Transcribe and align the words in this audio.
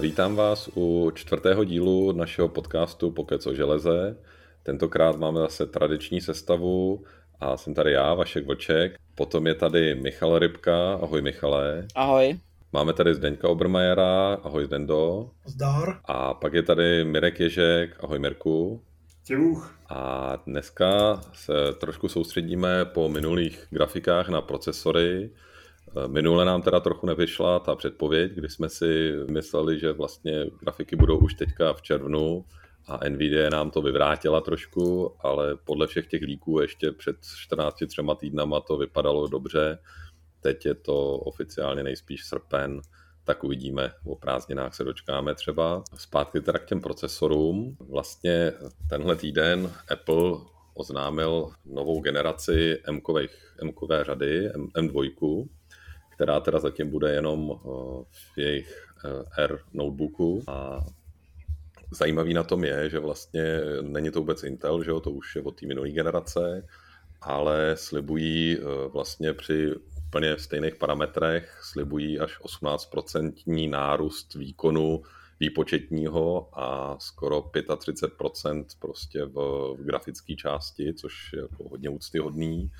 Vítám 0.00 0.36
vás 0.36 0.70
u 0.76 1.10
čtvrtého 1.14 1.64
dílu 1.64 2.12
našeho 2.12 2.48
podcastu 2.48 3.10
Pokec 3.10 3.46
o 3.46 3.54
železe. 3.54 4.16
Tentokrát 4.62 5.16
máme 5.16 5.40
zase 5.40 5.66
tradiční 5.66 6.20
sestavu 6.20 7.04
a 7.40 7.56
jsem 7.56 7.74
tady 7.74 7.92
já, 7.92 8.14
Vašek 8.14 8.46
Vlček. 8.46 8.96
Potom 9.14 9.46
je 9.46 9.54
tady 9.54 9.94
Michal 9.94 10.38
Rybka. 10.38 10.94
Ahoj 10.94 11.22
Michale. 11.22 11.86
Ahoj. 11.94 12.38
Máme 12.72 12.92
tady 12.92 13.14
Zdeňka 13.14 13.48
Obermajera. 13.48 14.34
Ahoj 14.42 14.64
Zdendo. 14.64 15.30
Zdar. 15.44 16.00
A 16.04 16.34
pak 16.34 16.52
je 16.52 16.62
tady 16.62 17.04
Mirek 17.04 17.40
Ježek. 17.40 17.96
Ahoj 18.00 18.18
Mirku. 18.18 18.82
Těluch. 19.24 19.74
A 19.88 20.36
dneska 20.46 21.20
se 21.32 21.52
trošku 21.80 22.08
soustředíme 22.08 22.84
po 22.84 23.08
minulých 23.08 23.66
grafikách 23.70 24.28
na 24.28 24.40
procesory. 24.40 25.30
Minule 26.06 26.44
nám 26.44 26.62
teda 26.62 26.80
trochu 26.80 27.06
nevyšla 27.06 27.58
ta 27.58 27.74
předpověď, 27.74 28.32
kdy 28.32 28.48
jsme 28.48 28.68
si 28.68 29.12
mysleli, 29.30 29.78
že 29.78 29.92
vlastně 29.92 30.46
grafiky 30.60 30.96
budou 30.96 31.18
už 31.18 31.34
teďka 31.34 31.72
v 31.72 31.82
červnu 31.82 32.44
a 32.86 33.08
Nvidia 33.08 33.50
nám 33.50 33.70
to 33.70 33.82
vyvrátila 33.82 34.40
trošku, 34.40 35.14
ale 35.20 35.56
podle 35.64 35.86
všech 35.86 36.06
těch 36.06 36.22
líků 36.22 36.60
ještě 36.60 36.92
před 36.92 37.16
14 37.36 37.76
třema 37.88 38.14
týdnama 38.14 38.60
to 38.60 38.76
vypadalo 38.76 39.28
dobře. 39.28 39.78
Teď 40.40 40.66
je 40.66 40.74
to 40.74 41.10
oficiálně 41.10 41.82
nejspíš 41.82 42.24
srpen, 42.24 42.80
tak 43.24 43.44
uvidíme, 43.44 43.92
o 44.06 44.16
prázdninách 44.16 44.74
se 44.74 44.84
dočkáme 44.84 45.34
třeba. 45.34 45.82
Zpátky 45.94 46.40
teda 46.40 46.58
k 46.58 46.64
těm 46.64 46.80
procesorům. 46.80 47.76
Vlastně 47.80 48.52
tenhle 48.88 49.16
týden 49.16 49.72
Apple 49.90 50.32
oznámil 50.74 51.50
novou 51.64 52.00
generaci 52.00 52.78
M-kové 53.62 54.04
řady, 54.04 54.46
M, 54.46 54.66
M2, 54.66 55.48
která 56.14 56.40
teda 56.40 56.58
zatím 56.58 56.90
bude 56.90 57.12
jenom 57.12 57.52
eh, 57.52 57.68
v 58.34 58.38
jejich 58.38 58.86
eh, 59.04 59.42
R 59.42 59.58
notebooku. 59.72 60.42
A 60.46 60.80
zajímavý 61.90 62.34
na 62.34 62.42
tom 62.42 62.64
je, 62.64 62.90
že 62.90 62.98
vlastně 62.98 63.60
není 63.82 64.10
to 64.10 64.20
vůbec 64.20 64.42
Intel, 64.42 64.84
že 64.84 64.90
jo, 64.90 65.00
to 65.00 65.10
už 65.10 65.36
je 65.36 65.42
od 65.42 65.60
té 65.60 65.66
minulé 65.66 65.90
generace, 65.90 66.66
ale 67.20 67.76
slibují 67.76 68.58
eh, 68.58 68.88
vlastně 68.88 69.32
při 69.32 69.74
úplně 70.08 70.38
stejných 70.38 70.74
parametrech, 70.74 71.58
slibují 71.62 72.20
až 72.20 72.40
18% 72.40 73.70
nárůst 73.70 74.34
výkonu 74.34 75.02
výpočetního 75.40 76.48
a 76.60 76.96
skoro 76.98 77.40
35% 77.40 78.64
prostě 78.78 79.24
v, 79.24 79.34
v 79.78 79.84
grafické 79.84 80.34
části, 80.34 80.94
což 80.94 81.32
je 81.32 81.42
jako 81.42 81.68
hodně 81.68 81.88
úctyhodný 81.88 82.70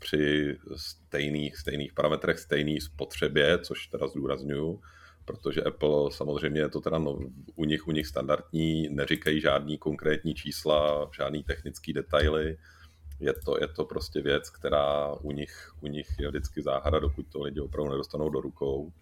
při 0.00 0.56
stejných, 0.76 1.56
stejných 1.56 1.92
parametrech, 1.92 2.38
stejný 2.38 2.80
spotřebě, 2.80 3.58
což 3.58 3.86
teda 3.86 4.08
zdůraznuju, 4.08 4.80
protože 5.24 5.62
Apple 5.62 6.12
samozřejmě 6.12 6.60
je 6.60 6.68
to 6.68 6.80
teda 6.80 6.98
no, 6.98 7.18
u 7.54 7.64
nich, 7.64 7.88
u 7.88 7.92
nich 7.92 8.06
standardní, 8.06 8.88
neříkají 8.88 9.40
žádný 9.40 9.78
konkrétní 9.78 10.34
čísla, 10.34 11.10
žádný 11.16 11.42
technický 11.42 11.92
detaily, 11.92 12.56
je 13.20 13.32
to, 13.44 13.56
je 13.60 13.68
to 13.68 13.84
prostě 13.84 14.20
věc, 14.20 14.50
která 14.50 15.14
u 15.14 15.32
nich, 15.32 15.72
u 15.80 15.86
nich 15.86 16.08
je 16.20 16.28
vždycky 16.28 16.62
záhada, 16.62 16.98
dokud 16.98 17.26
to 17.32 17.42
lidi 17.42 17.60
opravdu 17.60 17.90
nedostanou 17.90 18.28
do 18.28 18.40
rukou. 18.40 18.92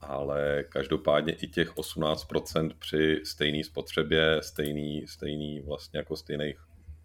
Ale 0.00 0.64
každopádně 0.68 1.32
i 1.32 1.46
těch 1.46 1.74
18% 1.74 2.70
při 2.78 3.20
stejné 3.24 3.64
spotřebě, 3.64 4.38
stejný, 4.42 5.06
stejný 5.06 5.60
vlastně 5.60 5.98
jako 5.98 6.16
stejných, 6.16 6.58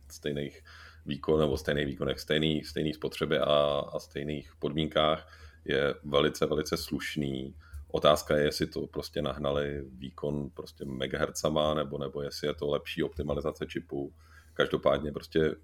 stejných 0.09 0.63
výkon 1.05 1.39
nebo 1.39 1.57
stejných 1.57 1.85
výkonech, 1.85 2.19
stejný, 2.19 2.63
stejný 2.63 2.93
spotřebě 2.93 3.39
a, 3.39 3.83
a 3.93 3.99
stejných 3.99 4.51
podmínkách 4.59 5.27
je 5.65 5.95
velice, 6.03 6.45
velice 6.45 6.77
slušný. 6.77 7.55
Otázka 7.87 8.37
je, 8.37 8.43
jestli 8.43 8.67
to 8.67 8.87
prostě 8.87 9.21
nahnali 9.21 9.83
výkon 9.85 10.49
prostě 10.49 10.85
megahertzama, 10.85 11.73
nebo, 11.73 11.97
nebo 11.97 12.21
jestli 12.21 12.47
je 12.47 12.53
to 12.53 12.69
lepší 12.69 13.03
optimalizace 13.03 13.65
čipů. 13.65 14.13
Každopádně 14.53 15.11
prostě 15.11 15.55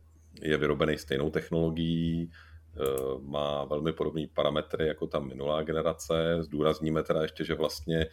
je 0.41 0.57
vyrobený 0.57 0.97
stejnou 0.97 1.29
technologií, 1.29 2.31
eh, 2.31 2.79
má 3.21 3.65
velmi 3.65 3.93
podobné 3.93 4.27
parametry 4.33 4.87
jako 4.87 5.07
ta 5.07 5.19
minulá 5.19 5.63
generace. 5.63 6.37
Zdůrazníme 6.39 7.03
teda 7.03 7.21
ještě, 7.21 7.43
že 7.43 7.53
vlastně 7.53 8.05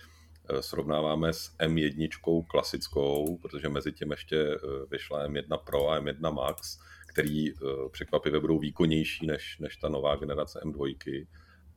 eh, 0.50 0.62
srovnáváme 0.62 1.32
s 1.32 1.56
M1 1.59 2.44
klasickou, 2.47 3.38
protože 3.38 3.69
mezi 3.69 3.93
tím 3.93 4.10
ještě 4.10 4.37
eh, 4.38 4.59
vyšla 4.91 5.28
M1 5.28 5.59
Pro 5.59 5.88
a 5.88 6.00
M1 6.00 6.34
Max, 6.34 6.78
který 7.14 7.52
překvapivě 7.91 8.41
budou 8.41 8.58
výkonnější 8.58 9.26
než, 9.26 9.58
než 9.58 9.76
ta 9.76 9.88
nová 9.88 10.16
generace 10.16 10.60
M2, 10.64 11.26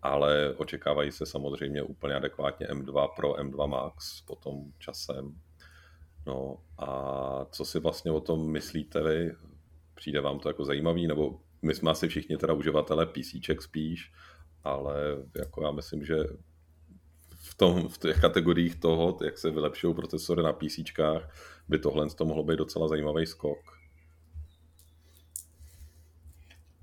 ale 0.02 0.54
očekávají 0.58 1.12
se 1.12 1.26
samozřejmě 1.26 1.84
úplně 1.84 2.16
adekvátně 2.16 2.68
M2 2.68 3.08
Pro, 3.16 3.34
M2 3.34 3.68
Max 3.68 4.22
potom 4.22 4.72
časem. 4.80 5.36
No 6.26 6.58
a 6.78 7.46
co 7.52 7.66
si 7.66 7.80
vlastně 7.80 8.12
o 8.12 8.20
tom 8.20 8.52
myslíte 8.52 9.04
vy? 9.04 9.32
Přijde 9.96 10.22
vám 10.22 10.40
to 10.40 10.50
jako 10.50 10.66
zajímavý, 10.66 11.08
nebo 11.08 11.40
my 11.62 11.76
jsme 11.76 11.92
asi 11.92 12.08
všichni 12.08 12.38
teda 12.38 12.54
uživatelé 12.54 13.06
PC 13.06 13.62
spíš, 13.62 14.12
ale 14.64 14.96
jako 15.40 15.64
já 15.64 15.72
myslím, 15.72 16.06
že 16.06 16.16
v, 17.36 17.56
tom, 17.56 17.88
v 17.88 17.98
těch 17.98 18.22
kategoriích 18.22 18.76
toho, 18.76 19.18
jak 19.24 19.38
se 19.38 19.52
vylepšují 19.52 19.96
procesory 19.96 20.44
na 20.44 20.54
PC, 20.54 20.80
by 21.68 21.80
tohle 21.80 22.10
to 22.10 22.26
mohlo 22.26 22.44
být 22.44 22.58
docela 22.58 22.88
zajímavý 22.88 23.26
skok. 23.26 23.77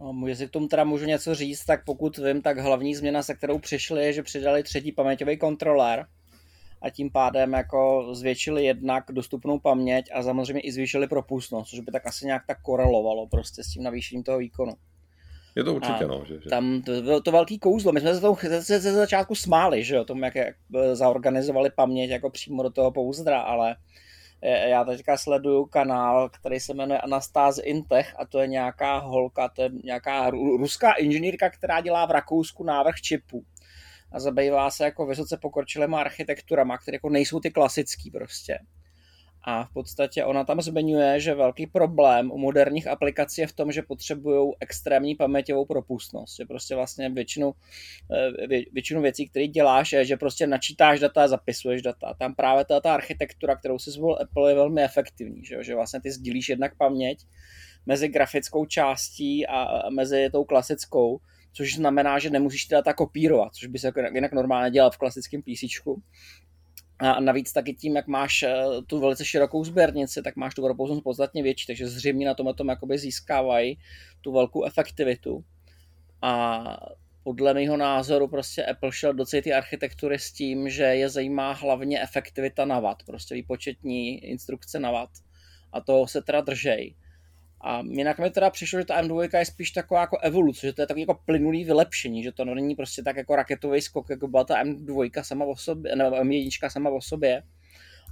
No, 0.00 0.26
jestli 0.26 0.46
k 0.46 0.50
tomu 0.50 0.68
teda 0.68 0.84
můžu 0.84 1.04
něco 1.04 1.34
říct, 1.34 1.64
tak 1.64 1.84
pokud 1.84 2.18
vím, 2.18 2.42
tak 2.42 2.58
hlavní 2.58 2.94
změna, 2.94 3.22
se 3.22 3.34
kterou 3.34 3.58
přišli, 3.58 4.04
je, 4.04 4.12
že 4.12 4.22
přidali 4.22 4.62
třetí 4.62 4.92
paměťový 4.92 5.36
kontroler, 5.38 6.06
a 6.84 6.90
tím 6.90 7.10
pádem 7.10 7.52
jako 7.52 8.08
zvětšili 8.14 8.64
jednak 8.64 9.04
dostupnou 9.10 9.58
paměť 9.58 10.06
a 10.14 10.22
samozřejmě 10.22 10.60
i 10.60 10.72
zvýšili 10.72 11.08
propustnost, 11.08 11.70
což 11.70 11.80
by 11.80 11.92
tak 11.92 12.06
asi 12.06 12.26
nějak 12.26 12.42
tak 12.46 12.62
korelovalo 12.62 13.26
prostě 13.26 13.64
s 13.64 13.66
tím 13.66 13.82
navýšením 13.82 14.24
toho 14.24 14.38
výkonu. 14.38 14.72
Je 15.56 15.64
to 15.64 15.74
určitě, 15.74 16.04
a 16.04 16.06
no. 16.06 16.24
Že, 16.26 16.34
že... 16.34 16.50
Tam 16.50 16.82
to 16.82 17.02
bylo 17.02 17.20
to 17.20 17.32
velký 17.32 17.58
kouzlo. 17.58 17.92
My 17.92 18.00
jsme 18.00 18.14
se 18.14 18.20
tomu 18.20 18.36
ze, 18.42 18.80
ze 18.80 18.92
začátku 18.92 19.34
smáli, 19.34 19.84
že 19.84 19.94
jo, 19.94 20.04
tomu, 20.04 20.24
jak, 20.24 20.34
jak 20.34 20.56
zaorganizovali 20.92 21.70
paměť 21.70 22.10
jako 22.10 22.30
přímo 22.30 22.62
do 22.62 22.70
toho 22.70 22.92
pouzdra, 22.92 23.40
ale 23.40 23.76
já 24.44 24.84
teďka 24.84 25.16
sleduju 25.16 25.66
kanál, 25.66 26.28
který 26.28 26.60
se 26.60 26.74
jmenuje 26.74 27.00
Anastáze 27.00 27.62
Intech 27.62 28.14
a 28.18 28.26
to 28.26 28.38
je 28.38 28.46
nějaká 28.46 28.98
holka, 28.98 29.48
to 29.48 29.62
je 29.62 29.70
nějaká 29.84 30.30
ruská 30.30 30.92
inženýrka, 30.92 31.50
která 31.50 31.80
dělá 31.80 32.06
v 32.06 32.10
Rakousku 32.10 32.64
návrh 32.64 32.94
čipů 32.94 33.44
a 34.12 34.20
zabývá 34.20 34.70
se 34.70 34.84
jako 34.84 35.06
vysoce 35.06 35.36
pokročilými 35.36 35.96
architekturama, 35.96 36.78
které 36.78 36.94
jako 36.94 37.08
nejsou 37.08 37.40
ty 37.40 37.50
klasický 37.50 38.10
prostě. 38.10 38.58
A 39.46 39.64
v 39.64 39.72
podstatě 39.72 40.24
ona 40.24 40.44
tam 40.44 40.60
zmiňuje, 40.60 41.20
že 41.20 41.34
velký 41.34 41.66
problém 41.66 42.32
u 42.32 42.38
moderních 42.38 42.86
aplikací 42.86 43.40
je 43.40 43.46
v 43.46 43.52
tom, 43.52 43.72
že 43.72 43.82
potřebují 43.82 44.52
extrémní 44.60 45.14
paměťovou 45.14 45.64
propustnost. 45.64 46.36
Že 46.36 46.44
prostě 46.44 46.74
vlastně 46.74 47.10
většinu, 47.10 47.52
eh, 48.12 48.46
většinu 48.72 49.02
věcí, 49.02 49.28
které 49.28 49.46
děláš, 49.46 49.92
je, 49.92 50.04
že 50.04 50.16
prostě 50.16 50.46
načítáš 50.46 51.00
data 51.00 51.22
a 51.22 51.28
zapisuješ 51.28 51.82
data. 51.82 52.14
Tam 52.18 52.34
právě 52.34 52.64
ta, 52.64 52.80
ta 52.80 52.94
architektura, 52.94 53.56
kterou 53.56 53.78
si 53.78 53.90
zvolil 53.90 54.18
Apple, 54.22 54.50
je 54.50 54.54
velmi 54.54 54.82
efektivní. 54.82 55.44
Že, 55.44 55.64
že 55.64 55.74
vlastně 55.74 56.00
ty 56.00 56.10
sdílíš 56.10 56.48
jednak 56.48 56.76
paměť 56.76 57.18
mezi 57.86 58.08
grafickou 58.08 58.66
částí 58.66 59.46
a 59.46 59.90
mezi 59.90 60.28
tou 60.32 60.44
klasickou 60.44 61.20
což 61.54 61.74
znamená, 61.74 62.18
že 62.18 62.30
nemusíš 62.30 62.64
ty 62.64 62.74
data 62.74 62.92
kopírovat, 62.92 63.54
což 63.54 63.68
by 63.68 63.78
se 63.78 63.92
jinak 64.14 64.32
normálně 64.32 64.70
dělal 64.70 64.90
v 64.90 64.98
klasickém 64.98 65.42
PC. 65.42 65.64
A 67.12 67.20
navíc 67.20 67.52
taky 67.52 67.74
tím, 67.74 67.96
jak 67.96 68.06
máš 68.06 68.42
eh, 68.42 68.64
tu 68.86 69.00
velice 69.00 69.24
širokou 69.24 69.64
sběrnici, 69.64 70.22
tak 70.22 70.36
máš 70.36 70.54
tu 70.54 70.62
propustnost 70.62 71.04
podstatně 71.04 71.42
větší, 71.42 71.66
takže 71.66 71.88
zřejmě 71.88 72.26
na 72.26 72.34
tom 72.34 72.54
tom 72.54 72.68
jakoby 72.68 72.98
získávají 72.98 73.78
tu 74.20 74.32
velkou 74.32 74.64
efektivitu. 74.64 75.44
A 76.22 76.64
podle 77.22 77.54
mého 77.54 77.76
názoru 77.76 78.28
prostě 78.28 78.64
Apple 78.64 78.92
šel 78.92 79.14
do 79.14 79.24
celé 79.24 79.42
ty 79.42 79.52
architektury 79.52 80.18
s 80.18 80.32
tím, 80.32 80.68
že 80.70 80.82
je 80.82 81.08
zajímá 81.08 81.52
hlavně 81.52 82.02
efektivita 82.02 82.64
na 82.64 82.80
watt, 82.80 83.02
prostě 83.06 83.34
výpočetní 83.34 84.24
instrukce 84.24 84.80
na 84.80 84.90
watt. 84.90 85.10
A 85.72 85.80
toho 85.80 86.06
se 86.06 86.22
teda 86.22 86.40
držej. 86.40 86.94
A 87.66 87.82
jinak 87.90 88.18
mi 88.18 88.30
teda 88.30 88.50
přišlo, 88.50 88.78
že 88.78 88.84
ta 88.84 89.02
M2 89.02 89.38
je 89.38 89.44
spíš 89.44 89.70
taková 89.70 90.00
jako 90.00 90.18
evoluce, 90.18 90.66
že 90.66 90.72
to 90.72 90.82
je 90.82 90.86
takový 90.86 91.00
jako 91.00 91.20
plynulý 91.24 91.64
vylepšení, 91.64 92.22
že 92.22 92.32
to 92.32 92.44
není 92.44 92.74
prostě 92.74 93.02
tak 93.02 93.16
jako 93.16 93.36
raketový 93.36 93.80
skok, 93.80 94.10
jako 94.10 94.28
byla 94.28 94.44
ta 94.44 94.64
M2 94.64 95.22
sama 95.22 95.44
o 95.44 95.56
sobě, 95.56 95.96
nebo 95.96 96.16
M1 96.16 96.68
sama 96.68 96.90
o 96.90 97.00
sobě, 97.00 97.42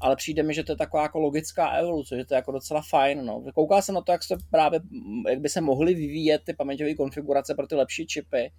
ale 0.00 0.16
přijde 0.16 0.42
mi, 0.42 0.54
že 0.54 0.64
to 0.64 0.72
je 0.72 0.76
taková 0.76 1.02
jako 1.02 1.20
logická 1.20 1.68
evoluce, 1.70 2.16
že 2.16 2.24
to 2.24 2.34
je 2.34 2.36
jako 2.36 2.52
docela 2.52 2.82
fajn. 2.90 3.24
No. 3.24 3.44
Koukal 3.54 3.82
jsem 3.82 3.94
na 3.94 4.00
to, 4.00 4.12
jak, 4.12 4.22
se 4.22 4.36
právě, 4.50 4.80
jak 5.28 5.40
by 5.40 5.48
se 5.48 5.60
mohly 5.60 5.94
vyvíjet 5.94 6.42
ty 6.44 6.54
paměťové 6.54 6.94
konfigurace 6.94 7.54
pro 7.54 7.66
ty 7.66 7.74
lepší 7.74 8.06
čipy 8.06 8.52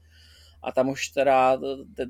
a 0.64 0.72
tam 0.72 0.90
už 0.90 1.08
teda 1.08 1.60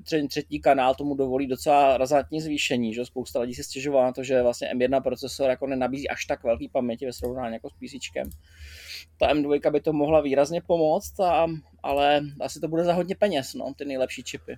ten 0.09 0.27
třetí 0.27 0.61
kanál 0.61 0.95
tomu 0.95 1.15
dovolí 1.15 1.47
docela 1.47 1.97
razantní 1.97 2.41
zvýšení, 2.41 2.93
že 2.93 3.05
spousta 3.05 3.39
lidí 3.39 3.53
si 3.53 3.63
stěžovala 3.63 4.05
na 4.05 4.11
to, 4.11 4.23
že 4.23 4.41
vlastně 4.41 4.69
M1 4.73 5.01
procesor 5.01 5.49
jako 5.49 5.67
nenabízí 5.67 6.09
až 6.09 6.25
tak 6.25 6.43
velký 6.43 6.69
paměti 6.69 7.05
ve 7.05 7.13
srovnání 7.13 7.53
jako 7.53 7.69
s 7.69 7.73
PC. 7.73 8.29
Ta 9.19 9.27
M2 9.33 9.71
by 9.71 9.81
to 9.81 9.93
mohla 9.93 10.21
výrazně 10.21 10.61
pomoct, 10.61 11.19
a, 11.19 11.47
ale 11.83 12.21
asi 12.41 12.59
to 12.59 12.67
bude 12.67 12.83
za 12.83 12.93
hodně 12.93 13.15
peněz, 13.15 13.53
no, 13.53 13.73
ty 13.77 13.85
nejlepší 13.85 14.23
čipy. 14.23 14.57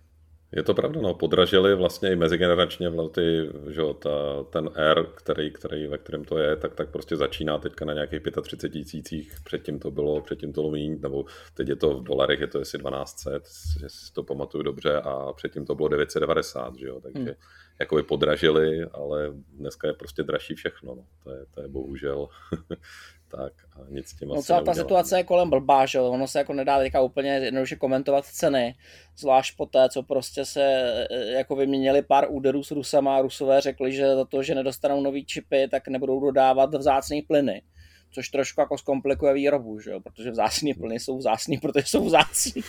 Je 0.56 0.63
to 0.63 0.74
pravda, 0.74 1.01
no, 1.01 1.13
podražili 1.13 1.75
vlastně 1.75 2.12
i 2.12 2.15
mezigeneračně 2.15 2.89
ty, 3.09 3.50
že 3.69 3.81
ta, 4.00 4.44
ten 4.50 4.69
R, 4.75 5.06
který, 5.15 5.51
který, 5.51 5.88
ve 5.88 5.97
kterém 5.97 6.24
to 6.24 6.38
je, 6.38 6.56
tak, 6.56 6.75
tak 6.75 6.89
prostě 6.89 7.15
začíná 7.15 7.57
teďka 7.57 7.86
na 7.86 7.94
nějakých 7.94 8.21
35 8.44 8.83
tisících, 8.83 9.36
předtím 9.44 9.80
to 9.80 9.92
bylo, 9.92 10.21
předtím 10.21 10.53
to 10.53 10.62
bylo 10.62 10.75
nebo 11.01 11.25
teď 11.53 11.69
je 11.69 11.75
to 11.75 12.00
v 12.00 12.03
dolarech, 12.03 12.39
je 12.39 12.47
to 12.47 12.59
jestli 12.59 12.80
1200, 12.80 13.30
že 13.80 13.89
si 13.89 14.13
to 14.13 14.24
pamatuju 14.24 14.63
dobře, 14.63 15.01
a 15.01 15.33
předtím 15.33 15.65
to 15.65 15.75
bylo 15.75 15.88
990, 15.88 16.75
že 16.75 16.88
jo, 16.88 17.01
takže 17.01 17.19
hmm. 17.19 17.36
Jako 17.80 17.95
by 17.95 18.04
podražili, 18.04 18.83
ale 18.83 19.31
dneska 19.54 19.88
je 19.88 19.94
prostě 19.94 20.24
dražší 20.24 20.56
všechno, 20.56 20.95
no. 20.95 21.06
to, 21.24 21.31
je, 21.31 21.45
to 21.51 21.62
je 21.62 21.68
bohužel 21.68 22.27
tak 23.27 23.54
a 23.75 23.80
nic 23.89 24.07
s 24.07 24.13
tím 24.13 24.27
no, 24.27 24.42
celá 24.42 24.62
ta 24.62 24.74
situace 24.74 25.18
je 25.18 25.24
kolem 25.24 25.50
blbá, 25.50 25.86
že 25.86 26.00
ono 26.00 26.27
se 26.27 26.38
jako 26.38 26.54
nedá 26.54 26.80
teďka 26.80 27.01
úplně 27.01 27.30
jednoduše 27.30 27.75
komentovat 27.75 28.25
ceny, 28.25 28.75
zvlášť 29.18 29.57
po 29.57 29.66
té, 29.66 29.89
co 29.89 30.04
prostě 30.04 30.45
se 30.45 30.63
e, 31.10 31.25
jako 31.31 31.56
vyměnili 31.56 32.01
pár 32.01 32.27
úderů 32.30 32.63
s 32.63 32.72
Rusama 32.72 33.18
a 33.18 33.22
Rusové 33.22 33.62
řekli, 33.62 33.92
že 33.92 34.16
za 34.16 34.25
to, 34.25 34.44
že 34.44 34.56
nedostanou 34.56 35.01
nový 35.01 35.25
čipy, 35.25 35.68
tak 35.71 35.88
nebudou 35.88 36.19
dodávat 36.19 36.75
vzácný 36.75 37.21
plyny 37.21 37.62
což 38.15 38.29
trošku 38.29 38.62
jako 38.62 38.77
zkomplikuje 38.77 39.33
výrobu, 39.33 39.79
že 39.79 39.91
jo? 39.91 40.00
protože 40.00 40.31
vzácný 40.31 40.73
plyny 40.73 41.00
jsou 41.00 41.17
vzácný, 41.17 41.57
protože 41.62 41.85
jsou 41.88 42.06
vzácný. 42.06 42.62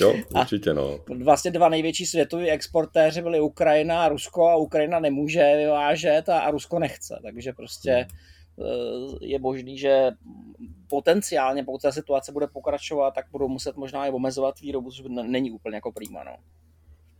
jo, 0.00 0.14
určitě 0.40 0.74
no. 0.74 0.98
Vlastně 1.24 1.50
dva 1.50 1.68
největší 1.68 2.06
světoví 2.06 2.50
exportéři 2.50 3.22
byly 3.22 3.40
Ukrajina 3.40 4.04
a 4.04 4.08
Rusko 4.08 4.48
a 4.48 4.56
Ukrajina 4.56 5.00
nemůže 5.00 5.54
vyvážet 5.56 6.28
a, 6.28 6.38
a 6.38 6.50
Rusko 6.50 6.78
nechce, 6.78 7.20
takže 7.22 7.52
prostě 7.52 7.92
hmm 7.92 8.30
je 9.20 9.38
možný, 9.38 9.78
že 9.78 10.10
potenciálně, 10.88 11.64
pokud 11.64 11.82
ta 11.82 11.92
situace 11.92 12.32
bude 12.32 12.46
pokračovat, 12.46 13.14
tak 13.14 13.26
budou 13.32 13.48
muset 13.48 13.76
možná 13.76 14.06
i 14.06 14.10
omezovat 14.10 14.60
výrobu, 14.60 14.90
což 14.90 15.06
není 15.08 15.50
úplně 15.50 15.76
jako 15.76 15.92
prýma. 15.92 16.24
No. 16.24 16.36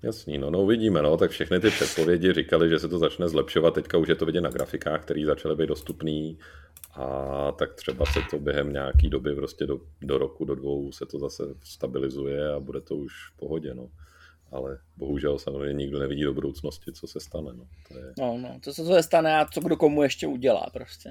Jasný, 0.02 0.38
no, 0.38 0.50
no 0.50 0.62
uvidíme, 0.62 1.02
no, 1.02 1.16
tak 1.16 1.30
všechny 1.30 1.60
ty 1.60 1.70
předpovědi 1.70 2.32
říkali, 2.32 2.68
že 2.68 2.78
se 2.78 2.88
to 2.88 2.98
začne 2.98 3.28
zlepšovat, 3.28 3.74
teďka 3.74 3.98
už 3.98 4.08
je 4.08 4.14
to 4.14 4.26
vidět 4.26 4.40
na 4.40 4.50
grafikách, 4.50 5.02
které 5.02 5.26
začaly 5.26 5.56
být 5.56 5.66
dostupný 5.66 6.38
a 6.94 7.52
tak 7.52 7.74
třeba 7.74 8.06
se 8.06 8.20
to 8.30 8.38
během 8.38 8.72
nějaký 8.72 9.10
doby, 9.10 9.34
prostě 9.34 9.66
do, 9.66 9.80
do 10.02 10.18
roku, 10.18 10.44
do 10.44 10.54
dvou 10.54 10.92
se 10.92 11.06
to 11.06 11.18
zase 11.18 11.42
stabilizuje 11.64 12.52
a 12.52 12.60
bude 12.60 12.80
to 12.80 12.96
už 12.96 13.12
v 13.34 13.36
pohodě, 13.36 13.74
no 13.74 13.88
ale 14.52 14.78
bohužel 14.96 15.38
samozřejmě 15.38 15.74
nikdo 15.74 15.98
nevidí 15.98 16.22
do 16.22 16.34
budoucnosti, 16.34 16.92
co 16.92 17.06
se 17.06 17.20
stane. 17.20 17.50
No, 17.52 17.66
to 17.88 17.98
je... 17.98 18.12
no, 18.18 18.38
no 18.38 18.58
co 18.62 18.74
se 18.74 18.84
to 18.84 19.02
stane 19.02 19.38
a 19.38 19.46
co 19.46 19.60
kdo 19.60 19.76
komu 19.76 20.02
ještě 20.02 20.26
udělá 20.26 20.66
prostě. 20.72 21.10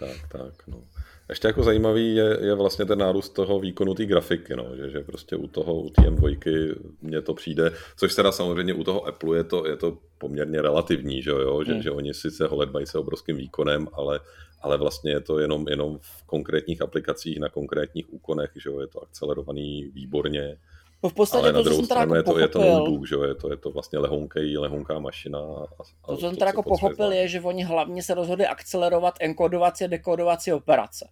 Tak, 0.00 0.28
tak, 0.28 0.66
no. 0.66 0.82
Ještě 1.28 1.48
jako 1.48 1.62
zajímavý 1.62 2.14
je, 2.14 2.38
je 2.40 2.54
vlastně 2.54 2.84
ten 2.84 2.98
nárůst 2.98 3.28
toho 3.28 3.60
výkonu 3.60 3.94
té 3.94 4.06
grafiky, 4.06 4.56
no, 4.56 4.76
že, 4.76 4.90
že 4.90 5.00
prostě 5.00 5.36
u 5.36 5.46
toho, 5.46 5.74
u 5.74 5.90
té 5.90 6.02
M2 6.02 6.74
mně 7.02 7.22
to 7.22 7.34
přijde, 7.34 7.72
což 7.96 8.14
teda 8.14 8.32
samozřejmě 8.32 8.74
u 8.74 8.84
toho 8.84 9.06
Apple 9.06 9.36
je 9.36 9.44
to, 9.44 9.66
je 9.66 9.76
to 9.76 9.98
poměrně 10.18 10.62
relativní, 10.62 11.22
že, 11.22 11.30
jo? 11.30 11.64
Že, 11.64 11.72
hmm. 11.72 11.82
že 11.82 11.90
oni 11.90 12.14
sice 12.14 12.46
holedbají 12.46 12.86
se 12.86 12.98
obrovským 12.98 13.36
výkonem, 13.36 13.88
ale, 13.92 14.20
ale 14.62 14.78
vlastně 14.78 15.10
je 15.12 15.20
to 15.20 15.38
jenom, 15.38 15.68
jenom 15.68 15.98
v 15.98 16.26
konkrétních 16.26 16.82
aplikacích 16.82 17.40
na 17.40 17.48
konkrétních 17.48 18.12
úkonech, 18.12 18.50
že 18.56 18.70
jo? 18.70 18.80
je 18.80 18.86
to 18.86 19.02
akcelerovaný 19.02 19.90
výborně 19.94 20.56
No 21.02 21.08
v 21.08 21.14
podstatě 21.14 21.42
Ale 21.42 21.52
to, 21.52 21.58
na 21.58 21.62
druhou 21.62 21.84
stranu 21.84 22.14
jako 22.14 22.38
je, 22.38 22.48
to, 22.48 22.60
je 22.60 22.66
to 22.66 22.78
notebook, 22.78 23.08
že 23.08 23.16
je 23.28 23.34
to, 23.34 23.50
je 23.50 23.56
to 23.56 23.70
vlastně 23.70 23.98
lehonkej, 23.98 24.58
lehonká 24.58 24.98
mašina. 24.98 25.38
A, 25.38 25.64
a 26.04 26.06
to, 26.06 26.16
co 26.16 26.20
jsem 26.20 26.36
teda 26.36 26.46
jako 26.46 26.62
pochopil, 26.62 27.12
je, 27.12 27.28
že 27.28 27.40
oni 27.40 27.64
hlavně 27.64 28.02
se 28.02 28.14
rozhodli 28.14 28.46
akcelerovat 28.46 29.14
enkodovací 29.20 29.84
a 29.84 29.88
dekodovací 29.88 30.52
operace. 30.52 31.08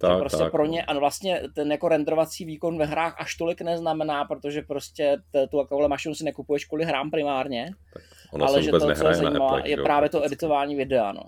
Tak, 0.00 0.12
že 0.12 0.18
prostě 0.18 0.38
tak. 0.38 0.52
pro 0.52 0.66
ně, 0.66 0.84
a 0.84 0.98
vlastně 0.98 1.42
ten 1.54 1.72
jako 1.72 1.88
renderovací 1.88 2.44
výkon 2.44 2.78
ve 2.78 2.84
hrách 2.84 3.16
až 3.18 3.34
tolik 3.34 3.60
neznamená, 3.60 4.24
protože 4.24 4.62
prostě 4.62 5.18
tu 5.50 5.58
takovou 5.58 5.88
mašinu 5.88 6.14
si 6.14 6.24
nekupuješ 6.24 6.64
kvůli 6.64 6.84
hrám 6.84 7.10
primárně, 7.10 7.70
ale 8.40 8.62
že 8.62 8.70
to, 8.70 8.80
co 8.80 9.08
je 9.08 9.14
zajímavé, 9.14 9.68
je 9.68 9.76
právě 9.76 10.08
to 10.08 10.24
editování 10.24 10.76
videa, 10.76 11.12
no. 11.12 11.22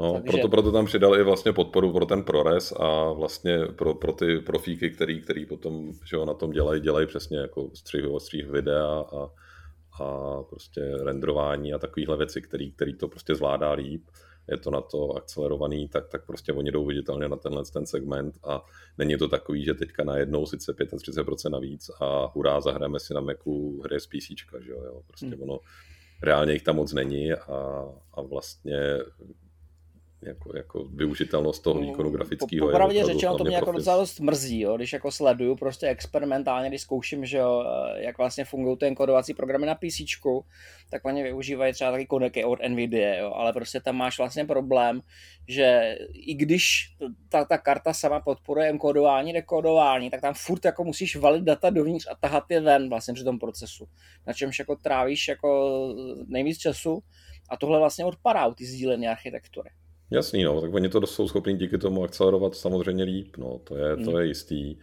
No, 0.00 0.12
Takže... 0.12 0.30
proto, 0.30 0.48
proto 0.48 0.72
tam 0.72 0.86
přidali 0.86 1.20
i 1.20 1.22
vlastně 1.22 1.52
podporu 1.52 1.92
pro 1.92 2.06
ten 2.06 2.22
ProRes 2.22 2.72
a 2.72 3.12
vlastně 3.12 3.58
pro, 3.66 3.94
pro 3.94 4.12
ty 4.12 4.38
profíky, 4.38 4.90
který, 4.90 5.20
který 5.20 5.46
potom 5.46 5.92
že 6.04 6.16
ho 6.16 6.24
na 6.24 6.34
tom 6.34 6.50
dělají, 6.50 6.80
dělají 6.80 7.06
přesně 7.06 7.38
jako 7.38 7.70
střih, 7.74 8.04
střih 8.18 8.46
videa 8.46 9.04
a, 9.12 9.30
a 10.02 10.42
prostě 10.42 10.80
renderování 11.04 11.72
a 11.72 11.78
takovéhle 11.78 12.16
věci, 12.16 12.42
který, 12.42 12.72
který 12.72 12.94
to 12.94 13.08
prostě 13.08 13.34
zvládá 13.34 13.72
líp 13.72 14.02
je 14.50 14.56
to 14.56 14.70
na 14.70 14.80
to 14.80 15.12
akcelerovaný, 15.16 15.88
tak, 15.88 16.08
tak 16.08 16.26
prostě 16.26 16.52
oni 16.52 16.70
jdou 16.70 16.86
viditelně 16.86 17.28
na 17.28 17.36
tenhle 17.36 17.62
ten 17.72 17.86
segment 17.86 18.38
a 18.44 18.64
není 18.98 19.16
to 19.16 19.28
takový, 19.28 19.64
že 19.64 19.74
teďka 19.74 20.04
najednou 20.04 20.46
sice 20.46 20.72
35% 20.72 21.50
navíc 21.50 21.90
a 22.00 22.30
hurá, 22.34 22.60
zahrajeme 22.60 23.00
si 23.00 23.14
na 23.14 23.20
Macu 23.20 23.80
hry 23.84 24.00
z 24.00 24.06
PC, 24.06 24.26
že 24.60 24.70
jo, 24.70 25.02
prostě 25.06 25.26
hmm. 25.26 25.42
ono 25.42 25.58
reálně 26.22 26.52
jich 26.52 26.62
tam 26.62 26.76
moc 26.76 26.92
není 26.92 27.32
a, 27.32 27.84
a 28.14 28.22
vlastně 28.22 28.98
jako, 30.22 30.56
jako 30.56 30.84
využitelnost 30.84 31.62
toho 31.62 31.80
výkonu 31.80 32.10
grafického. 32.10 32.66
Po, 32.66 32.72
popravdě 32.72 33.04
řečeno, 33.04 33.38
to 33.38 33.44
mě 33.44 33.56
jako 33.56 33.72
docela 33.72 33.96
dost 33.96 34.20
mrzí, 34.20 34.60
jo, 34.60 34.76
když 34.76 34.92
jako 34.92 35.10
sleduju 35.10 35.56
prostě 35.56 35.86
experimentálně, 35.86 36.68
když 36.68 36.80
zkouším, 36.80 37.26
že 37.26 37.38
jo, 37.38 37.64
eh, 37.66 38.02
jak 38.02 38.18
vlastně 38.18 38.44
fungují 38.44 38.76
ty 38.76 38.86
enkodovací 38.86 39.34
programy 39.34 39.66
na 39.66 39.74
PC, 39.74 40.00
tak 40.90 41.04
oni 41.04 41.22
využívají 41.22 41.72
třeba 41.72 41.90
taky 41.90 42.06
kodeky 42.06 42.44
od 42.44 42.58
NVIDIA, 42.68 43.16
jo, 43.16 43.32
ale 43.34 43.52
prostě 43.52 43.80
tam 43.80 43.96
máš 43.96 44.18
vlastně 44.18 44.44
problém, 44.44 45.00
že 45.48 45.96
i 46.12 46.34
když 46.34 46.96
ta, 47.28 47.44
ta 47.44 47.58
karta 47.58 47.92
sama 47.92 48.20
podporuje 48.20 48.68
enkodování, 48.68 49.32
dekodování, 49.32 50.10
tak 50.10 50.20
tam 50.20 50.34
furt 50.34 50.64
jako 50.64 50.84
musíš 50.84 51.16
valit 51.16 51.44
data 51.44 51.70
dovnitř 51.70 52.06
a 52.10 52.14
tahat 52.14 52.44
je 52.50 52.60
ven 52.60 52.88
vlastně 52.88 53.14
při 53.14 53.24
tom 53.24 53.38
procesu, 53.38 53.88
na 54.26 54.32
čemž 54.32 54.58
jako 54.58 54.76
trávíš 54.76 55.28
jako 55.28 55.70
nejvíc 56.26 56.58
času 56.58 57.02
a 57.50 57.56
tohle 57.56 57.78
vlastně 57.78 58.04
odpadá 58.04 58.46
u 58.46 58.54
ty 58.54 58.66
sdílené 58.66 59.08
architektury. 59.08 59.70
Jasný, 60.10 60.44
no, 60.44 60.60
tak 60.60 60.74
oni 60.74 60.88
to 60.88 61.06
jsou 61.06 61.28
schopni 61.28 61.54
díky 61.54 61.78
tomu 61.78 62.04
akcelerovat 62.04 62.54
samozřejmě 62.54 63.04
líp, 63.04 63.36
no, 63.36 63.60
to 63.64 63.76
je, 63.76 63.96
to 63.96 64.10
hmm. 64.10 64.20
je 64.20 64.26
jistý. 64.26 64.76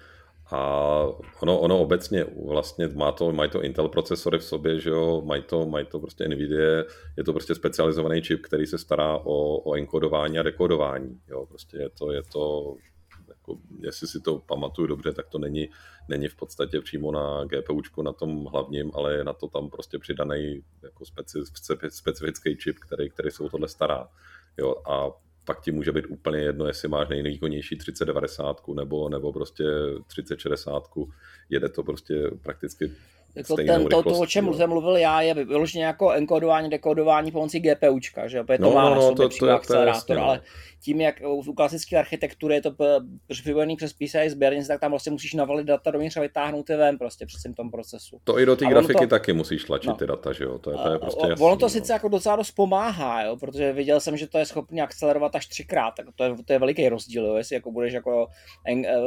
A 0.52 1.02
ono, 1.42 1.60
ono 1.60 1.80
obecně 1.80 2.26
vlastně 2.46 2.88
má 2.88 3.12
to, 3.12 3.32
mají 3.32 3.50
to 3.50 3.64
Intel 3.64 3.90
procesory 3.90 4.40
v 4.40 4.44
sobě, 4.44 4.80
že 4.80 4.90
jo, 4.90 5.22
mají 5.26 5.42
to, 5.42 5.66
mají 5.66 5.86
to 5.86 6.00
prostě 6.00 6.28
NVIDIA, 6.28 6.84
je 7.18 7.24
to 7.24 7.34
prostě 7.34 7.56
specializovaný 7.56 8.22
čip, 8.22 8.42
který 8.42 8.66
se 8.66 8.78
stará 8.78 9.18
o, 9.18 9.58
o 9.58 9.76
enkodování 9.76 10.40
a 10.40 10.44
dekodování, 10.44 11.20
jo, 11.28 11.46
prostě 11.46 11.78
je 11.78 11.90
to, 11.90 12.12
je 12.12 12.24
to 12.24 12.76
jako, 13.28 13.58
jestli 13.82 14.08
si 14.08 14.20
to 14.20 14.40
pamatuju 14.40 14.88
dobře, 14.88 15.14
tak 15.14 15.28
to 15.28 15.40
není, 15.40 15.70
není 16.10 16.28
v 16.28 16.36
podstatě 16.36 16.82
přímo 16.82 17.12
na 17.12 17.46
GPUčku 17.46 18.02
na 18.02 18.14
tom 18.14 18.46
hlavním, 18.46 18.92
ale 18.94 19.14
je 19.14 19.24
na 19.24 19.34
to 19.34 19.48
tam 19.48 19.69
prostě 19.69 20.00
přidaný 20.00 20.64
jako 20.84 21.04
specifický 21.90 22.57
čip, 22.57 22.80
který, 22.80 23.10
který 23.10 23.31
se 23.31 23.44
o 23.44 23.50
tohle 23.50 23.68
stará. 23.68 24.07
Jo, 24.57 24.76
a 24.90 25.09
pak 25.45 25.61
ti 25.61 25.71
může 25.71 25.92
být 25.92 26.06
úplně 26.06 26.40
jedno, 26.40 26.68
jestli 26.68 26.87
máš 26.87 27.09
nejvýkonnější 27.09 27.78
3090 27.78 28.68
nebo, 28.68 29.09
nebo 29.09 29.33
prostě 29.33 29.64
3060. 30.07 30.83
Jede 31.49 31.69
to 31.69 31.83
prostě 31.83 32.31
prakticky 32.44 32.92
jako 33.37 33.56
ten, 33.56 33.85
to, 33.85 34.04
to, 34.04 34.19
o 34.19 34.26
čem 34.26 34.54
jsem 34.54 34.69
mluvil 34.69 34.97
já, 34.97 35.21
je 35.21 35.33
vyloženě 35.33 35.85
jako 35.85 36.11
enkodování, 36.11 36.69
dekodování 36.69 37.31
pomocí 37.31 37.59
GPUčka, 37.59 38.28
že 38.28 38.42
opět 38.42 38.57
to 38.57 38.64
no, 38.64 38.71
má 38.71 38.90
no, 38.90 38.95
na 38.95 39.02
sobě 39.02 39.30
to, 39.30 39.37
to, 39.37 39.49
akcelerátor, 39.52 40.06
to 40.06 40.14
jasně, 40.14 40.16
ale 40.16 40.42
tím, 40.81 41.02
jak 41.02 41.16
u 41.26 41.54
klasické 41.54 41.98
architektury 41.98 42.56
je 42.56 42.62
to 42.62 42.76
připojený 43.28 43.76
přes 43.76 43.94
PCI 43.94 44.30
sběrnice, 44.30 44.68
tak 44.68 44.80
tam 44.80 44.92
vlastně 44.92 45.12
musíš 45.12 45.34
navalit 45.34 45.68
data 45.68 45.92
dovnitř 45.92 46.18
a 46.18 46.22
vytáhnout 46.22 46.69
je 46.69 46.78
ven 46.78 46.98
prostě 46.98 47.26
při 47.26 47.54
tom 47.54 47.72
procesu. 47.72 48.19
To 48.24 48.40
i 48.40 48.46
do 48.46 48.56
té 48.56 48.66
grafiky 48.66 48.94
to, 48.94 49.07
taky 49.07 49.34
musíš 49.34 49.64
tlačit 49.64 49.88
no. 49.88 49.96
ty 49.96 50.07
data, 50.07 50.34
že 50.34 50.44
jo, 50.44 50.57
to 50.57 50.72
je, 50.72 50.78
to 50.78 50.92
je 50.92 51.00
prostě 51.00 51.28
jasný, 51.30 51.46
Ono 51.46 51.57
to 51.57 51.66
no. 51.66 51.69
sice 51.69 51.94
jako 51.94 52.07
docela 52.07 52.36
dost 52.36 52.52
pomáhá, 52.52 53.24
jo, 53.24 53.38
protože 53.38 53.74
viděl 53.74 54.00
jsem, 54.00 54.18
že 54.18 54.28
to 54.28 54.38
je 54.38 54.46
schopné 54.46 54.81
akcelerovat 54.81 55.36
až 55.36 55.48
třikrát, 55.48 55.92
tak 55.92 56.06
to 56.16 56.24
je, 56.24 56.36
to 56.46 56.54
je 56.54 56.60
veliký 56.60 56.90
rozdíl, 56.90 57.26
jo, 57.26 57.36
jestli 57.36 57.56
jako 57.56 57.72
budeš 57.72 57.94
jako 57.94 58.28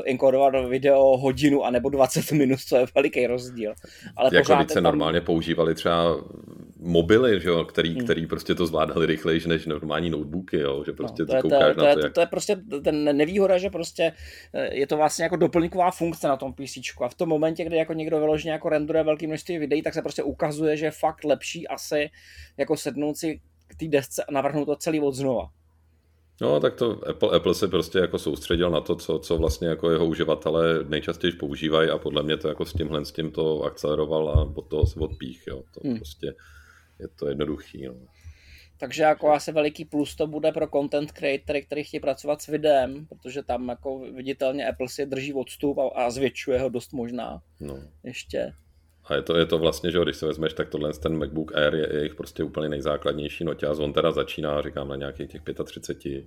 enkodovat 0.07 0.55
video 0.69 1.17
hodinu 1.17 1.65
anebo 1.65 1.89
20 1.89 2.33
minut, 2.33 2.59
to 2.69 2.77
je 2.77 2.87
veliký 2.95 3.27
rozdíl. 3.27 3.75
Ale 4.17 4.31
jako 4.33 4.53
pořád 4.53 4.69
se 4.69 4.75
tam... 4.75 4.83
normálně 4.83 5.21
používali 5.21 5.75
třeba 5.75 6.17
mobily, 6.83 7.41
že 7.41 7.49
jo, 7.49 7.65
který, 7.65 7.95
hmm. 7.95 8.05
který 8.05 8.27
prostě 8.27 8.55
to 8.55 8.67
zvládali 8.67 9.07
rychleji 9.07 9.41
než 9.47 9.67
normální 9.67 10.11
notebooky, 10.11 10.59
jo, 10.59 10.83
že 10.87 10.93
prostě 10.93 11.23
no, 11.23 11.27
to, 11.27 11.37
je, 11.37 11.43
to, 11.43 11.55
je, 11.55 11.75
to, 11.75 11.85
je, 11.85 11.97
jak... 12.05 12.13
to 12.13 12.21
je 12.21 12.27
prostě 12.27 12.57
ten 12.85 13.17
nevýhoda, 13.17 13.59
že 13.59 13.71
prostě 13.71 14.13
eh, 14.55 14.75
je 14.75 14.87
to 14.87 14.97
vlastně 14.97 15.23
jako 15.23 15.37
doplňková 15.37 15.91
funkce 15.91 16.29
na 16.29 16.37
tom 16.37 16.53
PC. 16.53 16.77
A 17.05 17.09
v 17.09 17.15
tom 17.15 17.29
momentě, 17.29 17.65
kdy 17.65 17.77
jako 17.77 17.93
někdo 17.93 18.19
vyloženě 18.19 18.53
jako 18.53 18.69
renduje 18.69 19.03
velké 19.03 19.27
množství 19.27 19.59
videí, 19.59 19.83
tak 19.83 19.95
se 19.95 20.03
prostě 20.03 20.23
ukazuje, 20.23 20.77
že 20.77 20.87
je 20.87 20.91
fakt 20.91 21.25
lepší 21.25 21.69
asi 21.69 22.11
jako 22.57 22.77
sednout 22.77 23.17
si 23.17 23.41
k 23.67 23.75
té 23.77 23.89
desce 23.89 24.25
a 24.25 24.33
navrhnout 24.33 24.65
to 24.65 24.77
celý 24.77 25.01
od 25.01 25.15
znova. 25.15 25.51
No, 26.41 26.61
tak 26.61 26.75
to 26.75 27.09
Apple, 27.09 27.37
Apple 27.37 27.55
se 27.55 27.69
prostě 27.69 27.99
jako 27.99 28.19
soustředil 28.19 28.71
na 28.71 28.81
to, 28.81 28.97
co, 28.97 29.19
co 29.19 29.39
vlastně 29.39 29.69
jako 29.69 29.91
jeho 29.91 30.07
uživatelé 30.07 30.85
nejčastěji 30.85 31.33
používají 31.33 31.91
a 31.91 31.99
podle 31.99 32.23
mě 32.23 32.37
to 32.37 32.49
jako 32.49 32.65
s 32.65 32.73
tímhle 32.73 33.05
s 33.05 33.13
tím 33.13 33.31
to 33.31 33.63
akceleroval 33.63 34.29
a 34.29 34.53
od 34.55 34.69
toho 34.69 34.87
se 34.87 35.01
odpích, 35.01 35.43
jo. 35.47 35.63
To 35.75 35.89
hmm. 35.89 35.97
prostě 35.97 36.35
je 37.01 37.09
to 37.09 37.29
jednoduchý, 37.29 37.87
no. 37.87 37.95
Takže 38.81 39.03
jako 39.03 39.31
asi 39.33 39.53
veliký 39.53 39.85
plus 39.85 40.17
to 40.17 40.27
bude 40.27 40.53
pro 40.53 40.67
content 40.67 41.13
creatory, 41.13 41.63
který 41.63 41.85
chtějí 41.85 42.01
pracovat 42.01 42.43
s 42.43 42.47
videem, 42.47 43.07
protože 43.07 43.43
tam 43.43 43.69
jako 43.69 43.99
viditelně 43.99 44.69
Apple 44.69 44.89
si 44.89 45.07
drží 45.07 45.33
odstup 45.33 45.79
a, 45.79 45.89
a 45.89 46.11
zvětšuje 46.11 46.61
ho 46.61 46.69
dost 46.69 46.93
možná. 46.93 47.43
No. 47.61 47.79
Ještě. 48.05 48.53
A 49.05 49.15
je 49.15 49.23
to, 49.23 49.37
je 49.37 49.47
to 49.47 49.59
vlastně, 49.59 49.91
že 49.91 49.99
když 50.03 50.17
se 50.17 50.27
vezmeš, 50.27 50.53
tak 50.53 50.69
tohle 50.69 50.93
ten 50.93 51.19
MacBook 51.19 51.57
Air 51.57 51.75
je 51.75 51.97
jejich 51.97 52.15
prostě 52.15 52.45
úplně 52.45 52.69
nejzákladnější 52.69 53.45
noťaz. 53.45 53.79
On 53.79 53.93
teda 53.93 54.13
začíná, 54.13 54.63
říkám, 54.63 54.89
na 54.89 54.97
nějakých 54.97 55.31
těch 55.31 55.43
35, 55.65 56.25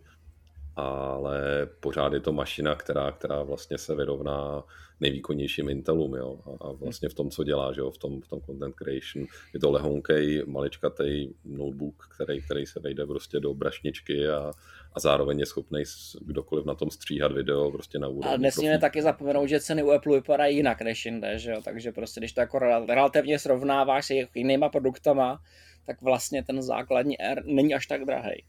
ale 0.75 1.67
pořád 1.79 2.13
je 2.13 2.19
to 2.19 2.33
mašina, 2.33 2.75
která, 2.75 3.11
která 3.11 3.43
vlastně 3.43 3.77
se 3.77 3.95
vyrovná 3.95 4.63
nejvýkonnějším 4.99 5.69
Intelům, 5.69 6.15
jo, 6.15 6.39
a, 6.45 6.67
a 6.67 6.71
vlastně 6.71 7.09
v 7.09 7.13
tom, 7.13 7.29
co 7.29 7.43
dělá, 7.43 7.73
že 7.73 7.81
jo, 7.81 7.91
v 7.91 7.97
tom, 7.97 8.21
v 8.21 8.27
tom 8.27 8.41
content 8.41 8.75
creation, 8.75 9.27
je 9.53 9.59
to 9.59 9.71
lehonkej, 9.71 10.43
maličkatej 10.47 11.33
notebook, 11.45 12.07
který, 12.15 12.41
který 12.41 12.65
se 12.65 12.79
vejde 12.79 13.05
prostě 13.05 13.39
do 13.39 13.53
brašničky 13.53 14.27
a, 14.27 14.51
a 14.93 14.99
zároveň 14.99 15.39
je 15.39 15.45
schopný 15.45 15.83
kdokoliv 16.21 16.65
na 16.65 16.75
tom 16.75 16.89
stříhat 16.89 17.31
video 17.31 17.71
prostě 17.71 17.99
na 17.99 18.07
úrovni. 18.07 18.35
A 18.35 18.37
nesmíme 18.37 18.79
taky 18.79 19.01
zapomenout, 19.01 19.47
že 19.47 19.59
ceny 19.59 19.83
u 19.83 19.91
Apple 19.91 20.15
vypadají 20.15 20.55
jinak 20.55 20.81
než 20.81 21.05
jinde, 21.05 21.39
že 21.39 21.51
jo? 21.51 21.61
takže 21.63 21.91
prostě 21.91 22.19
když 22.19 22.33
to 22.33 22.41
jako 22.41 22.59
relativně 22.87 23.39
srovnáváš 23.39 24.05
s 24.05 24.11
jinýma 24.35 24.69
produktama, 24.69 25.41
tak 25.85 26.01
vlastně 26.01 26.43
ten 26.43 26.61
základní 26.61 27.21
R 27.21 27.43
není 27.45 27.73
až 27.73 27.87
tak 27.87 28.05
drahý. 28.05 28.43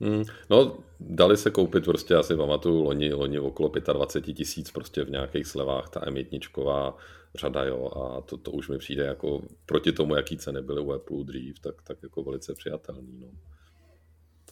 Hmm, 0.00 0.24
no, 0.50 0.78
dali 1.00 1.36
se 1.36 1.50
koupit 1.50 1.84
prostě, 1.84 2.14
asi 2.14 2.36
pamatuju, 2.36 2.82
loni, 2.82 3.12
loni 3.12 3.38
okolo 3.38 3.72
25 3.92 4.34
tisíc 4.34 4.70
prostě 4.70 5.04
v 5.04 5.10
nějakých 5.10 5.46
slevách, 5.46 5.88
ta 5.88 6.00
M1 6.00 6.94
řada, 7.34 7.64
jo, 7.64 7.90
a 7.96 8.20
to, 8.20 8.36
to 8.36 8.50
už 8.50 8.68
mi 8.68 8.78
přijde 8.78 9.04
jako 9.04 9.42
proti 9.66 9.92
tomu, 9.92 10.16
jaký 10.16 10.36
ceny 10.36 10.62
byly 10.62 10.80
u 10.80 10.92
Apple 10.92 11.24
dřív, 11.24 11.58
tak, 11.58 11.82
tak 11.82 12.02
jako 12.02 12.22
velice 12.22 12.54
přijatelný, 12.54 13.20
no. 13.20 13.28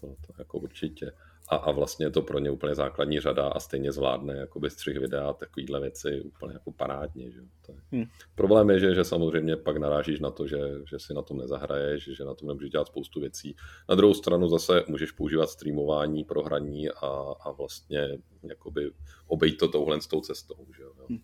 To, 0.00 0.06
to 0.06 0.32
jako 0.38 0.58
určitě 0.58 1.12
a, 1.52 1.56
a 1.56 1.70
vlastně 1.70 2.06
je 2.06 2.10
to 2.10 2.22
pro 2.22 2.38
ně 2.38 2.50
úplně 2.50 2.74
základní 2.74 3.20
řada 3.20 3.48
a 3.48 3.60
stejně 3.60 3.92
zvládne 3.92 4.34
jakoby 4.34 4.70
střih 4.70 4.98
videa 4.98 5.32
takovýhle 5.32 5.80
věci 5.80 6.20
úplně 6.20 6.52
jako 6.52 6.72
parádně. 6.72 7.30
Že? 7.30 7.40
To 7.66 7.72
je. 7.72 7.78
Hmm. 7.92 8.04
Problém 8.34 8.70
je, 8.70 8.78
že, 8.78 8.94
že 8.94 9.04
samozřejmě 9.04 9.56
pak 9.56 9.76
narážíš 9.76 10.20
na 10.20 10.30
to, 10.30 10.46
že, 10.46 10.58
že 10.90 10.98
si 10.98 11.14
na 11.14 11.22
tom 11.22 11.38
nezahraješ, 11.38 12.10
že 12.16 12.24
na 12.24 12.34
tom 12.34 12.48
nemůžeš 12.48 12.70
dělat 12.70 12.86
spoustu 12.86 13.20
věcí. 13.20 13.56
Na 13.88 13.94
druhou 13.94 14.14
stranu 14.14 14.48
zase 14.48 14.84
můžeš 14.88 15.10
používat 15.10 15.50
streamování 15.50 16.24
pro 16.24 16.42
hraní 16.42 16.90
a, 16.90 17.34
a 17.40 17.50
vlastně 17.50 18.18
jakoby 18.42 18.90
obejít 19.26 19.58
to 19.58 19.68
touhle 19.68 20.00
s 20.00 20.06
tou 20.06 20.20
cestou. 20.20 20.66
Že? 20.76 20.84
Hmm. 21.08 21.18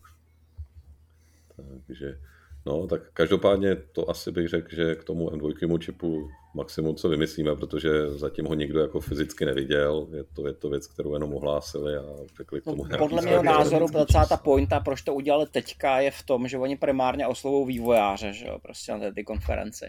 Takže 1.87 2.21
No, 2.69 2.87
tak 2.87 3.01
každopádně 3.13 3.77
to 3.77 4.11
asi 4.11 4.33
bych 4.33 4.49
řekl, 4.49 4.75
že 4.75 4.95
k 4.95 5.05
tomu 5.05 5.31
M2 5.31 5.79
čipu 5.79 6.29
maximum, 6.55 6.97
co 6.97 7.09
vymyslíme, 7.09 7.57
protože 7.57 8.11
zatím 8.11 8.47
ho 8.47 8.55
nikdo 8.55 8.81
jako 8.81 9.01
fyzicky 9.01 9.45
neviděl. 9.45 10.09
Je 10.17 10.25
to, 10.25 10.47
je 10.47 10.53
to 10.53 10.71
věc, 10.71 10.87
kterou 10.87 11.15
jenom 11.15 11.35
ohlásili 11.35 11.97
a 11.97 12.03
řekli 12.37 12.61
k 12.61 12.65
tomu 12.65 12.85
no, 12.85 12.99
Podle 12.99 13.23
mého 13.23 13.43
názoru 13.43 13.87
celá 14.11 14.27
ta 14.27 14.37
pointa, 14.37 14.81
proč 14.81 15.03
to 15.03 15.15
udělali 15.15 15.47
teďka, 15.47 16.01
je 16.01 16.11
v 16.11 16.23
tom, 16.23 16.49
že 16.49 16.59
oni 16.59 16.77
primárně 16.77 17.27
oslovou 17.27 17.65
vývojáře, 17.65 18.33
že 18.33 18.47
jo, 18.47 18.59
prostě 18.63 18.93
na 18.93 19.11
té 19.11 19.25
konferenci. 19.25 19.87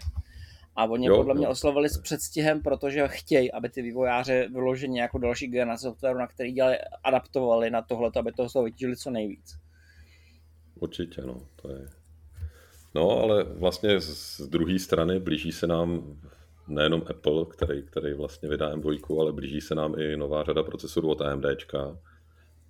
A 0.76 0.84
oni 0.84 1.06
jo, 1.06 1.16
podle 1.16 1.34
mě 1.34 1.46
jo. 1.46 1.50
oslovili 1.50 1.88
s 1.88 1.98
předstihem, 1.98 2.62
protože 2.62 3.08
chtějí, 3.08 3.52
aby 3.52 3.68
ty 3.68 3.82
vývojáře 3.82 4.48
vyloženě 4.52 5.00
jako 5.00 5.18
další 5.18 5.46
generace 5.46 5.82
softwaru, 5.82 6.18
na 6.18 6.26
který 6.26 6.52
dělali, 6.52 6.76
adaptovali 7.04 7.70
na 7.70 7.82
tohle, 7.82 8.10
aby 8.16 8.32
toho 8.32 8.64
vytížili 8.64 8.96
co 8.96 9.10
nejvíc. 9.10 9.56
Určitě, 10.74 11.22
no, 11.22 11.46
to 11.62 11.70
je, 11.70 11.86
No, 12.94 13.10
ale 13.10 13.44
vlastně 13.44 14.00
z 14.00 14.40
druhé 14.40 14.78
strany 14.78 15.20
blíží 15.20 15.52
se 15.52 15.66
nám 15.66 16.18
nejenom 16.68 17.02
Apple, 17.10 17.46
který, 17.50 17.82
který 17.82 18.14
vlastně 18.14 18.48
vydá 18.48 18.76
M2, 18.76 19.20
ale 19.20 19.32
blíží 19.32 19.60
se 19.60 19.74
nám 19.74 19.98
i 19.98 20.16
nová 20.16 20.44
řada 20.44 20.62
procesorů 20.62 21.10
od 21.10 21.20
AMD 21.20 21.44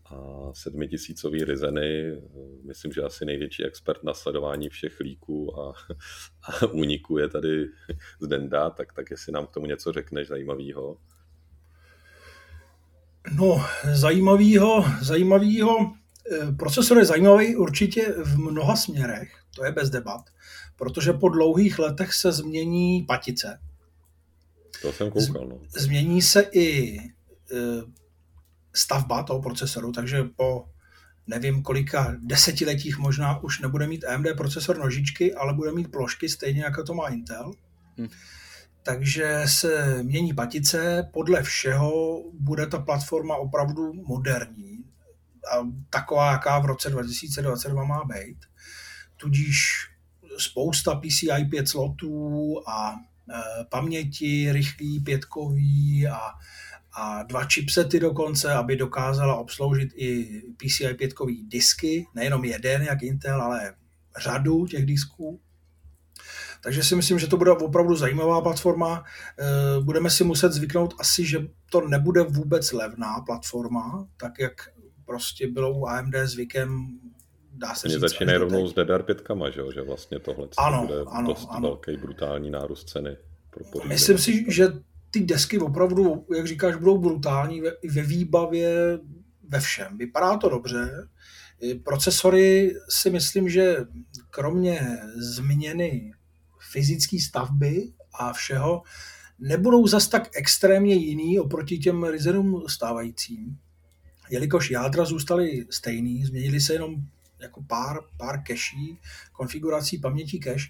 a 0.04 0.50
sedmitisícový 0.52 1.44
Ryzeny, 1.44 2.22
myslím, 2.66 2.92
že 2.92 3.02
asi 3.02 3.24
největší 3.24 3.64
expert 3.64 4.02
na 4.04 4.14
sledování 4.14 4.68
všech 4.68 5.00
líků 5.00 5.60
a, 5.60 5.72
a 6.42 6.66
úniků 6.66 7.18
je 7.18 7.28
tady 7.28 7.66
z 8.20 8.26
Denda, 8.26 8.70
tak, 8.70 8.92
tak 8.92 9.10
jestli 9.10 9.32
nám 9.32 9.46
k 9.46 9.50
tomu 9.50 9.66
něco 9.66 9.92
řekneš 9.92 10.28
zajímavého. 10.28 10.96
No, 13.36 13.64
zajímavého, 13.92 14.84
zajímavého. 15.02 15.92
Eh, 16.32 16.52
procesor 16.52 16.98
je 16.98 17.04
zajímavý 17.04 17.56
určitě 17.56 18.14
v 18.24 18.38
mnoha 18.38 18.76
směrech 18.76 19.39
to 19.60 19.64
je 19.64 19.72
bez 19.72 19.90
debat, 19.90 20.22
protože 20.76 21.12
po 21.12 21.28
dlouhých 21.28 21.78
letech 21.78 22.14
se 22.14 22.32
změní 22.32 23.02
patice. 23.02 23.60
To 24.82 24.92
jsem 24.92 25.10
koukal, 25.10 25.46
no. 25.48 25.60
Změní 25.76 26.22
se 26.22 26.42
i 26.52 26.98
e, 26.98 27.04
stavba 28.74 29.22
toho 29.22 29.42
procesoru, 29.42 29.92
takže 29.92 30.24
po 30.36 30.68
nevím 31.26 31.62
kolika 31.62 32.16
desetiletích 32.18 32.98
možná 32.98 33.42
už 33.42 33.60
nebude 33.60 33.86
mít 33.86 34.04
AMD 34.04 34.26
procesor 34.36 34.78
nožičky, 34.78 35.34
ale 35.34 35.54
bude 35.54 35.72
mít 35.72 35.90
plošky 35.90 36.28
stejně 36.28 36.62
jako 36.62 36.84
to 36.84 36.94
má 36.94 37.08
Intel. 37.08 37.52
Hm. 37.98 38.08
Takže 38.82 39.42
se 39.46 40.02
mění 40.02 40.34
patice, 40.34 41.08
podle 41.12 41.42
všeho 41.42 42.22
bude 42.32 42.66
ta 42.66 42.78
platforma 42.78 43.36
opravdu 43.36 43.92
moderní, 43.92 44.84
a 45.52 45.66
taková, 45.90 46.32
jaká 46.32 46.58
v 46.58 46.66
roce 46.66 46.90
2022 46.90 47.84
má 47.84 48.04
být 48.04 48.49
tudíž 49.20 49.88
spousta 50.38 50.94
PCI 50.94 51.44
5 51.50 51.68
slotů 51.68 52.56
a 52.68 52.94
e, 52.94 53.64
paměti 53.64 54.52
rychlý 54.52 55.00
pětkový 55.00 56.08
a, 56.08 56.20
a 56.92 57.22
dva 57.22 57.44
chipsety 57.44 58.00
dokonce, 58.00 58.52
aby 58.52 58.76
dokázala 58.76 59.36
obsloužit 59.36 59.88
i 59.94 60.42
PCI 60.56 60.94
5 60.94 61.14
disky, 61.42 62.06
nejenom 62.14 62.44
jeden 62.44 62.82
jak 62.82 63.02
Intel, 63.02 63.42
ale 63.42 63.74
řadu 64.22 64.66
těch 64.66 64.86
disků. 64.86 65.40
Takže 66.62 66.82
si 66.82 66.96
myslím, 66.96 67.18
že 67.18 67.26
to 67.26 67.36
bude 67.36 67.50
opravdu 67.50 67.96
zajímavá 67.96 68.40
platforma. 68.40 69.04
E, 69.38 69.80
budeme 69.80 70.10
si 70.10 70.24
muset 70.24 70.52
zvyknout 70.52 70.94
asi, 70.98 71.26
že 71.26 71.38
to 71.70 71.88
nebude 71.88 72.22
vůbec 72.22 72.72
levná 72.72 73.20
platforma, 73.20 74.08
tak 74.16 74.38
jak 74.38 74.52
prostě 75.04 75.48
bylo 75.48 75.72
u 75.72 75.86
AMD 75.86 76.14
zvykem 76.24 76.98
dá 77.60 77.74
se 77.74 77.86
Oni 77.86 77.94
říct. 77.94 78.00
začínají 78.00 78.38
rovnou 78.38 78.66
s 78.66 78.74
DDR5, 78.74 79.52
že, 79.52 79.74
že 79.74 79.82
vlastně 79.82 80.18
tohle 80.18 80.48
ano, 80.58 80.86
bude 80.86 81.00
ano, 81.08 81.28
dost 81.28 81.48
ano. 81.50 81.68
velký 81.68 81.96
brutální 81.96 82.50
nárůst 82.50 82.88
ceny. 82.88 83.16
Pro 83.50 83.84
Myslím 83.88 84.18
si, 84.18 84.44
že 84.48 84.68
ty 85.10 85.20
desky 85.20 85.58
opravdu, 85.58 86.26
jak 86.36 86.46
říkáš, 86.46 86.76
budou 86.76 86.98
brutální 86.98 87.60
ve, 87.60 87.72
ve 87.90 88.02
výbavě, 88.02 88.98
ve 89.48 89.60
všem. 89.60 89.98
Vypadá 89.98 90.36
to 90.36 90.48
dobře. 90.48 91.08
Procesory 91.84 92.74
si 92.88 93.10
myslím, 93.10 93.48
že 93.48 93.76
kromě 94.30 94.98
změny 95.16 96.12
fyzické 96.72 97.16
stavby 97.20 97.92
a 98.14 98.32
všeho, 98.32 98.82
nebudou 99.38 99.86
zas 99.86 100.08
tak 100.08 100.28
extrémně 100.36 100.94
jiný 100.94 101.40
oproti 101.40 101.78
těm 101.78 102.04
Ryzenům 102.04 102.64
stávajícím. 102.68 103.58
Jelikož 104.30 104.70
jádra 104.70 105.04
zůstaly 105.04 105.66
stejný, 105.70 106.24
změnily 106.24 106.60
se 106.60 106.72
jenom 106.72 106.96
jako 107.42 107.62
pár, 107.68 108.00
pár 108.18 108.42
keší, 108.42 108.98
konfigurací 109.32 109.98
paměti 109.98 110.40
cache, 110.44 110.68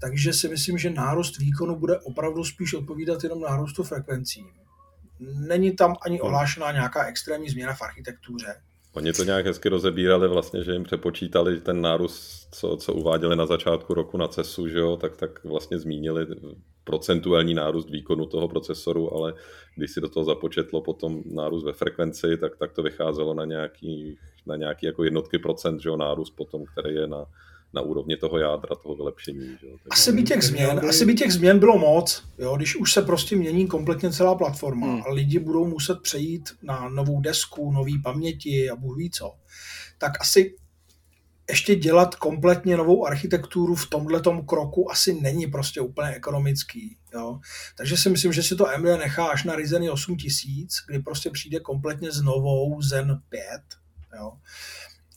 takže 0.00 0.32
si 0.32 0.48
myslím, 0.48 0.78
že 0.78 0.90
nárůst 0.90 1.38
výkonu 1.38 1.76
bude 1.76 1.98
opravdu 1.98 2.44
spíš 2.44 2.74
odpovídat 2.74 3.24
jenom 3.24 3.40
nárůstu 3.40 3.82
frekvencí. 3.82 4.44
Není 5.20 5.76
tam 5.76 5.96
ani 6.02 6.18
no. 6.18 6.24
ohlášená 6.24 6.72
nějaká 6.72 7.06
extrémní 7.06 7.48
změna 7.48 7.74
v 7.74 7.82
architektuře. 7.82 8.54
Oni 8.92 9.12
to 9.12 9.24
nějak 9.24 9.46
hezky 9.46 9.68
rozebírali 9.68 10.28
vlastně, 10.28 10.64
že 10.64 10.72
jim 10.72 10.84
přepočítali 10.84 11.60
ten 11.60 11.80
nárůst, 11.80 12.48
co, 12.52 12.76
co 12.76 12.92
uváděli 12.92 13.36
na 13.36 13.46
začátku 13.46 13.94
roku 13.94 14.16
na 14.16 14.28
CESu, 14.28 14.68
že 14.68 14.78
jo, 14.78 14.96
tak, 14.96 15.16
tak 15.16 15.44
vlastně 15.44 15.78
zmínili 15.78 16.26
procentuální 16.84 17.54
nárůst 17.54 17.90
výkonu 17.90 18.26
toho 18.26 18.48
procesoru, 18.48 19.14
ale 19.14 19.34
když 19.76 19.90
si 19.90 20.00
do 20.00 20.08
toho 20.08 20.24
započetlo 20.24 20.80
potom 20.80 21.22
nárůst 21.24 21.64
ve 21.64 21.72
frekvenci, 21.72 22.36
tak, 22.36 22.56
tak 22.56 22.72
to 22.72 22.82
vycházelo 22.82 23.34
na 23.34 23.44
nějaký, 23.44 24.18
na 24.46 24.56
nějaký 24.56 24.86
jako 24.86 25.04
jednotky 25.04 25.38
procent, 25.38 25.80
že 25.80 25.88
jo, 25.88 25.96
nárůst 25.96 26.30
potom, 26.30 26.64
který 26.64 26.94
je 26.94 27.06
na, 27.06 27.26
na 27.74 27.82
úrovni 27.82 28.16
toho 28.16 28.38
jádra, 28.38 28.76
toho 28.82 28.94
vylepšení. 28.94 29.56
Že 29.60 29.66
jo. 29.66 29.76
Asi, 29.90 30.12
by 30.12 30.22
těch 30.22 30.42
změn, 30.42 30.80
asi 30.88 31.04
by 31.04 31.14
těch 31.14 31.32
změn 31.32 31.58
bylo 31.58 31.78
moc, 31.78 32.22
jo, 32.38 32.56
když 32.56 32.76
už 32.76 32.92
se 32.92 33.02
prostě 33.02 33.36
mění 33.36 33.66
kompletně 33.66 34.12
celá 34.12 34.34
platforma 34.34 34.86
hmm. 34.86 35.02
a 35.06 35.12
lidi 35.12 35.38
budou 35.38 35.66
muset 35.66 36.00
přejít 36.02 36.50
na 36.62 36.88
novou 36.88 37.20
desku, 37.20 37.72
nový 37.72 38.02
paměti 38.02 38.70
a 38.70 38.76
bůh 38.76 38.96
ví 38.96 39.10
co, 39.10 39.32
tak 39.98 40.12
asi 40.20 40.54
ještě 41.48 41.74
dělat 41.74 42.14
kompletně 42.14 42.76
novou 42.76 43.06
architekturu 43.06 43.74
v 43.74 43.86
tomhletom 43.86 44.46
kroku 44.46 44.90
asi 44.90 45.20
není 45.20 45.46
prostě 45.46 45.80
úplně 45.80 46.10
ekonomický. 46.10 46.96
Jo? 47.14 47.40
Takže 47.76 47.96
si 47.96 48.10
myslím, 48.10 48.32
že 48.32 48.42
si 48.42 48.56
to 48.56 48.68
AMD 48.68 48.84
nechá 48.84 49.26
až 49.26 49.44
na 49.44 49.56
Ryzen 49.56 49.90
8000, 49.90 50.74
kdy 50.88 50.98
prostě 50.98 51.30
přijde 51.30 51.60
kompletně 51.60 52.12
s 52.12 52.20
novou 52.20 52.82
Zen 52.82 53.20
5. 53.28 53.42
Jo? 54.18 54.32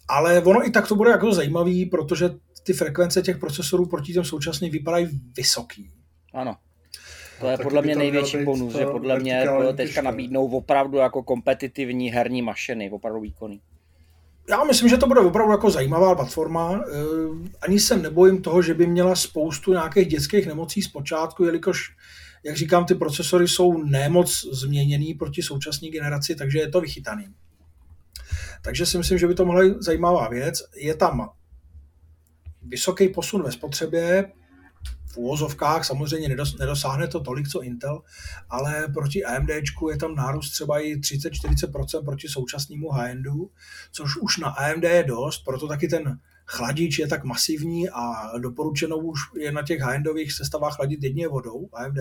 Ale 0.08 0.42
ono 0.42 0.68
i 0.68 0.72
tak 0.72 0.88
to 0.88 0.96
bude 0.96 1.12
jako 1.12 1.34
zajímavý, 1.34 1.86
protože 1.86 2.30
ty 2.64 2.74
frekvence 2.74 3.22
těch 3.22 3.38
procesorů 3.38 3.86
proti 3.86 4.14
těm 4.14 4.24
současným 4.24 4.72
vypadají 4.72 5.22
vysoký. 5.38 5.92
Ano. 6.34 6.56
To 7.40 7.48
je 7.48 7.58
podle 7.58 7.82
mě 7.82 7.96
největší 7.96 8.38
bonus, 8.44 8.76
že 8.76 8.86
podle 8.86 9.20
mě 9.20 9.46
teďka 9.76 10.02
nabídnou 10.02 10.48
opravdu 10.48 10.98
jako 10.98 11.24
kompetitivní 11.24 12.10
herní 12.10 12.42
mašiny, 12.42 12.90
opravdu 12.92 13.20
výkony. 13.20 13.60
já 14.50 14.64
myslím, 14.64 14.90
že 14.90 14.98
to 14.98 15.08
bude 15.08 15.20
opravdu 15.20 15.52
jako 15.52 15.70
zajímavá 15.70 16.16
platforma. 16.16 16.82
Eh, 16.88 16.96
ani 17.62 17.80
se 17.80 17.98
nebojím 17.98 18.42
toho, 18.42 18.62
že 18.62 18.74
by 18.74 18.88
měla 18.88 19.16
spoustu 19.16 19.72
nějakých 19.72 20.08
dětských 20.08 20.48
nemocí 20.48 20.82
zpočátku, 20.82 21.44
jelikož, 21.44 21.96
jak 22.46 22.58
říkám, 22.58 22.86
ty 22.86 22.96
procesory 22.96 23.48
jsou 23.48 23.84
nemoc 23.84 24.46
změněný 24.52 25.14
proti 25.14 25.44
současné 25.44 25.90
generaci, 25.90 26.36
takže 26.36 26.60
je 26.60 26.70
to 26.70 26.82
vychytaný. 26.82 27.28
Takže 28.62 28.86
si 28.86 28.98
myslím, 28.98 29.18
že 29.18 29.28
by 29.28 29.36
to 29.36 29.46
mohla 29.46 29.64
být 29.64 29.82
zajímavá 29.84 30.30
věc. 30.30 30.64
Je 30.76 30.96
tam 30.96 31.30
vysoký 32.62 33.10
posun 33.10 33.44
ve 33.44 33.52
spotřebě, 33.52 34.32
v 35.16 35.18
úvozovkách 35.18 35.86
samozřejmě 35.86 36.36
nedosáhne 36.60 37.08
to 37.08 37.20
tolik, 37.20 37.48
co 37.48 37.62
Intel, 37.62 38.02
ale 38.50 38.88
proti 38.94 39.26
AMD 39.26 39.50
je 39.90 39.98
tam 39.98 40.16
nárůst 40.16 40.52
třeba 40.52 40.80
i 40.80 40.96
30-40% 40.96 42.06
proti 42.06 42.28
současnému 42.28 42.90
high-endu, 42.90 43.50
což 43.92 44.18
už 44.18 44.38
na 44.38 44.50
AMD 44.50 44.84
je 44.84 45.04
dost, 45.04 45.44
proto 45.46 45.68
taky 45.68 45.88
ten 45.88 46.20
chladič 46.46 47.00
je 47.00 47.08
tak 47.08 47.24
masivní 47.24 47.90
a 47.90 48.32
doporučeno 48.38 48.98
už 48.98 49.20
je 49.40 49.52
na 49.52 49.62
těch 49.62 49.82
high-endových 49.82 50.32
sestavách 50.32 50.76
chladit 50.76 51.04
jedně 51.04 51.28
vodou, 51.28 51.70
AMD. 51.74 51.98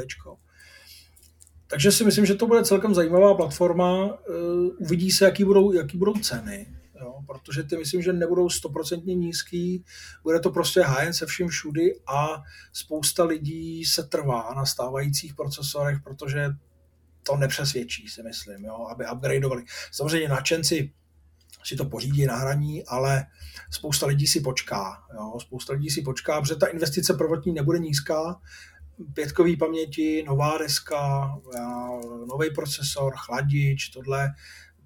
Takže 1.66 1.92
si 1.92 2.04
myslím, 2.04 2.26
že 2.26 2.35
to 2.35 2.47
bude 2.47 2.64
celkem 2.64 2.94
zajímavá 2.94 3.35
platforma. 3.35 4.18
Eh, 4.28 4.33
uvidí 4.78 5.11
se, 5.11 5.25
jaký 5.25 5.44
budou, 5.44 5.73
jaký 5.73 5.99
budou 5.99 6.12
ceny 6.12 6.66
jo, 7.04 7.21
protože 7.26 7.62
ty 7.62 7.76
myslím, 7.76 8.02
že 8.02 8.12
nebudou 8.12 8.50
stoprocentně 8.50 9.14
nízký, 9.14 9.85
bude 10.23 10.40
to 10.40 10.50
prostě 10.50 10.80
high 10.80 11.12
se 11.12 11.26
vším 11.26 11.49
všudy 11.49 12.00
a 12.06 12.42
spousta 12.73 13.25
lidí 13.25 13.85
se 13.85 14.02
trvá 14.02 14.54
na 14.56 14.66
stávajících 14.66 15.35
procesorech, 15.35 15.99
protože 16.04 16.50
to 17.23 17.37
nepřesvědčí, 17.37 18.09
si 18.09 18.23
myslím, 18.23 18.64
jo, 18.64 18.87
aby 18.90 19.04
upgradeovali. 19.12 19.64
Samozřejmě 19.92 20.28
nadšenci 20.28 20.92
si 21.64 21.76
to 21.76 21.85
pořídí 21.85 22.26
na 22.26 22.37
hraní, 22.37 22.85
ale 22.85 23.26
spousta 23.71 24.06
lidí 24.06 24.26
si 24.26 24.40
počká. 24.40 25.04
Jo. 25.14 25.40
Spousta 25.40 25.73
lidí 25.73 25.90
si 25.90 26.02
počká, 26.02 26.40
protože 26.40 26.56
ta 26.56 26.66
investice 26.66 27.14
prvotní 27.14 27.52
nebude 27.52 27.78
nízká, 27.78 28.40
pětkový 29.14 29.56
paměti, 29.56 30.24
nová 30.26 30.58
deska, 30.58 31.34
nový 32.28 32.54
procesor, 32.54 33.12
chladič, 33.16 33.88
tohle 33.88 34.34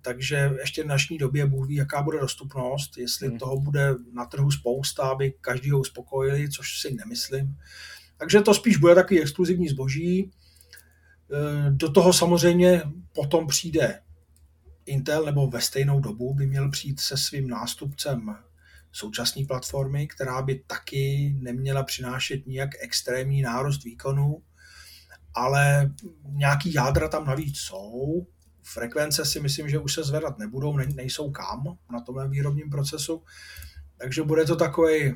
takže 0.02 0.50
ještě 0.60 0.82
v 0.82 0.86
dnešní 0.86 1.18
době 1.18 1.46
Bůh 1.46 1.68
ví, 1.68 1.74
jaká 1.74 2.02
bude 2.02 2.20
dostupnost, 2.20 2.98
jestli 2.98 3.28
hmm. 3.28 3.38
toho 3.38 3.60
bude 3.60 3.94
na 4.12 4.24
trhu 4.24 4.50
spousta, 4.50 5.02
aby 5.02 5.34
každý 5.40 5.70
ho 5.70 5.80
uspokojili, 5.80 6.50
což 6.50 6.80
si 6.80 6.94
nemyslím. 6.94 7.56
Takže 8.16 8.40
to 8.40 8.54
spíš 8.54 8.76
bude 8.76 8.94
takový 8.94 9.20
exkluzivní 9.20 9.68
zboží. 9.68 10.20
E, 10.20 10.30
do 11.70 11.92
toho 11.92 12.12
samozřejmě 12.12 12.82
potom 13.12 13.46
přijde 13.46 14.00
Intel, 14.86 15.24
nebo 15.24 15.46
ve 15.46 15.60
stejnou 15.60 16.00
dobu 16.00 16.34
by 16.34 16.46
měl 16.46 16.70
přijít 16.70 17.00
se 17.00 17.16
svým 17.16 17.48
nástupcem 17.48 18.36
současné 18.92 19.44
platformy, 19.48 20.08
která 20.08 20.42
by 20.42 20.62
taky 20.66 21.34
neměla 21.38 21.82
přinášet 21.82 22.46
nijak 22.46 22.70
extrémní 22.80 23.42
nárost 23.42 23.84
výkonu, 23.84 24.42
ale 25.34 25.90
nějaký 26.24 26.74
jádra 26.74 27.08
tam 27.08 27.26
navíc 27.26 27.58
jsou, 27.58 28.26
Frekvence 28.72 29.24
si 29.24 29.40
myslím, 29.40 29.68
že 29.68 29.78
už 29.78 29.94
se 29.94 30.04
zvedat 30.04 30.38
nebudou, 30.38 30.76
ne, 30.76 30.86
nejsou 30.94 31.30
kam 31.30 31.78
na 31.92 32.00
tomhle 32.00 32.28
výrobním 32.28 32.70
procesu, 32.70 33.22
takže 33.96 34.22
bude 34.22 34.44
to 34.44 34.56
takový 34.56 35.14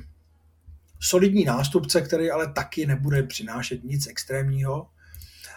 solidní 1.00 1.44
nástupce, 1.44 2.00
který 2.00 2.30
ale 2.30 2.52
taky 2.52 2.86
nebude 2.86 3.22
přinášet 3.22 3.84
nic 3.84 4.06
extrémního. 4.06 4.88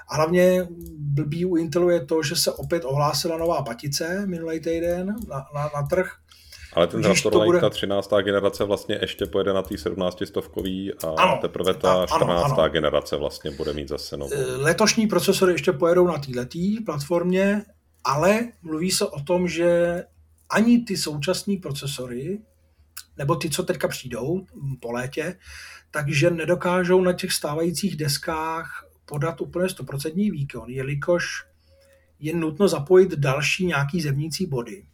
A 0.08 0.16
hlavně 0.16 0.68
blbý 0.98 1.46
u 1.46 1.56
Intelu 1.56 1.90
je 1.90 2.06
to, 2.06 2.24
že 2.24 2.36
se 2.36 2.52
opět 2.52 2.86
ohlásila 2.86 3.38
nová 3.38 3.64
patice 3.64 4.28
minulý 4.28 4.60
týden 4.60 5.16
na, 5.30 5.46
na, 5.56 5.70
na 5.76 5.88
trh. 5.88 6.12
Ale 6.76 6.88
ten 6.88 7.04
Raptor 7.04 7.36
Lake, 7.36 7.46
bude... 7.46 7.60
ta 7.60 7.70
13. 7.70 8.10
generace 8.22 8.64
vlastně 8.64 8.98
ještě 9.02 9.26
pojede 9.26 9.54
na 9.54 9.62
té 9.62 9.78
17 9.78 10.18
stovkový 10.26 10.94
a 10.94 11.08
ano, 11.18 11.38
teprve 11.42 11.74
ta 11.74 12.06
14. 12.06 12.22
Ano, 12.22 12.60
ano. 12.60 12.70
generace 12.70 13.18
vlastně 13.18 13.52
bude 13.52 13.74
mít 13.74 13.90
zase 13.90 14.18
novou. 14.18 14.34
Letošní 14.58 15.08
procesory 15.08 15.52
ještě 15.52 15.72
pojedou 15.72 16.08
na 16.08 16.18
této 16.18 16.84
platformě 16.86 17.66
ale 18.06 18.52
mluví 18.62 18.92
se 18.92 19.06
o 19.06 19.20
tom, 19.20 19.48
že 19.48 20.04
ani 20.50 20.82
ty 20.82 20.98
současné 20.98 21.56
procesory, 21.62 22.42
nebo 23.18 23.36
ty, 23.36 23.50
co 23.50 23.64
teďka 23.64 23.88
přijdou 23.88 24.46
po 24.80 24.92
létě, 24.92 25.40
takže 25.92 26.30
nedokážou 26.30 27.02
na 27.02 27.14
těch 27.14 27.32
stávajících 27.32 27.96
deskách 27.96 28.86
podat 29.06 29.42
úplně 29.42 29.66
100% 29.66 30.32
výkon, 30.32 30.70
jelikož 30.70 31.26
je 32.20 32.36
nutno 32.36 32.68
zapojit 32.68 33.12
další 33.12 33.66
nějaký 33.66 34.02
zemnící 34.02 34.46
body. 34.46 34.86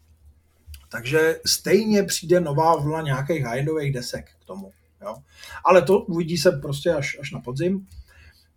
Takže 0.91 1.39
stejně 1.45 2.03
přijde 2.03 2.39
nová 2.39 2.75
vlna 2.75 3.01
nějakých 3.01 3.43
high 3.43 3.91
desek 3.93 4.29
k 4.41 4.45
tomu. 4.45 4.71
Jo? 5.01 5.15
Ale 5.63 5.81
to 5.81 5.99
uvidí 5.99 6.37
se 6.37 6.51
prostě 6.51 6.93
až, 6.93 7.17
až 7.21 7.31
na 7.31 7.39
podzim. 7.39 7.87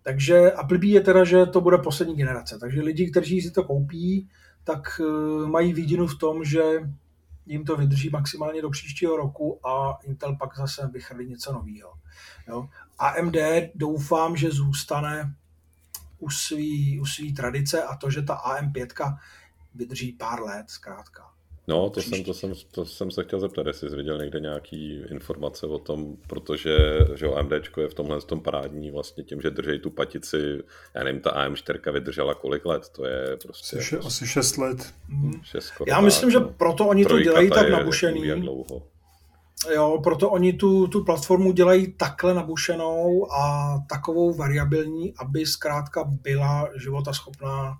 Takže 0.02 0.52
a 0.52 0.62
blbý 0.62 0.90
je 0.90 1.00
teda, 1.00 1.24
že 1.24 1.46
to 1.46 1.60
bude 1.60 1.78
poslední 1.78 2.16
generace. 2.16 2.58
Takže 2.58 2.82
lidi, 2.82 3.10
kteří 3.10 3.40
si 3.40 3.50
to 3.50 3.64
koupí, 3.64 4.28
tak 4.64 5.00
eh, 5.00 5.46
mají 5.46 5.72
vidinu 5.72 6.06
v 6.06 6.18
tom, 6.18 6.44
že 6.44 6.62
jim 7.46 7.64
to 7.64 7.76
vydrží 7.76 8.10
maximálně 8.10 8.62
do 8.62 8.70
příštího 8.70 9.16
roku 9.16 9.66
a 9.66 9.98
Intel 10.04 10.36
pak 10.36 10.56
zase 10.56 10.90
vychrlí 10.92 11.26
něco 11.26 11.52
nového. 11.52 11.92
Jo. 12.48 12.68
AMD 12.98 13.36
doufám, 13.74 14.36
že 14.36 14.50
zůstane 14.50 15.34
u 16.18 16.30
svý, 16.30 17.00
u 17.00 17.06
svý 17.06 17.34
tradice 17.34 17.82
a 17.82 17.96
to, 17.96 18.10
že 18.10 18.22
ta 18.22 18.34
AM5 18.34 19.18
vydrží 19.74 20.12
pár 20.12 20.42
let 20.42 20.70
zkrátka. 20.70 21.33
No, 21.68 21.90
to 21.90 22.02
jsem, 22.02 22.24
to, 22.24 22.34
jsem, 22.34 22.52
to 22.70 22.84
jsem 22.84 23.10
se 23.10 23.24
chtěl 23.24 23.40
zeptat, 23.40 23.66
jestli 23.66 23.90
jsi 23.90 23.96
viděl 23.96 24.18
někde 24.18 24.40
nějaký 24.40 25.04
informace 25.10 25.66
o 25.66 25.78
tom, 25.78 26.16
protože 26.26 26.76
že 27.14 27.26
AMD 27.26 27.52
je 27.76 27.88
v 27.88 27.94
tomhle 27.94 28.20
tom 28.20 28.40
parádní 28.40 28.90
vlastně 28.90 29.24
tím, 29.24 29.40
že 29.40 29.50
drží 29.50 29.78
tu 29.78 29.90
patici, 29.90 30.62
já 30.94 31.04
nevím, 31.04 31.20
ta 31.20 31.30
AM4 31.30 31.92
vydržela 31.92 32.34
kolik 32.34 32.66
let, 32.66 32.88
to 32.88 33.06
je 33.06 33.36
prostě... 33.42 33.78
Asi, 33.78 33.94
jako, 33.94 34.06
asi 34.06 34.26
6 34.26 34.56
let. 34.56 34.94
Mhm. 35.08 35.32
Šest, 35.42 35.72
já 35.86 36.00
myslím, 36.00 36.30
že 36.30 36.40
no. 36.40 36.48
proto 36.48 36.86
oni 36.86 37.04
to 37.04 37.20
dělají 37.20 37.50
tak 37.50 37.70
nabušený. 37.70 38.40
Dlouho. 38.40 38.82
Jo, 39.74 40.00
proto 40.02 40.30
oni 40.30 40.52
tu, 40.52 40.86
tu 40.86 41.04
platformu 41.04 41.52
dělají 41.52 41.92
takhle 41.92 42.34
nabušenou 42.34 43.32
a 43.32 43.74
takovou 43.88 44.34
variabilní, 44.34 45.14
aby 45.18 45.46
zkrátka 45.46 46.04
byla 46.04 46.68
životaschopná 46.82 47.78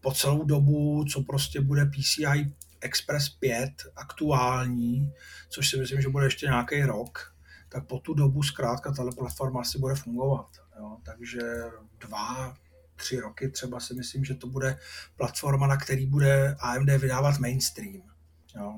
po 0.00 0.12
celou 0.12 0.44
dobu, 0.44 1.04
co 1.12 1.22
prostě 1.22 1.60
bude 1.60 1.84
PCI 1.84 2.52
Express 2.80 3.28
5 3.28 3.70
aktuální, 3.96 5.12
což 5.48 5.70
si 5.70 5.76
myslím, 5.76 6.00
že 6.00 6.08
bude 6.08 6.26
ještě 6.26 6.46
nějaký 6.46 6.82
rok, 6.82 7.34
tak 7.68 7.86
po 7.86 7.98
tu 7.98 8.14
dobu 8.14 8.42
zkrátka 8.42 8.92
tato 8.92 9.12
platforma 9.12 9.60
asi 9.60 9.78
bude 9.78 9.94
fungovat. 9.94 10.46
Jo? 10.78 10.96
Takže 11.02 11.40
dva, 12.00 12.54
tři 12.96 13.20
roky 13.20 13.48
třeba 13.48 13.80
si 13.80 13.94
myslím, 13.94 14.24
že 14.24 14.34
to 14.34 14.46
bude 14.46 14.78
platforma, 15.16 15.66
na 15.66 15.76
který 15.76 16.06
bude 16.06 16.56
AMD 16.60 16.90
vydávat 16.90 17.38
mainstream. 17.38 18.02
Jo? 18.56 18.76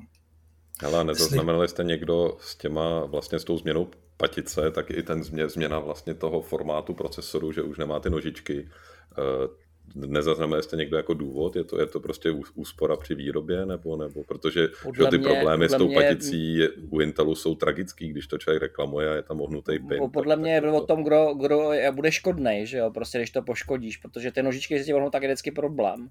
Ale 0.85 1.03
nezaznamenali 1.03 1.67
jste 1.67 1.83
někdo 1.83 2.37
s 2.41 2.55
těma, 2.55 3.05
vlastně 3.05 3.39
s 3.39 3.43
tou 3.43 3.57
změnou 3.57 3.91
patice, 4.17 4.71
tak 4.71 4.89
i 4.89 5.03
ten 5.03 5.23
změna 5.23 5.79
vlastně 5.79 6.13
toho 6.13 6.41
formátu 6.41 6.93
procesoru, 6.93 7.51
že 7.51 7.61
už 7.61 7.77
nemá 7.77 7.99
ty 7.99 8.09
nožičky, 8.09 8.69
eh, 9.11 9.68
nezaznamenali 9.95 10.63
jste 10.63 10.75
někdo 10.75 10.97
jako 10.97 11.13
důvod? 11.13 11.55
Je 11.55 11.63
to, 11.63 11.79
je 11.79 11.85
to 11.85 11.99
prostě 11.99 12.31
úspora 12.55 12.95
při 12.95 13.15
výrobě? 13.15 13.65
Nebo, 13.65 13.97
nebo 13.97 14.23
protože 14.23 14.67
že 14.95 15.05
ty 15.05 15.17
mě, 15.17 15.27
problémy 15.27 15.69
s 15.69 15.77
tou 15.77 15.87
mě, 15.87 15.95
paticí 15.95 16.59
u 16.89 16.99
Intelu 16.99 17.35
jsou 17.35 17.55
tragický, 17.55 18.09
když 18.09 18.27
to 18.27 18.37
člověk 18.37 18.61
reklamuje 18.61 19.11
a 19.11 19.15
je 19.15 19.23
tam 19.23 19.41
ohnutý 19.41 19.79
pin. 19.79 19.97
Podle 20.13 20.35
tak, 20.35 20.41
mě 20.41 20.53
je 20.53 20.61
to 20.61 20.73
o 20.73 20.85
tom, 20.85 21.03
kdo, 21.03 21.33
kdo 21.33 21.71
bude 21.91 22.11
škodný, 22.11 22.61
že 22.63 22.77
jo, 22.77 22.91
prostě 22.91 23.17
když 23.17 23.29
to 23.29 23.41
poškodíš, 23.41 23.97
protože 23.97 24.31
ty 24.31 24.43
nožičky, 24.43 24.73
když 24.73 24.85
si 24.85 24.93
ohnou, 24.93 25.09
tak 25.09 25.23
je 25.23 25.29
vždycky 25.29 25.51
problém. 25.51 26.09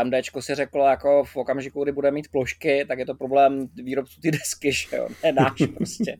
AMD 0.00 0.14
si 0.40 0.54
řeklo, 0.54 0.86
jako 0.86 1.24
v 1.24 1.36
okamžiku, 1.36 1.82
kdy 1.82 1.92
bude 1.92 2.10
mít 2.10 2.28
plošky, 2.28 2.84
tak 2.88 2.98
je 2.98 3.06
to 3.06 3.14
problém 3.14 3.68
výrobců 3.74 4.20
ty 4.20 4.30
desky, 4.30 4.72
že 4.72 4.96
jo, 4.96 5.08
ne 5.24 5.32
náš 5.32 5.62
prostě. 5.76 6.16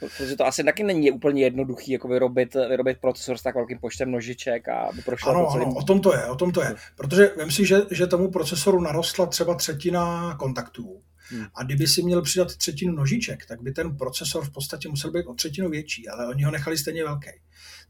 Protože 0.00 0.36
to 0.36 0.46
asi 0.46 0.64
taky 0.64 0.82
není 0.82 1.10
úplně 1.10 1.42
jednoduchý 1.42 1.92
jako 1.92 2.08
vyrobit, 2.08 2.54
vyrobit 2.54 2.98
procesor 2.98 3.38
s 3.38 3.42
tak 3.42 3.54
velkým 3.54 3.78
počtem 3.78 4.10
nožiček 4.10 4.68
a 4.68 4.78
aby 4.78 5.02
prošel 5.02 5.30
ano, 5.30 5.48
celým... 5.52 5.68
ano, 5.68 5.76
o 5.76 5.82
tom 5.82 6.00
to 6.00 6.14
je, 6.14 6.26
o 6.26 6.34
tom 6.34 6.50
to 6.52 6.62
je. 6.62 6.74
Protože 6.96 7.30
vím 7.38 7.50
si, 7.50 7.66
že, 7.66 7.80
že 7.90 8.06
tomu 8.06 8.30
procesoru 8.30 8.80
narostla 8.80 9.26
třeba 9.26 9.54
třetina 9.54 10.34
kontaktů. 10.38 11.02
Hmm. 11.30 11.46
A 11.54 11.62
kdyby 11.62 11.86
si 11.86 12.02
měl 12.02 12.22
přidat 12.22 12.56
třetinu 12.56 12.92
nožiček, 12.92 13.46
tak 13.46 13.62
by 13.62 13.72
ten 13.72 13.96
procesor 13.96 14.44
v 14.44 14.50
podstatě 14.50 14.88
musel 14.88 15.10
být 15.10 15.26
o 15.26 15.34
třetinu 15.34 15.70
větší, 15.70 16.08
ale 16.08 16.28
oni 16.28 16.42
ho 16.42 16.50
nechali 16.50 16.78
stejně 16.78 17.04
velký. 17.04 17.30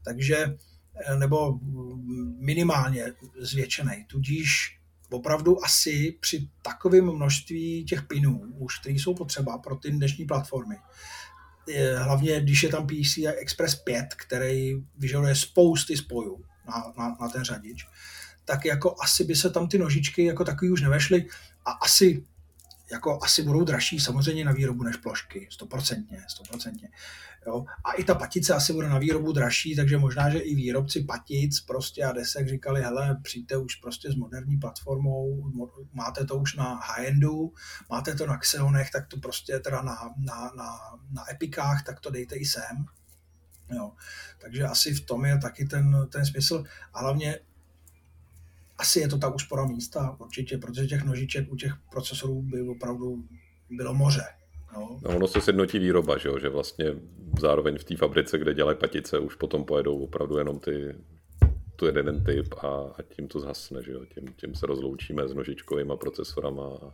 Takže, 0.05 0.57
eh, 1.07 1.15
nebo 1.17 1.59
minimálně 2.39 3.05
zvětšený. 3.39 4.05
Tudíž 4.07 4.79
opravdu 5.13 5.65
asi 5.65 6.17
při 6.19 6.49
takovém 6.61 7.15
množství 7.15 7.85
těch 7.85 8.03
pinů, 8.03 8.41
už 8.57 8.79
které 8.79 8.95
jsou 8.95 9.15
potřeba 9.15 9.57
pro 9.57 9.75
ty 9.75 9.91
dnešní 9.91 10.25
platformy, 10.25 10.75
hlavně 11.97 12.41
když 12.41 12.63
je 12.63 12.69
tam 12.69 12.87
PCI 12.87 13.27
Express 13.27 13.75
5, 13.75 14.13
který 14.13 14.83
vyžaduje 14.97 15.35
spousty 15.35 15.97
spojů 15.97 16.45
na, 16.67 16.93
na, 16.97 17.17
na 17.21 17.29
ten 17.29 17.43
řadič, 17.43 17.87
tak 18.45 18.65
jako 18.65 18.95
asi 19.01 19.23
by 19.23 19.35
se 19.35 19.49
tam 19.49 19.67
ty 19.67 19.77
nožičky 19.77 20.25
jako 20.25 20.43
takový 20.43 20.71
už 20.71 20.81
nevešly 20.81 21.25
a 21.65 21.71
asi 21.71 22.23
jako 22.93 23.19
asi 23.23 23.43
budou 23.43 23.63
dražší 23.63 23.99
samozřejmě 23.99 24.45
na 24.45 24.51
výrobu 24.51 24.83
než 24.83 24.97
plošky, 24.97 25.47
stoprocentně, 25.51 26.23
stoprocentně. 26.27 26.89
Jo? 27.47 27.65
A 27.85 27.91
i 27.91 28.03
ta 28.03 28.15
patice 28.15 28.53
asi 28.53 28.73
bude 28.73 28.89
na 28.89 28.97
výrobu 28.97 29.31
dražší, 29.31 29.75
takže 29.75 29.97
možná, 29.97 30.29
že 30.29 30.39
i 30.39 30.55
výrobci 30.55 31.03
patic 31.03 31.59
prostě 31.59 32.03
a 32.03 32.11
desek 32.11 32.47
říkali, 32.47 32.81
hele, 32.81 33.19
přijďte 33.23 33.57
už 33.57 33.75
prostě 33.75 34.11
s 34.11 34.15
moderní 34.15 34.57
platformou, 34.57 35.51
máte 35.93 36.25
to 36.25 36.35
už 36.35 36.55
na 36.55 36.75
high-endu, 36.75 37.53
máte 37.89 38.15
to 38.15 38.27
na 38.27 38.37
Xeonech, 38.37 38.91
tak 38.91 39.07
to 39.07 39.17
prostě 39.17 39.59
teda 39.59 39.81
na, 39.81 39.95
na, 40.17 40.51
na, 40.57 40.79
na 41.11 41.31
Epikách, 41.31 41.83
tak 41.83 41.99
to 41.99 42.09
dejte 42.09 42.35
i 42.35 42.45
sem. 42.45 42.85
Jo. 43.75 43.91
Takže 44.41 44.63
asi 44.63 44.93
v 44.93 45.05
tom 45.05 45.25
je 45.25 45.37
taky 45.37 45.65
ten, 45.65 46.07
ten 46.11 46.25
smysl. 46.25 46.63
A 46.93 46.99
hlavně 46.99 47.39
asi 48.83 48.99
je 48.99 49.07
to 49.07 49.17
ta 49.17 49.33
úspora 49.33 49.65
místa, 49.65 50.15
určitě, 50.19 50.57
protože 50.57 50.87
těch 50.87 51.03
nožiček 51.03 51.51
u 51.51 51.55
těch 51.55 51.73
procesorů 51.91 52.41
by 52.41 52.61
opravdu 52.61 53.23
bylo 53.69 53.93
moře. 53.93 54.23
No. 54.75 54.99
no 55.03 55.15
ono 55.15 55.27
se 55.27 55.41
sjednotí 55.41 55.79
výroba, 55.79 56.17
že, 56.17 56.29
jo? 56.29 56.39
že 56.39 56.49
vlastně 56.49 56.85
zároveň 57.39 57.77
v 57.77 57.83
té 57.83 57.95
fabrice, 57.97 58.37
kde 58.37 58.53
dělají 58.53 58.77
patice, 58.77 59.19
už 59.19 59.35
potom 59.35 59.65
pojedou 59.65 60.03
opravdu 60.03 60.37
jenom 60.37 60.59
ty, 60.59 60.95
tu 61.75 61.85
jeden 61.85 62.23
typ 62.23 62.53
a, 62.53 62.67
a 62.67 63.01
tím 63.15 63.27
to 63.27 63.39
zhasne, 63.39 63.83
že 63.83 63.91
jo? 63.91 64.05
Tím, 64.05 64.33
tím 64.35 64.55
se 64.55 64.65
rozloučíme 64.65 65.27
s 65.27 65.33
nožičkovými 65.33 65.93
procesorama 65.99 66.67
a, 66.81 66.93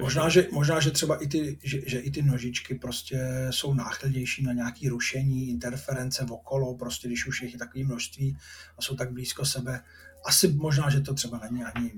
Možná 0.00 0.28
že, 0.28 0.46
možná, 0.52 0.80
že 0.80 0.90
třeba 0.90 1.22
i 1.22 1.26
ty, 1.26 1.58
že, 1.62 1.80
že 1.86 1.98
i 1.98 2.10
ty 2.10 2.22
nožičky 2.22 2.74
prostě 2.74 3.48
jsou 3.50 3.74
náchylnější 3.74 4.44
na 4.44 4.52
nějaké 4.52 4.88
rušení, 4.88 5.48
interference 5.48 6.26
okolo, 6.30 6.76
prostě 6.76 7.08
když 7.08 7.26
už 7.26 7.42
je 7.42 7.58
takové 7.58 7.84
množství 7.84 8.36
a 8.78 8.82
jsou 8.82 8.96
tak 8.96 9.12
blízko 9.12 9.44
sebe, 9.44 9.80
asi 10.24 10.48
možná, 10.48 10.90
že 10.90 11.00
to 11.00 11.14
třeba 11.14 11.40
není 11.50 11.64
ani 11.64 11.92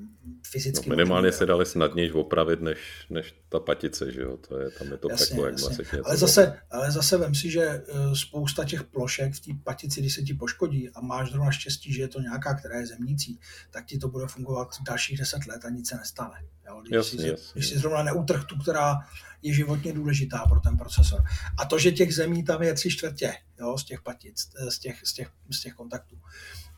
fyzicky. 0.50 0.90
No, 0.90 0.96
minimálně 0.96 1.32
se 1.32 1.46
dali 1.46 1.66
snadněji 1.66 2.12
opravit, 2.12 2.60
než, 2.60 2.78
než 3.10 3.34
ta 3.48 3.60
patice, 3.60 4.12
že 4.12 4.20
jo, 4.20 4.36
to 4.36 4.58
je, 4.58 4.70
tam 4.70 4.90
je 4.92 4.96
to 4.96 5.10
jasně, 5.10 5.26
peklo, 5.26 5.46
jak 5.46 5.58
jasně. 5.58 6.00
ale 6.04 6.16
zase, 6.16 6.58
ale 6.70 6.90
zase 6.90 7.16
vem 7.16 7.34
si, 7.34 7.50
že 7.50 7.62
eh, 7.62 7.82
spousta 8.14 8.64
těch 8.64 8.84
plošek 8.84 9.34
v 9.34 9.40
té 9.40 9.50
patici, 9.64 10.00
když 10.00 10.14
se 10.14 10.22
ti 10.22 10.34
poškodí 10.34 10.90
a 10.90 11.00
máš 11.00 11.30
zrovna 11.30 11.50
štěstí, 11.50 11.92
že 11.92 12.02
je 12.02 12.08
to 12.08 12.20
nějaká, 12.20 12.54
která 12.54 12.78
je 12.78 12.86
zemnící, 12.86 13.40
tak 13.70 13.86
ti 13.86 13.98
to 13.98 14.08
bude 14.08 14.26
fungovat 14.26 14.68
dalších 14.86 15.18
deset 15.18 15.46
let 15.46 15.64
a 15.64 15.70
nic 15.70 15.88
se 15.88 15.96
nestane. 15.96 16.44
Jo? 16.66 16.80
Když, 16.80 16.92
jasně, 16.92 17.20
si, 17.20 17.28
jasně. 17.28 17.52
když 17.54 17.68
si 17.68 17.78
zrovna 17.78 18.02
neutrh 18.02 18.44
tu, 18.44 18.58
která 18.58 18.98
je 19.42 19.54
životně 19.54 19.92
důležitá 19.92 20.38
pro 20.38 20.60
ten 20.60 20.76
procesor. 20.76 21.22
A 21.58 21.64
to, 21.64 21.78
že 21.78 21.92
těch 21.92 22.14
zemí 22.14 22.44
tam 22.44 22.62
je 22.62 22.74
tři 22.74 22.90
čtvrtě 22.90 23.34
jo, 23.60 23.78
z 23.78 23.84
těch 23.84 24.02
patic, 24.02 24.48
eh, 24.58 24.70
z 24.70 24.78
těch, 24.78 25.00
z 25.04 25.12
těch, 25.12 25.30
z 25.50 25.60
těch 25.60 25.74
kontaktů. 25.74 26.16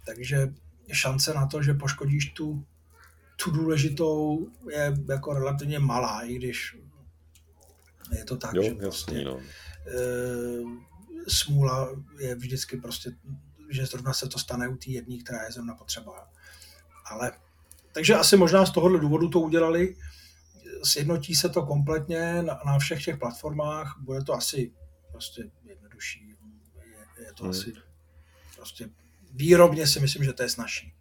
Takže 0.06 0.52
šance 0.94 1.34
na 1.34 1.46
to, 1.46 1.62
že 1.62 1.74
poškodíš 1.74 2.30
tu, 2.30 2.64
tu 3.44 3.50
důležitou, 3.50 4.48
je 4.70 4.96
jako 5.08 5.34
relativně 5.34 5.78
malá, 5.78 6.22
i 6.22 6.34
když 6.34 6.76
je 8.16 8.24
to 8.24 8.36
tak, 8.36 8.54
jo, 8.54 8.62
že 8.62 8.74
prostě 8.74 9.24
no. 9.24 9.38
e, 9.38 9.42
smůla 11.28 12.02
je 12.18 12.34
vždycky 12.34 12.76
prostě, 12.76 13.10
že 13.70 13.86
zrovna 13.86 14.12
se 14.12 14.28
to 14.28 14.38
stane 14.38 14.68
u 14.68 14.76
té 14.76 14.90
jedné, 14.90 15.16
která 15.18 15.42
je 15.42 15.52
zrovna 15.52 15.74
potřeba. 15.74 16.30
Ale 17.10 17.32
takže 17.92 18.14
asi 18.14 18.36
možná 18.36 18.66
z 18.66 18.70
tohohle 18.70 19.00
důvodu 19.00 19.28
to 19.28 19.40
udělali, 19.40 19.96
sjednotí 20.82 21.34
se 21.34 21.48
to 21.48 21.66
kompletně 21.66 22.42
na, 22.42 22.60
na 22.66 22.78
všech 22.78 23.04
těch 23.04 23.18
platformách, 23.18 23.96
bude 24.00 24.22
to 24.22 24.34
asi 24.34 24.72
prostě 25.10 25.50
jednodušší, 25.64 26.28
je, 26.28 27.24
je 27.24 27.32
to 27.32 27.42
hmm. 27.44 27.50
asi 27.50 27.72
prostě 28.56 28.90
výrobně 29.34 29.86
si 29.86 30.00
myslím, 30.00 30.24
že 30.24 30.32
to 30.32 30.42
je 30.42 30.48
snažší. 30.48 30.92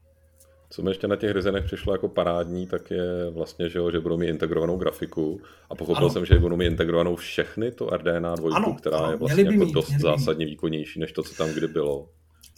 Co 0.69 0.81
mi 0.81 0.91
ještě 0.91 1.07
na 1.07 1.15
těch 1.15 1.31
Ryzenech 1.31 1.65
přišlo 1.65 1.93
jako 1.93 2.07
parádní, 2.07 2.67
tak 2.67 2.91
je 2.91 3.29
vlastně, 3.29 3.69
že, 3.69 3.79
jo, 3.79 3.91
že 3.91 3.99
budou 3.99 4.17
mít 4.17 4.27
integrovanou 4.27 4.77
grafiku 4.77 5.41
a 5.69 5.75
pochopil 5.75 6.05
ano. 6.05 6.09
jsem, 6.09 6.25
že 6.25 6.39
budou 6.39 6.57
mít 6.57 6.65
integrovanou 6.65 7.15
všechny 7.15 7.71
tu 7.71 7.89
RDNA 7.89 8.35
2, 8.35 8.55
ano, 8.55 8.73
která 8.73 8.97
ano, 8.97 9.11
je 9.11 9.17
vlastně 9.17 9.43
jako 9.43 9.65
mít, 9.65 9.73
dost 9.73 9.91
zásadně 9.91 10.45
mít. 10.45 10.51
výkonnější 10.51 10.99
než 10.99 11.11
to, 11.11 11.23
co 11.23 11.33
tam 11.33 11.49
kdy 11.49 11.67
bylo. 11.67 12.09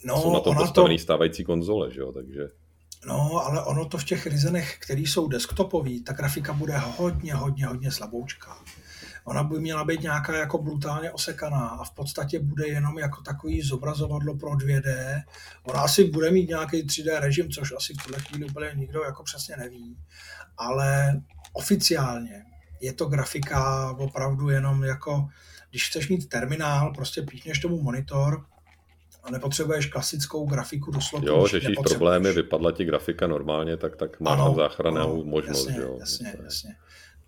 No, 0.04 0.22
jsou 0.22 0.32
na 0.32 0.40
to 0.40 0.54
postavený 0.54 0.96
to... 0.96 1.02
stávající 1.02 1.44
konzole, 1.44 1.90
že 1.90 2.00
jo, 2.00 2.12
takže... 2.12 2.48
No, 3.06 3.46
ale 3.46 3.64
ono 3.64 3.84
to 3.84 3.98
v 3.98 4.04
těch 4.04 4.26
Ryzenech, 4.26 4.78
který 4.78 5.06
jsou 5.06 5.28
desktopový, 5.28 6.04
ta 6.04 6.12
grafika 6.12 6.52
bude 6.52 6.78
hodně, 6.78 7.34
hodně, 7.34 7.66
hodně 7.66 7.90
slaboučká 7.90 8.56
ona 9.24 9.42
by 9.42 9.60
měla 9.60 9.84
být 9.84 10.00
nějaká 10.00 10.36
jako 10.36 10.58
brutálně 10.58 11.10
osekaná 11.10 11.68
a 11.68 11.84
v 11.84 11.90
podstatě 11.90 12.38
bude 12.38 12.66
jenom 12.66 12.98
jako 12.98 13.22
takový 13.22 13.62
zobrazovadlo 13.62 14.36
pro 14.36 14.50
2D. 14.50 15.22
Ona 15.62 15.80
asi 15.80 16.04
bude 16.04 16.30
mít 16.30 16.48
nějaký 16.48 16.86
3D 16.86 17.20
režim, 17.20 17.50
což 17.50 17.72
asi 17.76 17.94
v 17.94 18.02
tuhle 18.02 18.20
chvíli 18.20 18.50
úplně 18.50 18.70
nikdo 18.74 19.02
jako 19.02 19.22
přesně 19.22 19.56
neví, 19.56 19.96
ale 20.58 21.20
oficiálně 21.52 22.44
je 22.80 22.92
to 22.92 23.06
grafika 23.06 23.90
opravdu 23.98 24.48
jenom 24.48 24.84
jako, 24.84 25.28
když 25.70 25.88
chceš 25.88 26.08
mít 26.08 26.28
terminál, 26.28 26.94
prostě 26.94 27.22
píchneš 27.22 27.58
tomu 27.58 27.82
monitor, 27.82 28.44
a 29.22 29.30
nepotřebuješ 29.30 29.86
klasickou 29.86 30.46
grafiku 30.46 30.90
do 30.90 31.00
slotu. 31.00 31.26
Jo, 31.26 31.46
řešíš 31.46 31.76
problémy, 31.88 32.32
vypadla 32.32 32.72
ti 32.72 32.84
grafika 32.84 33.26
normálně, 33.26 33.76
tak, 33.76 33.96
tak 33.96 34.20
máš 34.20 34.32
ano, 34.32 34.44
tam 34.44 34.54
záchrannou 34.54 35.24
možnost. 35.24 35.66
Jasně, 35.66 35.82
jo. 35.82 35.96
jasně, 36.00 36.34
jasně. 36.44 36.76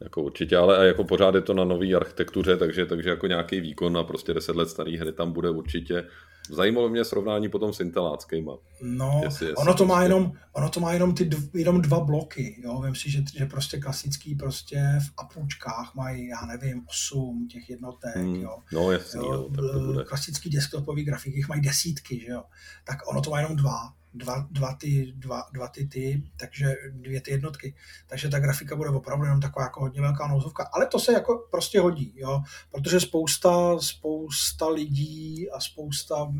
Jako 0.03 0.23
určitě, 0.23 0.57
ale 0.57 0.87
jako 0.87 1.05
pořád 1.05 1.35
je 1.35 1.41
to 1.41 1.55
na 1.55 1.65
nový 1.65 1.95
architektuře, 1.95 2.57
takže, 2.57 2.87
takže 2.87 3.11
jako 3.11 3.27
nějaký 3.27 3.61
výkon 3.61 3.93
na 3.93 4.05
prostě 4.05 4.35
10 4.35 4.57
let 4.57 4.69
starý 4.69 4.99
hry 4.99 5.13
tam 5.13 5.33
bude 5.33 5.51
určitě. 5.51 6.05
Zajímalo 6.51 6.89
mě 6.89 7.05
srovnání 7.05 7.49
potom 7.49 7.73
s 7.73 7.81
inteláckýma. 7.81 8.53
No, 8.83 9.21
jestli, 9.25 9.47
jestli 9.47 9.63
ono, 9.63 9.75
to 9.75 9.87
má 9.87 9.95
prostě... 9.95 10.05
jenom, 10.05 10.33
ono 10.53 10.69
to 10.69 10.81
má 10.81 10.93
jenom 10.93 11.15
ty 11.15 11.25
dv, 11.25 11.55
jenom 11.55 11.81
dva 11.81 12.01
bloky. 12.01 12.63
Jo? 12.65 12.81
Vím 12.85 12.95
si, 12.95 13.11
že, 13.11 13.23
že 13.39 13.47
prostě 13.47 13.79
klasický 13.79 14.35
prostě 14.35 14.99
v 15.07 15.13
apůčkách 15.19 15.95
mají, 15.95 16.29
já 16.29 16.47
nevím, 16.47 16.83
8 16.89 17.49
těch 17.53 17.71
jednotek. 17.71 18.17
Hmm. 18.17 18.35
Jo? 18.35 18.57
No 18.73 18.93
jasný, 18.93 19.21
jo? 19.21 19.33
Jo, 19.33 19.49
tak 19.49 19.65
to 19.73 19.81
bude. 19.81 20.05
Klasický 20.05 20.51
desktopový 20.51 21.05
grafiky 21.05 21.45
mají 21.49 21.63
desítky, 21.63 22.21
že 22.21 22.33
jo? 22.33 22.43
Tak 22.85 22.97
ono 23.11 23.21
to 23.21 23.31
má 23.31 23.41
jenom 23.41 23.57
dva 23.57 23.93
dva, 24.15 24.47
dva, 24.51 24.75
ty, 24.75 25.13
dva, 25.17 25.43
dva 25.53 25.69
ty 25.69 25.87
ty, 25.87 26.23
takže 26.37 26.75
dvě 26.91 27.21
ty 27.21 27.31
jednotky. 27.31 27.75
Takže 28.07 28.29
ta 28.29 28.39
grafika 28.39 28.77
bude 28.77 28.91
opravdu 28.91 29.25
jenom 29.25 29.41
taková 29.41 29.65
jako 29.65 29.81
hodně 29.81 30.01
velká 30.01 30.27
nouzovka. 30.27 30.69
Ale 30.73 30.87
to 30.87 30.99
se 30.99 31.13
jako 31.13 31.49
prostě 31.51 31.81
hodí, 31.81 32.13
jo? 32.17 32.43
protože 32.71 33.01
spousta, 33.01 33.79
spousta 33.79 34.69
lidí 34.69 35.51
a 35.51 35.61
spousta 35.61 36.33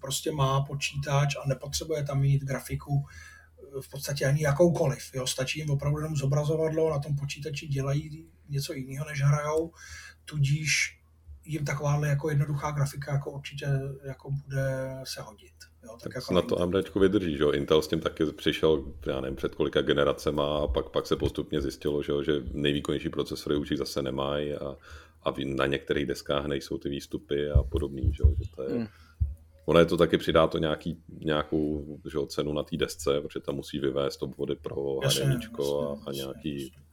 prostě 0.00 0.32
má 0.32 0.60
počítač 0.60 1.36
a 1.36 1.48
nepotřebuje 1.48 2.04
tam 2.04 2.20
mít 2.20 2.42
grafiku 2.42 3.06
v 3.80 3.90
podstatě 3.90 4.26
ani 4.26 4.42
jakoukoliv. 4.42 5.10
Jo? 5.14 5.26
Stačí 5.26 5.58
jim 5.58 5.70
opravdu 5.70 5.98
jenom 5.98 6.16
zobrazovadlo, 6.16 6.90
na 6.90 6.98
tom 6.98 7.16
počítači 7.16 7.66
dělají 7.66 8.26
něco 8.48 8.72
jiného, 8.72 9.06
než 9.06 9.22
hrajou, 9.22 9.72
tudíž 10.24 11.00
jim 11.44 11.64
takováhle 11.64 12.08
jako 12.08 12.28
jednoduchá 12.28 12.70
grafika 12.70 13.12
jako 13.12 13.30
určitě 13.30 13.66
jako 14.04 14.30
bude 14.30 15.00
se 15.04 15.22
hodit. 15.22 15.54
Jo, 15.86 15.92
tak, 15.92 16.02
tak 16.02 16.14
jako 16.14 16.34
na 16.34 16.42
to 16.42 16.60
AMD 16.60 16.94
vydrží, 16.94 17.36
že 17.36 17.42
jo? 17.42 17.50
Intel 17.50 17.82
s 17.82 17.88
tím 17.88 18.00
taky 18.00 18.24
přišel, 18.24 18.84
já 19.06 19.20
nevím, 19.20 19.36
před 19.36 19.54
kolika 19.54 19.82
generacema 19.82 20.58
a 20.58 20.66
pak, 20.66 20.88
pak 20.88 21.06
se 21.06 21.16
postupně 21.16 21.60
zjistilo, 21.60 22.02
že, 22.02 22.12
jo, 22.12 22.22
že 22.22 22.42
nejvýkonnější 22.52 23.08
procesory 23.08 23.56
už 23.56 23.68
žich 23.68 23.78
zase 23.78 24.02
nemají 24.02 24.54
a, 24.54 24.76
a 25.22 25.34
na 25.44 25.66
některých 25.66 26.06
deskách 26.06 26.46
nejsou 26.46 26.78
ty 26.78 26.88
výstupy 26.88 27.50
a 27.50 27.62
podobný, 27.62 28.12
že, 28.12 28.22
jo? 28.22 28.34
že 28.38 28.50
to 28.56 28.62
je... 28.62 28.68
Hmm. 28.68 28.86
Ono 29.66 29.78
je 29.78 29.86
to 29.86 29.96
taky 29.96 30.18
přidá 30.18 30.46
to 30.46 30.58
nějaký, 30.58 31.02
nějakou 31.08 31.98
že 32.10 32.18
jo, 32.18 32.26
cenu 32.26 32.52
na 32.52 32.62
té 32.62 32.76
desce, 32.76 33.20
protože 33.20 33.40
tam 33.40 33.54
musí 33.54 33.78
vyvést 33.78 34.22
obvody 34.22 34.56
pro 34.56 35.00
HDMIčko 35.04 35.90
a, 35.90 36.10
a 36.10 36.12
nějaký 36.12 36.62
jasně. 36.62 36.85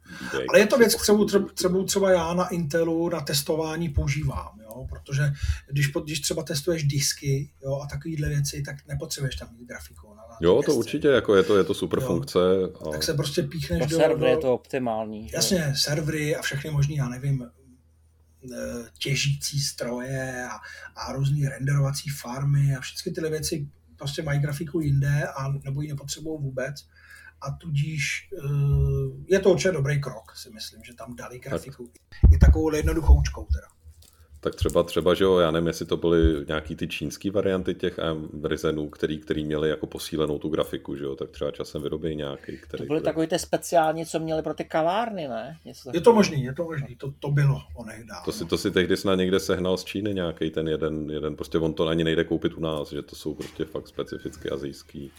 Ale 0.49 0.59
je 0.59 0.67
to 0.67 0.77
věc, 0.77 0.95
kterou 0.95 1.25
třeba, 1.25 1.45
třeba, 1.53 1.83
třeba 1.83 2.11
já 2.11 2.33
na 2.33 2.47
Intelu 2.47 3.09
na 3.09 3.21
testování 3.21 3.89
používám, 3.89 4.59
jo? 4.61 4.87
protože 4.89 5.33
když, 5.71 5.91
když 6.03 6.19
třeba 6.19 6.43
testuješ 6.43 6.83
disky 6.83 7.51
jo, 7.63 7.79
a 7.83 7.87
takovéhle 7.87 8.29
věci, 8.29 8.61
tak 8.61 8.75
nepotřebuješ 8.87 9.35
tam 9.35 9.49
mít 9.57 9.67
grafiku. 9.67 10.13
Na, 10.15 10.21
na 10.29 10.37
jo, 10.41 10.61
to 10.65 10.75
určitě, 10.75 11.07
jako 11.07 11.35
je 11.35 11.43
to, 11.43 11.57
je 11.57 11.63
to 11.63 11.73
super 11.73 11.99
jo. 11.99 12.07
funkce. 12.07 12.39
A... 12.87 12.91
Tak 12.91 13.03
se 13.03 13.13
prostě 13.13 13.43
píchneš 13.43 13.85
do... 13.85 13.97
servery 13.97 14.31
je 14.31 14.37
to 14.37 14.53
optimální. 14.53 15.29
Jasně, 15.33 15.65
jo. 15.67 15.75
servery 15.75 16.35
a 16.35 16.41
všechny 16.41 16.71
možný, 16.71 16.95
já 16.95 17.09
nevím, 17.09 17.43
e, 17.43 17.49
těžící 18.99 19.59
stroje 19.59 20.47
a, 20.51 20.59
a 20.95 21.13
různé 21.13 21.49
renderovací 21.49 22.09
farmy 22.09 22.75
a 22.75 22.81
všechny 22.81 23.11
tyhle 23.11 23.29
věci 23.29 23.67
prostě 23.95 24.21
mají 24.21 24.39
grafiku 24.39 24.79
jinde 24.79 25.27
a 25.27 25.53
nebo 25.63 25.81
ji 25.81 25.87
nepotřebují 25.87 26.41
vůbec 26.41 26.75
a 27.43 27.51
tudíž 27.51 28.29
eh, 28.37 29.33
je 29.33 29.39
to 29.39 29.51
určitě 29.51 29.71
dobrý 29.71 30.01
krok, 30.01 30.35
si 30.35 30.49
myslím, 30.49 30.83
že 30.83 30.93
tam 30.93 31.15
dali 31.15 31.39
grafiku. 31.39 31.87
Tak. 31.87 32.31
I 32.33 32.37
takovou 32.37 32.75
jednoduchoučkou 32.75 33.47
teda. 33.53 33.67
Tak 34.43 34.55
třeba, 34.55 34.83
třeba, 34.83 35.13
že 35.13 35.23
jo, 35.23 35.37
já 35.37 35.51
nevím, 35.51 35.67
jestli 35.67 35.85
to 35.85 35.97
byly 35.97 36.45
nějaký 36.47 36.75
ty 36.75 36.87
čínský 36.87 37.29
varianty 37.29 37.75
těch 37.75 37.99
Ryzenů, 38.43 38.89
který, 38.89 39.19
který 39.19 39.45
měli 39.45 39.69
jako 39.69 39.87
posílenou 39.87 40.39
tu 40.39 40.49
grafiku, 40.49 40.95
že 40.95 41.03
jo, 41.03 41.15
tak 41.15 41.31
třeba 41.31 41.51
časem 41.51 41.81
vyrobí 41.81 42.15
nějaký, 42.15 42.57
který... 42.57 42.83
To 42.83 42.87
byly 42.87 42.99
který... 42.99 43.11
takový 43.11 43.27
ty 43.27 43.39
speciální, 43.39 44.05
co 44.05 44.19
měli 44.19 44.41
pro 44.41 44.53
ty 44.53 44.65
kavárny, 44.65 45.27
ne? 45.27 45.57
Něco 45.65 45.91
je 45.93 46.01
to 46.01 46.13
možný, 46.13 46.43
je 46.43 46.53
to 46.53 46.63
možný, 46.63 46.95
to, 46.95 47.13
to 47.19 47.31
bylo 47.31 47.61
onech 47.75 48.03
dávno. 48.03 48.25
To 48.25 48.31
si, 48.31 48.45
to 48.45 48.57
si 48.57 48.71
tehdy 48.71 48.97
snad 48.97 49.15
někde 49.15 49.39
sehnal 49.39 49.77
z 49.77 49.83
Číny 49.83 50.13
nějaký 50.13 50.51
ten 50.51 50.67
jeden, 50.67 51.11
jeden, 51.11 51.35
prostě 51.35 51.57
on 51.57 51.73
to 51.73 51.87
ani 51.87 52.03
nejde 52.03 52.23
koupit 52.23 52.53
u 52.53 52.59
nás, 52.59 52.89
že 52.89 53.01
to 53.01 53.15
jsou 53.15 53.33
prostě 53.33 53.65
fakt 53.65 53.87
specificky 53.87 54.49
azijský 54.49 55.11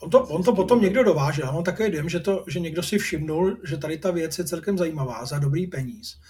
On 0.00 0.10
to, 0.10 0.22
on 0.22 0.42
to 0.42 0.54
potom 0.54 0.82
někdo 0.82 1.04
dovážel. 1.04 1.46
Já 1.46 1.52
mám 1.52 1.64
takový 1.64 1.90
dojem, 1.90 2.08
že, 2.08 2.20
to, 2.20 2.44
že 2.48 2.60
někdo 2.60 2.82
si 2.82 2.98
všimnul, 2.98 3.56
že 3.64 3.76
tady 3.76 3.98
ta 3.98 4.10
věc 4.10 4.38
je 4.38 4.44
celkem 4.44 4.78
zajímavá 4.78 5.24
za 5.24 5.38
dobrý 5.38 5.66
peníz. 5.66 6.20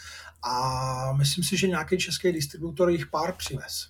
A 0.42 1.12
myslím 1.12 1.44
si, 1.44 1.56
že 1.56 1.68
nějaký 1.68 1.98
český 1.98 2.32
distributor 2.32 2.90
jich 2.90 3.06
pár 3.06 3.32
přivez 3.32 3.88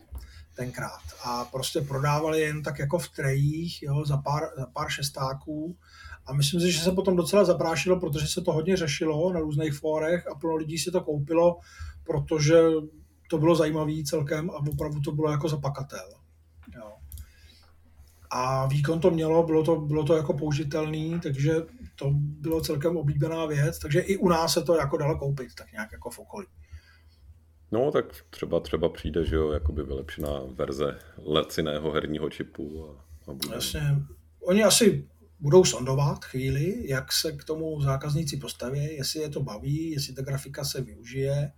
tenkrát. 0.55 1.03
A 1.25 1.45
prostě 1.45 1.81
prodávali 1.81 2.41
jen 2.41 2.63
tak 2.63 2.79
jako 2.79 2.99
v 2.99 3.09
trejích, 3.09 3.83
jo, 3.83 4.05
za 4.07 4.17
pár, 4.17 4.43
za 4.59 4.67
pár 4.67 4.89
šestáků. 4.89 5.77
A 6.27 6.33
myslím 6.33 6.61
si, 6.61 6.73
že 6.73 6.81
se 6.81 6.93
potom 6.93 7.17
docela 7.17 7.45
zaprášilo, 7.45 8.01
protože 8.01 8.27
se 8.27 8.41
to 8.41 8.53
hodně 8.53 8.77
řešilo 8.77 9.33
na 9.33 9.41
různých 9.41 9.75
fórech 9.75 10.27
a 10.27 10.35
plno 10.35 10.57
lidí 10.57 10.79
si 10.79 10.91
to 10.91 11.01
koupilo, 11.01 11.59
protože 12.05 12.63
to 13.31 13.39
bylo 13.39 13.55
zajímavý 13.55 14.05
celkem 14.05 14.51
a 14.51 14.55
opravdu 14.55 15.01
to 15.01 15.13
bylo 15.13 15.31
jako 15.31 15.49
zapakatel. 15.49 16.18
A 18.31 18.67
výkon 18.67 19.01
to 19.01 19.11
mělo, 19.11 19.43
bylo 19.43 19.65
to, 19.65 19.77
bylo 19.77 20.05
to 20.05 20.17
jako 20.17 20.35
použitelný, 20.35 21.21
takže 21.21 21.55
to 21.97 22.11
bylo 22.15 22.61
celkem 22.61 22.97
oblíbená 22.97 23.47
věc, 23.47 23.79
takže 23.79 24.01
i 24.01 24.17
u 24.17 24.29
nás 24.29 24.53
se 24.53 24.63
to 24.63 24.77
jako 24.77 24.97
dalo 24.97 25.19
koupit, 25.19 25.55
tak 25.55 25.73
nějak 25.73 25.93
jako 25.93 26.11
v 26.11 26.19
okolí. 26.19 26.47
No, 27.73 27.91
tak 27.93 28.05
třeba 28.31 28.61
třeba 28.61 28.89
přijde, 28.89 29.25
že 29.25 29.37
jo, 29.37 29.53
jakoby 29.53 29.83
vylepšená 29.83 30.41
verze 30.55 30.99
leciného 31.25 31.91
herního 31.93 32.31
čipu. 32.31 32.85
A, 32.85 33.05
a 33.31 33.35
bude... 33.35 33.55
Jasně. 33.55 33.81
Oni 34.41 34.65
asi 34.65 35.09
budou 35.41 35.65
sondovat 35.65 36.25
chvíli, 36.25 36.89
jak 36.89 37.13
se 37.13 37.33
k 37.33 37.45
tomu 37.45 37.81
zákazníci 37.81 38.37
postaví, 38.37 38.97
jestli 38.97 39.21
je 39.21 39.29
to 39.29 39.43
baví, 39.43 39.91
jestli 39.91 40.15
ta 40.15 40.23
grafika 40.23 40.65
se 40.65 40.81
využije, 40.81 41.53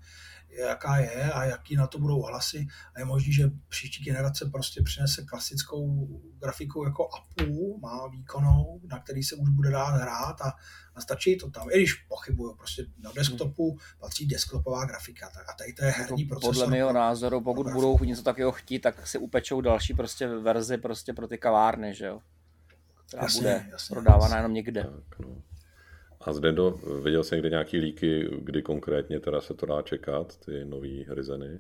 jaká 0.59 0.97
je 0.97 1.33
a 1.33 1.45
jaký 1.45 1.77
na 1.77 1.87
to 1.87 1.99
budou 1.99 2.23
hlasy. 2.23 2.67
A 2.95 2.99
je 2.99 3.05
možné, 3.05 3.33
že 3.33 3.51
příští 3.69 4.05
generace 4.05 4.51
prostě 4.53 4.83
přinese 4.83 5.23
klasickou 5.25 6.09
grafiku 6.39 6.85
jako 6.85 7.09
APU, 7.09 7.79
má 7.79 8.07
výkonou, 8.07 8.81
na 8.85 8.99
který 8.99 9.23
se 9.23 9.37
už 9.37 9.49
bude 9.49 9.71
dát 9.71 9.91
hrát 9.91 10.41
a, 10.41 10.53
a 10.95 11.01
stačí 11.01 11.39
to 11.39 11.51
tam. 11.51 11.69
I 11.71 11.77
když 11.77 11.95
pochybuju, 11.95 12.55
prostě 12.55 12.87
na 12.99 13.13
desktopu 13.13 13.79
patří 13.99 14.27
desktopová 14.27 14.85
grafika 14.85 15.27
a 15.27 15.53
tady 15.59 15.73
to 15.73 15.85
je 15.85 15.91
herní 15.91 16.25
procesor. 16.25 16.55
Podle 16.55 16.67
mého 16.67 16.93
názoru, 16.93 17.41
pokud 17.41 17.67
budou 17.73 17.99
něco 17.99 18.23
takového 18.23 18.53
chtít, 18.53 18.79
tak 18.79 19.07
si 19.07 19.19
upečou 19.19 19.61
další 19.61 19.95
prostě 19.95 20.29
verzi 20.29 20.79
prostě 20.79 21.13
pro 21.13 21.29
ty 21.29 21.39
kavárny, 21.39 21.95
že 21.95 22.07
jo? 22.07 22.21
Která 23.07 23.23
jasně, 23.23 23.41
bude 23.41 23.67
jasně, 23.71 23.95
prodávána 23.95 24.25
jasně. 24.25 24.37
jenom 24.37 24.55
někde. 24.55 24.83
Tak, 24.83 25.19
no. 25.19 25.43
A 26.21 26.33
zde 26.33 26.53
do, 26.53 26.71
viděl 27.05 27.25
jsem 27.25 27.37
někde 27.37 27.51
nějaký 27.51 27.79
líky, 27.79 28.29
kdy 28.43 28.63
konkrétně 28.63 29.21
teda 29.21 29.41
se 29.41 29.55
to 29.55 29.67
dá 29.67 29.83
čekat, 29.83 30.37
ty 30.37 30.65
nový 30.65 31.07
Ryzeny? 31.09 31.59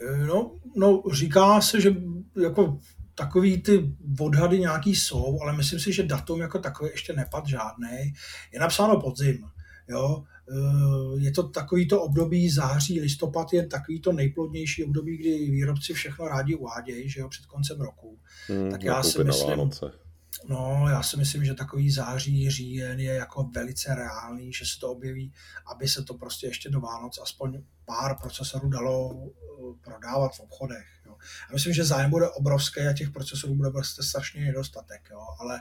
Eh, 0.00 0.26
no, 0.26 0.60
no, 0.76 1.02
říká 1.12 1.60
se, 1.60 1.80
že 1.80 1.96
jako 2.42 2.78
takový 3.14 3.62
ty 3.62 3.96
odhady 4.20 4.58
nějaký 4.58 4.94
jsou, 4.94 5.38
ale 5.42 5.56
myslím 5.56 5.80
si, 5.80 5.92
že 5.92 6.02
datum 6.02 6.40
jako 6.40 6.58
takový 6.58 6.90
ještě 6.90 7.12
nepad 7.12 7.46
žádný. 7.46 8.12
Je 8.52 8.60
napsáno 8.60 9.00
podzim, 9.00 9.44
jo. 9.88 10.24
Eh, 10.50 11.20
je 11.20 11.30
to 11.30 11.42
takový 11.42 11.88
to 11.88 12.02
období 12.02 12.50
září, 12.50 13.00
listopad 13.00 13.52
je 13.52 13.66
takový 13.66 14.00
to 14.00 14.12
nejplodnější 14.12 14.84
období, 14.84 15.16
kdy 15.16 15.50
výrobci 15.50 15.92
všechno 15.92 16.28
rádi 16.28 16.54
uvádějí, 16.54 17.08
že 17.10 17.20
jo, 17.20 17.28
před 17.28 17.46
koncem 17.46 17.80
roku. 17.80 18.18
Hmm, 18.48 18.70
tak 18.70 18.82
já 18.82 19.02
si 19.02 19.24
myslím, 19.24 19.70
No, 20.48 20.86
já 20.90 21.02
si 21.02 21.16
myslím, 21.16 21.44
že 21.44 21.54
takový 21.54 21.90
září, 21.90 22.50
říjen 22.50 23.00
je 23.00 23.14
jako 23.14 23.50
velice 23.54 23.94
reálný, 23.94 24.52
že 24.52 24.64
se 24.64 24.80
to 24.80 24.90
objeví, 24.90 25.32
aby 25.74 25.88
se 25.88 26.02
to 26.02 26.14
prostě 26.14 26.46
ještě 26.46 26.70
do 26.70 26.80
Vánoc 26.80 27.18
aspoň 27.22 27.62
pár 27.84 28.18
procesorů 28.22 28.68
dalo 28.68 29.14
eh, 29.26 29.30
prodávat 29.84 30.34
v 30.34 30.40
obchodech. 30.40 30.86
Jo. 31.06 31.16
Já 31.50 31.54
myslím, 31.54 31.74
že 31.74 31.84
zájem 31.84 32.10
bude 32.10 32.28
obrovský 32.28 32.80
a 32.80 32.92
těch 32.92 33.10
procesorů 33.10 33.54
bude 33.54 33.70
prostě 33.70 34.02
strašně 34.02 34.44
nedostatek, 34.44 35.08
jo. 35.10 35.26
ale 35.40 35.60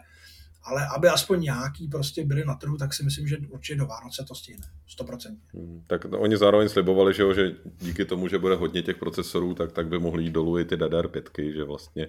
ale 0.65 0.88
aby 0.95 1.07
aspoň 1.07 1.41
nějaký 1.41 1.88
prostě 1.88 2.25
byli 2.25 2.45
na 2.45 2.55
trhu, 2.55 2.77
tak 2.77 2.93
si 2.93 3.03
myslím, 3.03 3.27
že 3.27 3.38
určitě 3.38 3.79
do 3.79 3.86
Vánoce 3.86 4.25
to 4.27 4.36
stihne, 4.36 4.67
100%. 4.99 5.38
Hmm, 5.53 5.83
tak 5.88 6.05
oni 6.05 6.38
zároveň 6.38 6.69
slibovali, 6.69 7.13
že, 7.13 7.23
jo, 7.23 7.33
že 7.33 7.51
díky 7.79 8.05
tomu, 8.05 8.27
že 8.27 8.38
bude 8.38 8.55
hodně 8.55 8.81
těch 8.81 8.97
procesorů, 8.97 9.53
tak, 9.53 9.71
tak 9.71 9.88
by 9.88 9.99
mohli 9.99 10.23
jít 10.23 10.31
dolů 10.31 10.59
i 10.59 10.65
ty 10.65 10.75
DDR5, 10.75 11.53
že 11.53 11.63
vlastně 11.63 12.07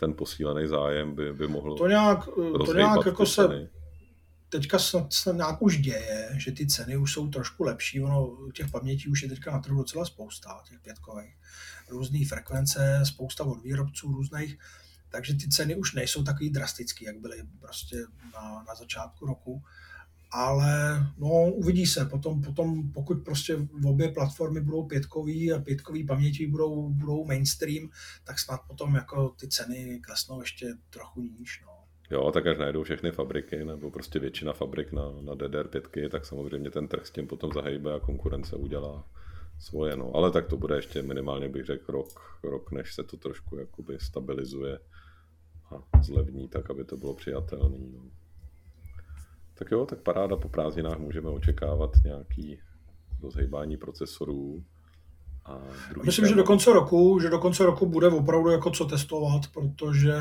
ten 0.00 0.14
posílený 0.14 0.68
zájem 0.68 1.14
by, 1.14 1.32
by 1.32 1.48
mohl 1.48 1.76
To 1.76 1.88
nějak, 1.88 2.24
to 2.66 2.74
nějak 2.74 3.06
jako 3.06 3.26
se 3.26 3.68
teďka 4.48 4.78
snad, 4.78 5.12
snad 5.12 5.36
nějak 5.36 5.62
už 5.62 5.78
děje, 5.78 6.28
že 6.36 6.52
ty 6.52 6.66
ceny 6.66 6.96
už 6.96 7.12
jsou 7.12 7.28
trošku 7.28 7.64
lepší, 7.64 8.00
ono 8.00 8.36
těch 8.54 8.70
pamětí 8.70 9.08
už 9.08 9.22
je 9.22 9.28
teďka 9.28 9.52
na 9.52 9.58
trhu 9.58 9.78
docela 9.78 10.04
spousta, 10.04 10.60
těch 10.68 10.80
pětkových, 10.80 11.36
různé 11.88 12.18
frekvence, 12.28 13.00
spousta 13.04 13.44
od 13.44 13.62
výrobců 13.62 14.12
různých, 14.12 14.58
takže 15.08 15.34
ty 15.34 15.48
ceny 15.48 15.74
už 15.74 15.94
nejsou 15.94 16.24
takový 16.24 16.50
drastický, 16.50 17.04
jak 17.04 17.18
byly 17.18 17.42
prostě 17.60 17.96
na, 18.34 18.64
na 18.68 18.74
začátku 18.74 19.26
roku 19.26 19.62
ale 20.30 21.00
no, 21.18 21.52
uvidí 21.52 21.86
se. 21.86 22.04
Potom, 22.04 22.42
potom, 22.42 22.92
pokud 22.92 23.24
prostě 23.24 23.56
v 23.56 23.86
obě 23.86 24.08
platformy 24.08 24.60
budou 24.60 24.84
pětkový 24.84 25.52
a 25.52 25.58
pětkový 25.58 26.06
paměti 26.06 26.46
budou, 26.46 26.88
budou 26.88 27.24
mainstream, 27.24 27.90
tak 28.24 28.38
snad 28.38 28.60
potom 28.68 28.94
jako 28.94 29.28
ty 29.40 29.48
ceny 29.48 30.00
klesnou 30.02 30.40
ještě 30.40 30.74
trochu 30.90 31.20
níž. 31.22 31.62
No. 31.66 31.72
Jo, 32.10 32.32
tak 32.32 32.46
až 32.46 32.58
najdou 32.58 32.82
všechny 32.82 33.10
fabriky, 33.10 33.64
nebo 33.64 33.90
prostě 33.90 34.18
většina 34.18 34.52
fabrik 34.52 34.92
na, 34.92 35.02
na 35.20 35.34
DDR5, 35.34 36.08
tak 36.08 36.26
samozřejmě 36.26 36.70
ten 36.70 36.88
trh 36.88 37.06
s 37.06 37.10
tím 37.10 37.26
potom 37.26 37.52
zahejbe 37.52 37.94
a 37.94 38.00
konkurence 38.00 38.56
udělá 38.56 39.04
svoje. 39.58 39.96
No. 39.96 40.16
Ale 40.16 40.30
tak 40.30 40.46
to 40.46 40.56
bude 40.56 40.76
ještě 40.76 41.02
minimálně, 41.02 41.48
bych 41.48 41.64
řekl, 41.64 41.92
rok, 41.92 42.38
rok 42.42 42.72
než 42.72 42.94
se 42.94 43.04
to 43.04 43.16
trošku 43.16 43.56
jakoby 43.56 43.98
stabilizuje 44.00 44.78
a 45.70 46.02
zlevní, 46.02 46.48
tak 46.48 46.70
aby 46.70 46.84
to 46.84 46.96
bylo 46.96 47.14
přijatelné. 47.14 47.78
No. 47.92 48.19
Tak 49.60 49.70
jo, 49.70 49.86
tak 49.86 49.98
paráda 49.98 50.36
po 50.36 50.48
prázdninách 50.48 50.98
můžeme 50.98 51.28
očekávat 51.28 51.90
nějaký 52.04 52.58
rozhejbání 53.22 53.76
procesorů. 53.76 54.64
A 55.44 55.58
Myslím, 56.04 56.22
téma... 56.22 56.28
že 56.28 56.34
do 56.34 56.44
konce 56.44 56.72
roku, 56.72 57.18
že 57.22 57.30
do 57.30 57.38
konce 57.38 57.66
roku 57.66 57.86
bude 57.86 58.08
opravdu 58.08 58.50
jako 58.50 58.70
co 58.70 58.84
testovat, 58.84 59.42
protože 59.54 60.12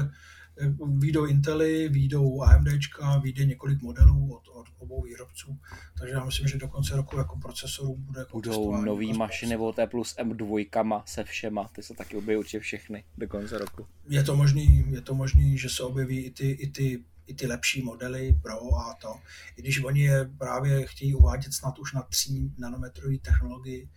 výjdou 0.97 1.25
Intely, 1.25 1.89
výjdou 1.89 2.41
AMDčka, 2.41 3.17
vyjde 3.17 3.45
několik 3.45 3.81
modelů 3.81 4.35
od, 4.35 4.47
od 4.47 4.65
obou 4.77 5.01
výrobců, 5.01 5.57
takže 5.99 6.13
já 6.13 6.25
myslím, 6.25 6.47
že 6.47 6.57
do 6.57 6.67
konce 6.67 6.95
roku 6.95 7.17
jako 7.17 7.39
procesorů 7.39 7.95
bude 7.95 8.19
jako 8.19 8.37
Budou 8.37 8.81
nový 8.81 9.13
mašiny 9.13 9.57
od 9.57 9.75
T 9.75 9.87
plus 9.87 10.15
M2 10.17 11.03
se 11.05 11.23
všema, 11.23 11.67
ty 11.75 11.83
se 11.83 11.93
taky 11.93 12.17
objeví 12.17 12.39
určitě 12.39 12.59
všechny 12.59 13.03
do 13.17 13.27
konce 13.27 13.57
roku. 13.57 13.85
Je 14.09 14.23
to 14.23 14.35
možný, 14.35 14.85
je 14.89 15.01
to 15.01 15.15
možný, 15.15 15.57
že 15.57 15.69
se 15.69 15.83
objeví 15.83 16.19
i 16.19 16.31
ty, 16.31 16.51
i 16.51 16.71
ty 16.71 17.03
i 17.29 17.33
ty 17.33 17.47
lepší 17.47 17.81
modely 17.81 18.39
Pro 18.41 18.75
a 18.75 18.93
to. 19.01 19.15
I 19.57 19.61
když 19.61 19.83
oni 19.83 20.01
je 20.01 20.25
právě 20.37 20.87
chtějí 20.87 21.15
uvádět 21.15 21.53
snad 21.53 21.79
už 21.79 21.93
na 21.93 22.01
3 22.01 22.51
nanometrové 22.57 23.17
technologii, 23.17 23.89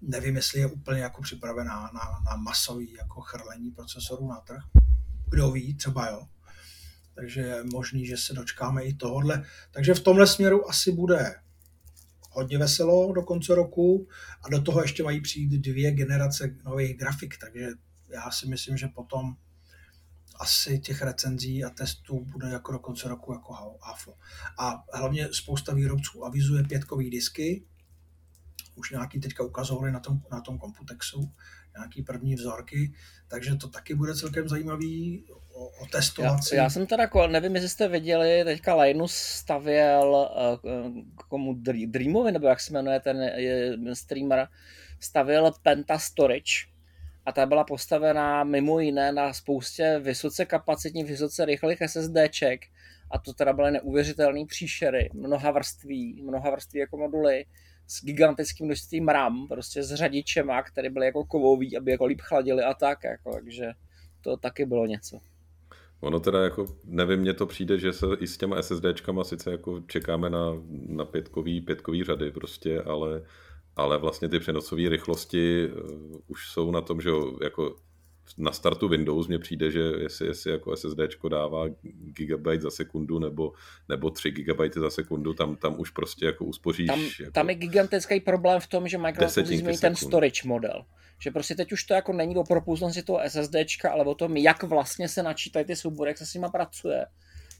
nevím, 0.00 0.36
jestli 0.36 0.60
je 0.60 0.66
úplně 0.66 1.00
jako 1.00 1.22
připravená 1.22 1.80
na, 1.80 2.20
na 2.30 2.36
masový 2.36 2.92
jako 2.92 3.20
chrlení 3.20 3.70
procesorů 3.70 4.28
na 4.28 4.40
trh. 4.40 4.62
Kdo 5.30 5.50
ví, 5.50 5.74
třeba 5.74 6.10
jo. 6.10 6.28
Takže 7.14 7.40
je 7.40 7.64
možný, 7.72 8.06
že 8.06 8.16
se 8.16 8.34
dočkáme 8.34 8.84
i 8.84 8.94
tohohle. 8.94 9.44
Takže 9.70 9.94
v 9.94 10.00
tomhle 10.00 10.26
směru 10.26 10.70
asi 10.70 10.92
bude 10.92 11.34
hodně 12.30 12.58
veselo 12.58 13.12
do 13.12 13.22
konce 13.22 13.54
roku 13.54 14.08
a 14.42 14.48
do 14.48 14.62
toho 14.62 14.82
ještě 14.82 15.02
mají 15.02 15.20
přijít 15.20 15.50
dvě 15.50 15.92
generace 15.92 16.56
nových 16.64 16.98
grafik, 16.98 17.38
takže 17.38 17.68
já 18.08 18.30
si 18.30 18.46
myslím, 18.46 18.76
že 18.76 18.88
potom 18.88 19.36
asi 20.34 20.78
těch 20.78 21.02
recenzí 21.02 21.64
a 21.64 21.70
testů 21.70 22.24
bude 22.24 22.48
jako 22.48 22.72
do 22.72 22.78
konce 22.78 23.08
roku 23.08 23.32
jako 23.32 23.52
hafo. 23.82 24.14
A 24.58 24.84
hlavně 24.92 25.28
spousta 25.32 25.74
výrobců 25.74 26.24
avizuje 26.24 26.62
pětkový 26.62 27.10
disky, 27.10 27.64
už 28.74 28.90
nějaký 28.90 29.20
teďka 29.20 29.44
ukazovali 29.44 29.92
na 29.92 30.00
tom, 30.00 30.20
na 30.32 30.40
tom 30.40 30.58
Computexu, 30.58 31.32
nějaký 31.76 32.02
první 32.02 32.34
vzorky, 32.34 32.94
takže 33.28 33.54
to 33.54 33.68
taky 33.68 33.94
bude 33.94 34.14
celkem 34.14 34.48
zajímavý 34.48 35.24
otestovat 35.82 36.40
já, 36.52 36.62
já 36.62 36.70
jsem 36.70 36.86
teda, 36.86 37.08
nevím, 37.26 37.54
jestli 37.54 37.68
jste 37.68 37.88
viděli, 37.88 38.44
teďka 38.44 38.74
Linus 38.74 39.14
stavěl 39.14 40.28
uh, 40.64 41.02
komu 41.28 41.54
Dreamovi, 41.86 42.32
nebo 42.32 42.46
jak 42.46 42.60
se 42.60 42.72
jmenuje 42.72 43.00
ten 43.00 43.30
streamer, 43.92 44.48
stavěl 45.00 45.52
Penta 45.62 45.98
Storage, 45.98 46.73
a 47.26 47.32
ta 47.32 47.46
byla 47.46 47.64
postavená 47.64 48.44
mimo 48.44 48.80
jiné 48.80 49.12
na 49.12 49.32
spoustě 49.32 50.00
vysoce 50.02 50.44
kapacitních, 50.44 51.06
vysoce 51.06 51.44
rychlých 51.44 51.78
SSDček 51.86 52.60
a 53.10 53.18
to 53.18 53.32
teda 53.32 53.52
byly 53.52 53.70
neuvěřitelné 53.70 54.46
příšery, 54.46 55.10
mnoha 55.14 55.50
vrství, 55.50 56.22
mnoha 56.22 56.50
vrství 56.50 56.80
jako 56.80 56.96
moduly 56.96 57.44
s 57.86 58.04
gigantickým 58.04 58.66
množstvím 58.66 59.08
RAM, 59.08 59.48
prostě 59.48 59.82
s 59.82 59.94
řadičema, 59.94 60.62
které 60.62 60.90
byly 60.90 61.06
jako 61.06 61.24
kovový, 61.24 61.76
aby 61.76 61.90
jako 61.90 62.06
líp 62.06 62.20
chladili 62.20 62.62
a 62.62 62.74
tak, 62.74 63.04
jako, 63.04 63.32
takže 63.32 63.72
to 64.20 64.36
taky 64.36 64.66
bylo 64.66 64.86
něco. 64.86 65.20
Ono 66.00 66.20
teda 66.20 66.44
jako, 66.44 66.66
nevím, 66.84 67.20
mně 67.20 67.34
to 67.34 67.46
přijde, 67.46 67.78
že 67.78 67.92
se 67.92 68.06
i 68.20 68.26
s 68.26 68.36
těma 68.36 68.62
SSDčkama 68.62 69.24
sice 69.24 69.50
jako 69.50 69.80
čekáme 69.86 70.30
na, 70.30 70.52
na 70.88 71.04
pětkový, 71.04 71.60
pětkový 71.60 72.04
řady 72.04 72.30
prostě, 72.30 72.82
ale 72.82 73.22
ale 73.76 73.98
vlastně 73.98 74.28
ty 74.28 74.38
přenosové 74.38 74.88
rychlosti 74.88 75.68
uh, 75.68 76.20
už 76.26 76.48
jsou 76.48 76.70
na 76.70 76.80
tom, 76.80 77.00
že 77.00 77.10
jako 77.42 77.76
na 78.38 78.52
startu 78.52 78.88
Windows 78.88 79.28
mně 79.28 79.38
přijde, 79.38 79.70
že 79.70 79.80
jestli, 79.80 80.26
jestli 80.26 80.50
jako 80.50 80.76
SSD 80.76 80.98
dává 81.30 81.66
gigabyte 81.98 82.62
za 82.62 82.70
sekundu 82.70 83.18
nebo, 83.18 83.52
nebo 83.88 84.10
3 84.10 84.30
gigabyte 84.30 84.80
za 84.80 84.90
sekundu, 84.90 85.34
tam, 85.34 85.56
tam 85.56 85.80
už 85.80 85.90
prostě 85.90 86.26
jako 86.26 86.44
uspoříš. 86.44 86.86
Tam, 86.86 87.00
jako 87.20 87.32
tam 87.32 87.48
je 87.48 87.54
gigantický 87.54 88.20
problém 88.20 88.60
v 88.60 88.66
tom, 88.66 88.88
že 88.88 88.98
Microsoft 88.98 89.46
změní 89.46 89.78
ten 89.78 89.96
storage 89.96 90.48
model. 90.48 90.84
Že 91.18 91.30
prostě 91.30 91.54
teď 91.54 91.72
už 91.72 91.84
to 91.84 91.94
jako 91.94 92.12
není 92.12 92.36
o 92.36 92.44
propustnosti 92.44 93.02
toho 93.02 93.20
SSDčka, 93.28 93.90
ale 93.90 94.04
o 94.04 94.14
tom, 94.14 94.36
jak 94.36 94.62
vlastně 94.62 95.08
se 95.08 95.22
načítají 95.22 95.64
ty 95.64 95.76
soubory, 95.76 96.10
jak 96.10 96.18
se 96.18 96.26
s 96.26 96.34
nimi 96.34 96.46
pracuje. 96.52 97.06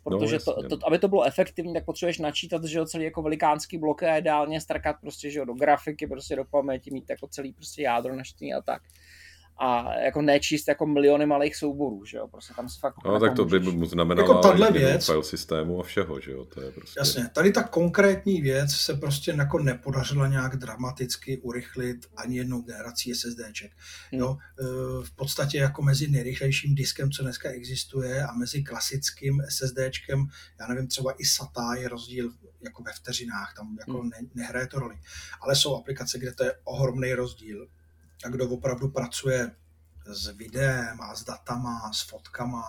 Protože 0.05 0.39
no, 0.47 0.55
to, 0.55 0.77
to, 0.77 0.87
aby 0.87 0.99
to 0.99 1.09
bylo 1.09 1.25
efektivní, 1.25 1.75
tak 1.75 1.85
potřebuješ 1.85 2.19
načítat, 2.19 2.65
že 2.65 2.79
jo, 2.79 2.87
celý 2.87 3.05
jako 3.05 3.23
velikánský 3.23 3.79
blok 3.79 4.03
a 4.03 4.17
ideálně 4.17 4.61
strkat 4.61 4.97
prostě, 5.01 5.31
že 5.31 5.39
jo, 5.39 5.45
do 5.45 5.55
grafiky, 5.55 6.07
prostě 6.07 6.37
do 6.37 6.45
paměti, 6.45 6.91
mít 6.91 7.11
jako 7.11 7.27
celý 7.27 7.53
prostě 7.53 7.83
jádro 7.83 8.17
naštění 8.17 8.55
a 8.55 8.63
tak 8.63 8.83
a 9.57 9.95
jako 9.99 10.23
nečíst 10.23 10.69
jako 10.69 10.87
miliony 10.87 11.27
malých 11.27 11.57
souborů, 11.57 12.05
že 12.05 12.17
jo, 12.17 12.29
prostě 12.29 12.55
tam 12.55 12.69
se 12.69 12.81
fakt... 12.81 12.95
No 13.05 13.21
tak 13.21 13.37
to 13.37 13.45
by 13.45 13.61
mu 13.61 13.87
znamenalo 13.87 14.29
jako 14.29 14.49
tahle 14.49 14.73
věc, 14.73 15.07
file 15.07 15.25
systému 15.25 15.81
a 15.81 15.83
všeho, 15.83 16.21
že 16.21 16.31
jo, 16.31 16.45
to 16.45 16.61
je 16.61 16.73
prostě... 16.73 17.01
Jasně, 17.01 17.29
tady 17.35 17.53
ta 17.53 17.63
konkrétní 17.63 18.41
věc 18.41 18.71
se 18.73 18.95
prostě 18.95 19.35
jako 19.39 19.59
nepodařila 19.59 20.27
nějak 20.27 20.57
dramaticky 20.57 21.39
urychlit 21.39 22.07
ani 22.17 22.37
jednou 22.37 22.63
generací 22.63 23.15
SSDček. 23.15 23.73
Hmm. 24.13 24.21
Jo, 24.21 24.37
e, 24.61 24.65
v 25.05 25.17
podstatě 25.17 25.59
jako 25.59 25.83
mezi 25.83 26.09
nejrychlejším 26.09 26.75
diskem, 26.75 27.11
co 27.11 27.23
dneska 27.23 27.51
existuje 27.51 28.25
a 28.25 28.33
mezi 28.33 28.63
klasickým 28.63 29.43
SSDčkem, 29.49 30.27
já 30.61 30.67
nevím, 30.67 30.89
třeba 30.89 31.13
i 31.13 31.25
SATA 31.25 31.75
je 31.75 31.89
rozdíl 31.89 32.33
jako 32.65 32.83
ve 32.83 32.93
vteřinách, 32.93 33.55
tam 33.57 33.77
jako 33.81 34.01
hmm. 34.01 34.11
ne, 34.11 34.19
nehraje 34.35 34.67
to 34.67 34.79
roli. 34.79 34.97
Ale 35.41 35.57
jsou 35.57 35.77
aplikace, 35.77 36.19
kde 36.19 36.33
to 36.33 36.45
je 36.45 36.55
ohromný 36.65 37.15
rozdíl 37.15 37.69
a 38.25 38.29
kdo 38.29 38.49
opravdu 38.49 38.89
pracuje 38.89 39.51
s 40.07 40.29
videem 40.29 41.01
a 41.01 41.15
s 41.15 41.25
datama, 41.25 41.93
s 41.93 42.03
fotkama 42.03 42.63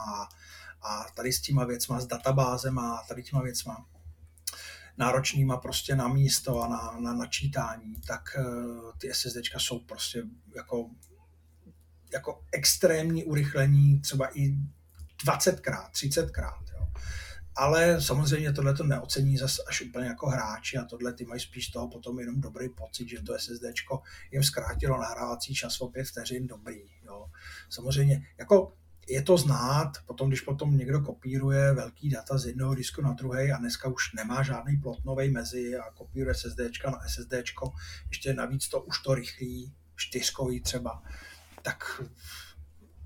a 0.82 1.06
tady 1.16 1.34
s 1.34 1.42
těma 1.42 1.66
věcma, 1.66 2.00
s 2.00 2.08
databázema 2.08 2.98
a 2.98 3.08
tady 3.08 3.24
těma 3.24 3.42
věcma 3.42 3.86
náročnýma 4.98 5.58
prostě 5.58 5.96
na 5.96 6.08
místo 6.08 6.62
a 6.62 6.68
na, 6.68 6.96
na 7.00 7.14
načítání, 7.14 7.96
tak 8.08 8.36
eh, 8.40 8.44
ty 8.98 9.14
SSDčka 9.14 9.60
jsou 9.60 9.80
prostě 9.80 10.24
jako, 10.56 10.90
jako 12.14 12.44
extrémní 12.52 13.24
urychlení 13.24 14.00
třeba 14.00 14.38
i 14.38 14.56
20krát, 15.26 15.92
30krát 15.92 16.75
ale 17.56 18.02
samozřejmě 18.02 18.54
tohle 18.54 18.74
to 18.74 18.84
neocení 18.84 19.38
zase 19.38 19.64
až 19.68 19.82
úplně 19.82 20.08
jako 20.08 20.28
hráči 20.28 20.78
a 20.78 20.86
tohle 20.86 21.14
ty 21.14 21.26
mají 21.26 21.42
spíš 21.42 21.68
toho 21.68 21.90
potom 21.90 22.20
jenom 22.20 22.42
dobrý 22.42 22.70
pocit, 22.70 23.10
že 23.10 23.22
to 23.22 23.40
SSD 23.40 23.64
jim 24.32 24.44
zkrátilo 24.44 24.98
nahrávací 24.98 25.54
čas 25.54 25.82
o 25.82 25.88
pět 25.88 26.08
vteřin 26.08 26.48
dobrý. 26.48 26.82
Jo. 27.06 27.26
Samozřejmě 27.70 28.28
jako 28.38 28.74
je 29.08 29.22
to 29.22 29.38
znát, 29.38 29.92
potom, 30.06 30.28
když 30.28 30.42
potom 30.42 30.78
někdo 30.78 31.02
kopíruje 31.02 31.74
velký 31.74 32.10
data 32.10 32.38
z 32.38 32.46
jednoho 32.46 32.76
disku 32.76 33.02
na 33.02 33.14
druhý 33.14 33.52
a 33.52 33.58
dneska 33.58 33.90
už 33.90 34.14
nemá 34.14 34.44
žádný 34.44 34.78
plotnový 34.78 35.32
mezi 35.32 35.78
a 35.78 35.92
kopíruje 35.92 36.36
SSD 36.36 36.60
na 36.86 37.00
SSD, 37.08 37.34
ještě 38.10 38.34
navíc 38.34 38.70
to 38.70 38.82
už 38.82 39.00
to 39.00 39.16
rychlý, 39.16 39.74
čtyřkový 39.96 40.62
třeba, 40.62 41.04
tak 41.62 42.02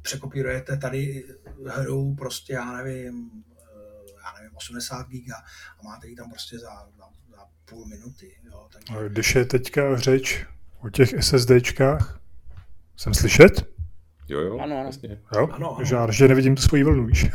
překopírujete 0.02 0.78
tady 0.78 1.26
hru 1.66 2.16
prostě, 2.16 2.54
já 2.54 2.72
nevím, 2.72 3.32
já 4.34 4.40
nevím, 4.40 4.58
80 4.58 5.08
giga 5.08 5.36
a 5.80 5.84
máte 5.84 6.08
ji 6.08 6.16
tam 6.16 6.30
prostě 6.30 6.60
za, 6.60 6.70
za, 6.98 7.06
za 7.32 7.46
půl 7.66 7.86
minuty. 7.86 8.36
Jo, 8.44 8.68
takže... 8.74 9.10
Když 9.10 9.36
je 9.36 9.46
teďka 9.46 9.98
řeč 9.98 10.46
o 10.82 10.90
těch 10.90 11.10
SSDčkách, 11.20 12.20
jsem 12.98 13.14
slyšet? 13.14 13.68
Jo, 14.28 14.40
jo, 14.40 14.60
ano, 14.60 14.80
ano. 14.80 14.90
Jo? 15.36 15.50
Ano, 15.52 15.76
ano. 15.76 15.86
Žár, 15.86 16.12
že 16.12 16.28
nevidím 16.28 16.56
tu 16.56 16.62
svoji 16.62 16.84
vlnu, 16.84 17.06
víš. 17.06 17.26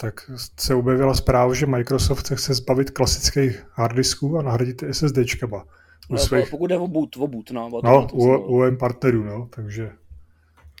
tak 0.00 0.30
se 0.58 0.74
objevila 0.74 1.14
zpráva, 1.14 1.54
že 1.54 1.66
Microsoft 1.66 2.26
se 2.26 2.36
chce 2.36 2.54
zbavit 2.54 2.90
klasických 2.90 3.66
harddisků 3.72 4.38
a 4.38 4.42
nahradit 4.42 4.84
SSDčkama. 4.90 5.64
U 6.08 6.12
no, 6.14 6.18
svých... 6.18 6.50
Pokud 6.50 6.66
jde 6.66 6.78
o 6.78 6.88
boot, 6.88 7.16
o 7.16 7.28
boot, 7.28 7.50
no. 7.50 7.66
O 7.66 7.82
no, 7.84 8.08
u, 8.12 8.36
u 8.36 8.76
partnerů, 8.76 9.24
no, 9.24 9.48
takže 9.50 9.92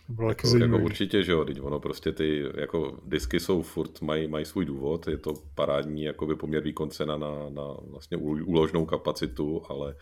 bylo 0.08 0.28
jako, 0.28 0.48
jako 0.58 0.78
určitě, 0.78 1.22
že 1.22 1.32
jo, 1.32 1.44
teď 1.44 1.60
ono 1.60 1.80
prostě 1.80 2.12
ty 2.12 2.44
jako 2.56 2.98
disky 3.06 3.40
jsou 3.40 3.62
furt, 3.62 4.00
mají, 4.00 4.28
mají 4.28 4.44
svůj 4.44 4.64
důvod, 4.64 5.08
je 5.08 5.18
to 5.18 5.34
parádní 5.54 6.02
jakoby 6.02 6.36
poměr 6.36 6.62
výkon 6.62 6.90
cena 6.90 7.16
na, 7.16 7.50
na 7.50 7.62
vlastně 7.90 8.16
úložnou 8.16 8.86
kapacitu, 8.86 9.62
ale, 9.68 9.96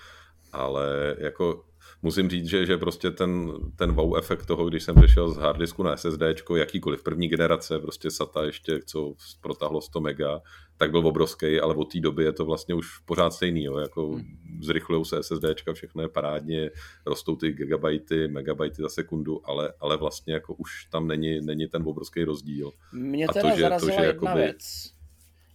ale 0.53 1.17
jako 1.19 1.65
musím 2.03 2.31
říct, 2.31 2.49
že, 2.49 2.67
že 2.67 2.77
prostě 2.77 3.11
ten, 3.11 3.53
ten 3.77 3.93
wow 3.93 4.17
efekt 4.19 4.47
toho, 4.47 4.69
když 4.69 4.83
jsem 4.83 4.95
přešel 4.95 5.31
z 5.31 5.37
harddisku 5.37 5.83
na 5.83 5.97
SSD, 5.97 6.23
jakýkoliv 6.57 7.03
první 7.03 7.29
generace, 7.29 7.79
prostě 7.79 8.11
SATA 8.11 8.45
ještě, 8.45 8.81
co 8.87 9.15
protáhlo 9.41 9.81
100 9.81 10.01
mega, 10.01 10.41
tak 10.77 10.91
byl 10.91 11.07
obrovský, 11.07 11.61
ale 11.61 11.75
od 11.75 11.93
té 11.93 12.01
doby 12.01 12.25
je 12.25 12.33
to 12.33 12.45
vlastně 12.45 12.75
už 12.75 12.99
pořád 12.99 13.33
stejný, 13.33 13.65
jo, 13.65 13.79
jako 13.79 14.09
hmm. 14.09 14.25
zrychlují 14.63 15.05
se 15.05 15.23
SSD, 15.23 15.45
všechno 15.73 16.03
je 16.03 16.09
parádně, 16.09 16.71
rostou 17.07 17.37
ty 17.37 17.53
gigabajty, 17.53 18.29
megabajty 18.29 18.83
za 18.83 18.89
sekundu, 18.89 19.51
ale, 19.51 19.73
ale 19.81 19.97
vlastně 19.97 20.35
jako 20.35 20.55
už 20.55 20.85
tam 20.85 21.07
není, 21.07 21.41
není 21.41 21.67
ten 21.69 21.83
obrovský 21.87 22.25
rozdíl. 22.25 22.73
Mě 22.93 23.27
teda 23.29 23.51
to, 23.51 23.57
že, 23.57 23.71
to, 23.81 23.87
že 23.87 23.93
jedna 23.93 24.05
jakoby, 24.05 24.33
věc. 24.35 24.93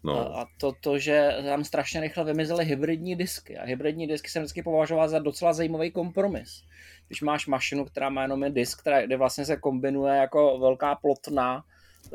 No. 0.03 0.37
A 0.37 0.47
to, 0.57 0.73
to, 0.81 0.99
že 0.99 1.37
tam 1.43 1.63
strašně 1.63 2.01
rychle 2.01 2.23
vymizely 2.23 2.65
hybridní 2.65 3.15
disky. 3.15 3.57
A 3.57 3.65
hybridní 3.65 4.07
disky 4.07 4.29
jsem 4.29 4.43
vždycky 4.43 4.63
považoval 4.63 5.09
za 5.09 5.19
docela 5.19 5.53
zajímavý 5.53 5.91
kompromis. 5.91 6.63
Když 7.07 7.21
máš 7.21 7.47
mašinu, 7.47 7.85
která 7.85 8.09
má 8.09 8.21
jenom 8.21 8.53
disk, 8.53 8.79
která, 8.79 9.05
kde 9.05 9.17
vlastně 9.17 9.45
se 9.45 9.57
kombinuje 9.57 10.15
jako 10.15 10.59
velká 10.59 10.95
plotna 10.95 11.63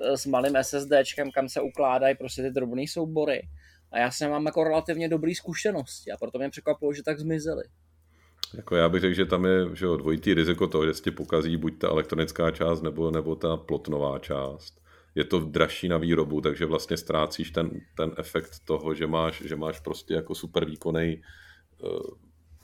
eh, 0.02 0.16
s 0.16 0.26
malým 0.26 0.56
SSDčkem, 0.62 1.30
kam 1.30 1.48
se 1.48 1.60
ukládají 1.60 2.16
prostě 2.16 2.42
ty 2.42 2.50
drobné 2.50 2.82
soubory. 2.88 3.42
A 3.92 3.98
já 3.98 4.10
jsem 4.10 4.30
mám 4.30 4.46
jako 4.46 4.64
relativně 4.64 5.08
dobrý 5.08 5.34
zkušenosti 5.34 6.12
a 6.12 6.16
proto 6.16 6.38
mě 6.38 6.50
překvapilo, 6.50 6.92
že 6.92 7.02
tak 7.02 7.18
zmizely. 7.18 7.62
Jako 8.54 8.76
já 8.76 8.88
bych 8.88 9.00
řekl, 9.00 9.14
že 9.14 9.26
tam 9.26 9.44
je 9.44 9.76
že 9.76 9.84
jo, 9.84 9.96
dvojitý 9.96 10.34
riziko 10.34 10.66
toho, 10.66 10.86
že 10.86 10.94
se 10.94 11.02
ti 11.02 11.10
pokazí 11.10 11.56
buď 11.56 11.78
ta 11.78 11.88
elektronická 11.88 12.50
část 12.50 12.82
nebo, 12.82 13.10
nebo 13.10 13.36
ta 13.36 13.56
plotnová 13.56 14.18
část 14.18 14.81
je 15.14 15.24
to 15.24 15.40
dražší 15.40 15.88
na 15.88 15.98
výrobu, 15.98 16.40
takže 16.40 16.66
vlastně 16.66 16.96
ztrácíš 16.96 17.50
ten, 17.50 17.70
ten 17.96 18.12
efekt 18.18 18.50
toho, 18.64 18.94
že 18.94 19.06
máš, 19.06 19.42
že 19.46 19.56
máš 19.56 19.80
prostě 19.80 20.14
jako 20.14 20.34
super 20.34 20.64
výkonný 20.64 21.22
uh, 21.82 22.00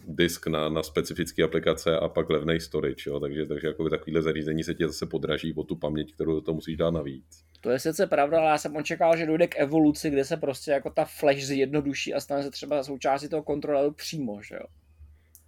disk 0.08 0.46
na, 0.46 0.68
na 0.68 0.82
specifické 0.82 1.42
aplikace 1.42 1.96
a 1.96 2.08
pak 2.08 2.30
levný 2.30 2.60
storage, 2.60 3.10
jo? 3.10 3.20
takže, 3.20 3.46
takže 3.46 3.66
jako 3.66 3.90
takovýhle 3.90 4.22
zařízení 4.22 4.64
se 4.64 4.74
ti 4.74 4.86
zase 4.86 5.06
podraží 5.06 5.54
o 5.54 5.64
tu 5.64 5.76
paměť, 5.76 6.14
kterou 6.14 6.34
do 6.34 6.40
toho 6.40 6.54
musíš 6.54 6.76
dát 6.76 6.90
navíc. 6.90 7.44
To 7.60 7.70
je 7.70 7.78
sice 7.78 8.06
pravda, 8.06 8.38
ale 8.38 8.50
já 8.50 8.58
jsem 8.58 8.76
očekával, 8.76 9.16
že 9.16 9.26
dojde 9.26 9.46
k 9.46 9.58
evoluci, 9.58 10.10
kde 10.10 10.24
se 10.24 10.36
prostě 10.36 10.70
jako 10.70 10.90
ta 10.90 11.04
flash 11.04 11.42
zjednoduší 11.42 12.14
a 12.14 12.20
stane 12.20 12.42
se 12.42 12.50
třeba 12.50 12.82
součástí 12.82 13.28
toho 13.28 13.42
kontroleru 13.42 13.92
přímo, 13.92 14.42
že 14.42 14.54
jo. 14.54 14.66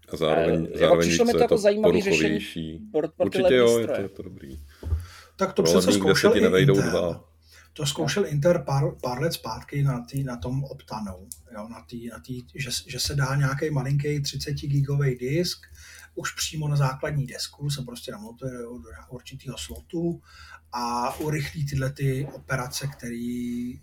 A 0.08 0.16
zároveň, 0.16 0.68
e, 0.74 0.78
zároveň 0.78 1.08
přišlo 1.08 1.24
mi 1.24 1.32
to 1.32 1.38
jako 1.38 1.58
zajímavý 1.58 2.02
řešení 2.02 2.78
pro, 2.92 3.08
pro 3.08 3.26
Určitě 3.26 3.54
jo, 3.54 3.78
je 3.78 3.86
to, 3.86 4.00
je 4.00 4.08
to 4.08 4.22
dobrý. 4.22 4.58
Tak 5.40 5.52
to 5.52 5.62
přece 5.62 5.92
zkoušel 5.92 6.36
i 6.36 6.38
Intel. 6.38 6.90
Dva. 6.90 7.24
To 7.72 7.86
zkoušel 7.86 8.26
Inter 8.26 8.62
pár, 8.66 8.84
pár 9.02 9.20
let 9.20 9.32
zpátky 9.32 9.82
na, 9.82 10.00
tý, 10.00 10.24
na 10.24 10.36
tom 10.36 10.64
Optanu, 10.64 11.28
jo, 11.54 11.68
na 11.68 11.80
tý, 11.80 12.08
na 12.08 12.18
tý, 12.18 12.42
že, 12.54 12.70
že 12.86 13.00
se 13.00 13.14
dá 13.14 13.34
nějaký 13.34 13.70
malinký 13.70 14.22
30 14.22 14.52
gigový 14.52 15.16
disk, 15.16 15.58
už 16.14 16.34
přímo 16.34 16.68
na 16.68 16.76
základní 16.76 17.26
desku 17.26 17.70
se 17.70 17.82
prostě 17.82 18.12
namontuje 18.12 18.52
do, 18.52 18.78
do 18.78 18.88
určitého 19.10 19.58
slotu 19.58 20.20
a 20.72 21.16
urychlí 21.20 21.66
tyhle 21.66 21.92
ty 21.92 22.28
operace, 22.32 22.86
který 22.86 23.74
e, 23.74 23.78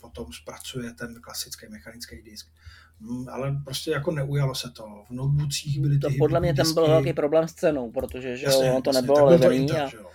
potom 0.00 0.32
zpracuje 0.32 0.92
ten 0.92 1.20
klasický 1.20 1.66
mechanický 1.70 2.22
disk. 2.22 2.48
Hmm, 3.00 3.28
ale 3.28 3.60
prostě 3.64 3.90
jako 3.90 4.10
neujalo 4.10 4.54
se 4.54 4.70
to. 4.70 5.04
V 5.08 5.10
notebookích 5.10 5.80
byly 5.80 5.94
ty 5.94 6.00
to 6.00 6.10
Podle 6.18 6.40
mě 6.40 6.54
ten 6.54 6.74
byl 6.74 6.86
velký 6.86 7.12
problém 7.12 7.48
s 7.48 7.52
cenou, 7.52 7.90
protože 7.90 8.36
že 8.36 8.46
jasně, 8.46 8.82
to 8.84 8.92
nebylo 8.92 9.24
levný. 9.24 9.72
A... 9.72 9.88
Že 9.88 9.96
jo 9.96 10.06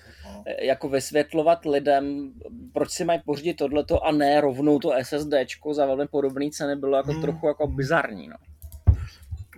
jako 0.62 0.89
vysvětlovat 0.89 1.65
lidem, 1.65 2.34
proč 2.74 2.92
si 2.92 3.06
mají 3.06 3.20
pořídit 3.26 3.54
tohleto 3.54 4.06
a 4.06 4.12
ne 4.12 4.42
rovnou 4.42 4.80
to 4.80 4.92
SSD 5.04 5.34
za 5.71 5.86
velmi 5.86 6.08
podobné 6.08 6.50
ceny, 6.52 6.75
bylo 6.75 6.98
jako 6.98 7.12
hmm. 7.12 7.21
trochu 7.21 7.48
jako 7.48 7.67
bizarní. 7.67 8.27
No. 8.27 8.36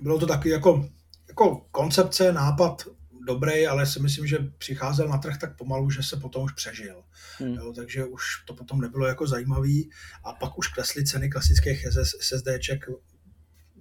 Bylo 0.02 0.20
to 0.20 0.28
taky 0.28 0.50
jako, 0.50 0.90
jako 1.28 1.66
koncepce, 1.72 2.34
nápad 2.34 2.84
dobrý, 3.28 3.68
ale 3.68 3.86
si 3.86 4.00
myslím, 4.00 4.28
že 4.28 4.38
přicházel 4.58 5.08
na 5.08 5.18
trh 5.18 5.38
tak 5.38 5.58
pomalu, 5.58 5.90
že 5.90 6.04
se 6.04 6.18
potom 6.18 6.44
už 6.44 6.54
přežil. 6.54 7.04
Hmm. 7.38 7.54
Jo, 7.54 7.74
takže 7.76 8.06
už 8.06 8.24
to 8.48 8.54
potom 8.54 8.82
nebylo 8.82 9.08
jako 9.08 9.28
zajímavý 9.28 9.90
a 10.24 10.34
pak 10.34 10.58
už 10.58 10.68
klesly 10.68 11.06
ceny 11.06 11.30
klasických 11.30 11.88
SSDček 12.22 12.86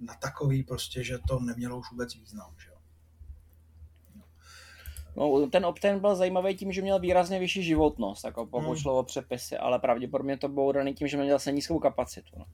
na 0.01 0.13
takový 0.13 0.63
prostě, 0.63 1.03
že 1.03 1.17
to 1.27 1.39
nemělo 1.39 1.79
už 1.79 1.91
vůbec 1.91 2.15
význam. 2.15 2.55
Že? 2.57 2.70
No, 5.17 5.47
ten 5.51 5.65
Opten 5.65 5.99
byl 5.99 6.15
zajímavý 6.15 6.55
tím, 6.55 6.71
že 6.71 6.81
měl 6.81 6.99
výrazně 6.99 7.39
vyšší 7.39 7.63
životnost, 7.63 8.25
jako 8.25 8.45
pokud 8.45 8.67
hmm. 8.67 8.75
šlo 8.75 8.99
o 8.99 9.03
přepisy, 9.03 9.57
ale 9.57 9.79
pravděpodobně 9.79 10.37
to 10.37 10.47
bylo 10.47 10.71
daný 10.71 10.93
tím, 10.93 11.07
že 11.07 11.17
měl 11.17 11.35
zase 11.35 11.51
nízkou 11.51 11.79
kapacitu. 11.79 12.29
No. 12.37 12.45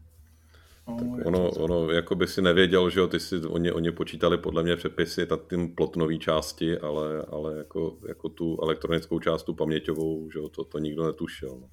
tak 0.98 1.26
ono, 1.26 1.50
ono, 1.50 1.92
jako 1.92 2.16
by 2.16 2.28
si 2.28 2.42
nevěděl, 2.42 2.90
že 2.90 3.00
jo, 3.00 3.08
ty 3.08 3.20
si, 3.20 3.38
oni, 3.38 3.72
oni 3.72 3.92
počítali 3.92 4.38
podle 4.38 4.64
mě 4.64 4.76
přepisy, 4.76 5.26
tak 5.26 5.40
tím 5.50 5.76
plotnový 5.76 6.20
části, 6.20 6.78
ale, 6.78 7.26
ale 7.30 7.58
jako, 7.58 7.98
jako 8.08 8.30
tu 8.30 8.58
elektronickou 8.62 9.20
část, 9.20 9.44
tu 9.44 9.54
paměťovou, 9.54 10.32
že 10.32 10.40
jo, 10.40 10.50
to, 10.50 10.64
to 10.64 10.80
nikdo 10.80 11.06
netušil. 11.06 11.58
No. 11.62 11.68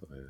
To 0.00 0.14
je. 0.14 0.22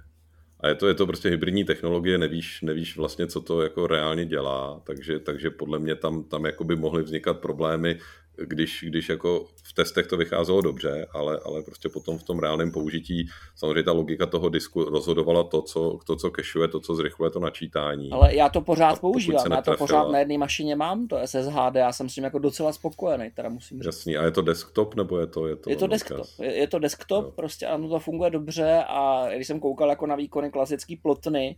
A 0.61 0.69
je 0.69 0.75
to, 0.75 0.89
je 0.89 0.95
to 0.95 1.07
prostě 1.07 1.29
hybridní 1.29 1.65
technologie, 1.65 2.19
nevíš, 2.19 2.63
nevíš 2.63 2.97
vlastně, 2.97 3.27
co 3.27 3.41
to 3.41 3.63
jako 3.63 3.87
reálně 3.87 4.27
dělá, 4.27 4.83
takže, 4.87 5.19
takže 5.19 5.51
podle 5.51 5.79
mě 5.79 5.97
tam, 5.97 6.25
tam 6.25 6.45
jako 6.45 6.65
by 6.65 6.77
mohly 6.77 7.03
vznikat 7.03 7.41
problémy, 7.41 7.99
když, 8.45 8.85
když 8.89 9.09
jako 9.09 9.47
v 9.63 9.73
testech 9.73 10.07
to 10.07 10.17
vycházelo 10.17 10.61
dobře, 10.61 11.07
ale, 11.13 11.41
ale 11.45 11.63
prostě 11.63 11.89
potom 11.89 12.19
v 12.19 12.23
tom 12.23 12.39
reálném 12.39 12.73
použití 12.73 13.29
samozřejmě 13.55 13.83
ta 13.83 13.93
logika 13.93 14.27
toho 14.27 14.49
disku 14.49 14.85
rozhodovala 14.85 15.45
to, 15.45 15.63
co, 15.63 15.99
to, 16.07 16.17
co 16.17 16.31
kešuje, 16.31 16.69
to, 16.69 16.81
co 16.81 16.95
zrychluje 16.95 17.31
to 17.31 17.41
načítání. 17.41 18.13
Ale 18.13 18.35
já 18.35 18.49
to 18.49 18.61
pořád 18.61 19.01
používám, 19.01 19.53
já 19.53 19.63
to 19.63 19.77
pořád 19.77 20.09
na 20.09 20.19
jedné 20.19 20.39
mašině 20.39 20.77
mám, 20.77 21.09
to 21.09 21.19
SSHD, 21.25 21.75
já 21.75 21.93
jsem 21.93 22.09
s 22.09 22.15
tím 22.15 22.25
jako 22.25 22.39
docela 22.39 22.73
spokojený, 22.73 23.31
teda 23.35 23.49
musím 23.49 23.79
říct. 23.79 23.87
Jasný, 23.87 24.17
a 24.17 24.25
je 24.25 24.31
to 24.31 24.43
desktop, 24.43 24.95
nebo 24.95 25.19
je 25.19 25.27
to... 25.27 25.47
Je 25.47 25.57
to, 25.57 25.71
je 25.71 25.77
to 25.77 25.87
desktop, 25.87 26.27
je, 26.43 26.55
je 26.55 26.69
to 26.69 26.79
desktop, 26.79 27.25
jo. 27.25 27.33
prostě 27.37 27.67
ano, 27.67 27.89
to 27.89 27.99
funguje 27.99 28.31
dobře 28.31 28.85
a 28.89 29.29
když 29.35 29.47
jsem 29.47 29.61
koukal 29.61 29.89
jako 29.89 30.07
na 30.07 30.17
výkony 30.17 30.51
klasický 30.51 30.97
plotny, 30.97 31.57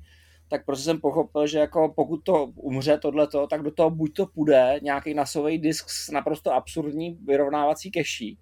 tak 0.49 0.65
prostě 0.65 0.85
jsem 0.85 1.01
pochopil, 1.01 1.47
že 1.47 1.59
jako 1.59 1.93
pokud 1.97 2.17
to 2.17 2.47
umře 2.57 2.99
tohleto, 2.99 3.47
tak 3.47 3.63
do 3.63 3.71
toho 3.71 3.91
buď 3.91 4.15
to 4.15 4.27
půjde 4.27 4.81
nějaký 4.83 5.15
nasový 5.15 5.59
disk 5.59 5.91
s 5.91 6.11
naprosto 6.11 6.55
absurdní 6.55 7.19
vyrovnávací 7.25 7.91
keší, 7.91 8.39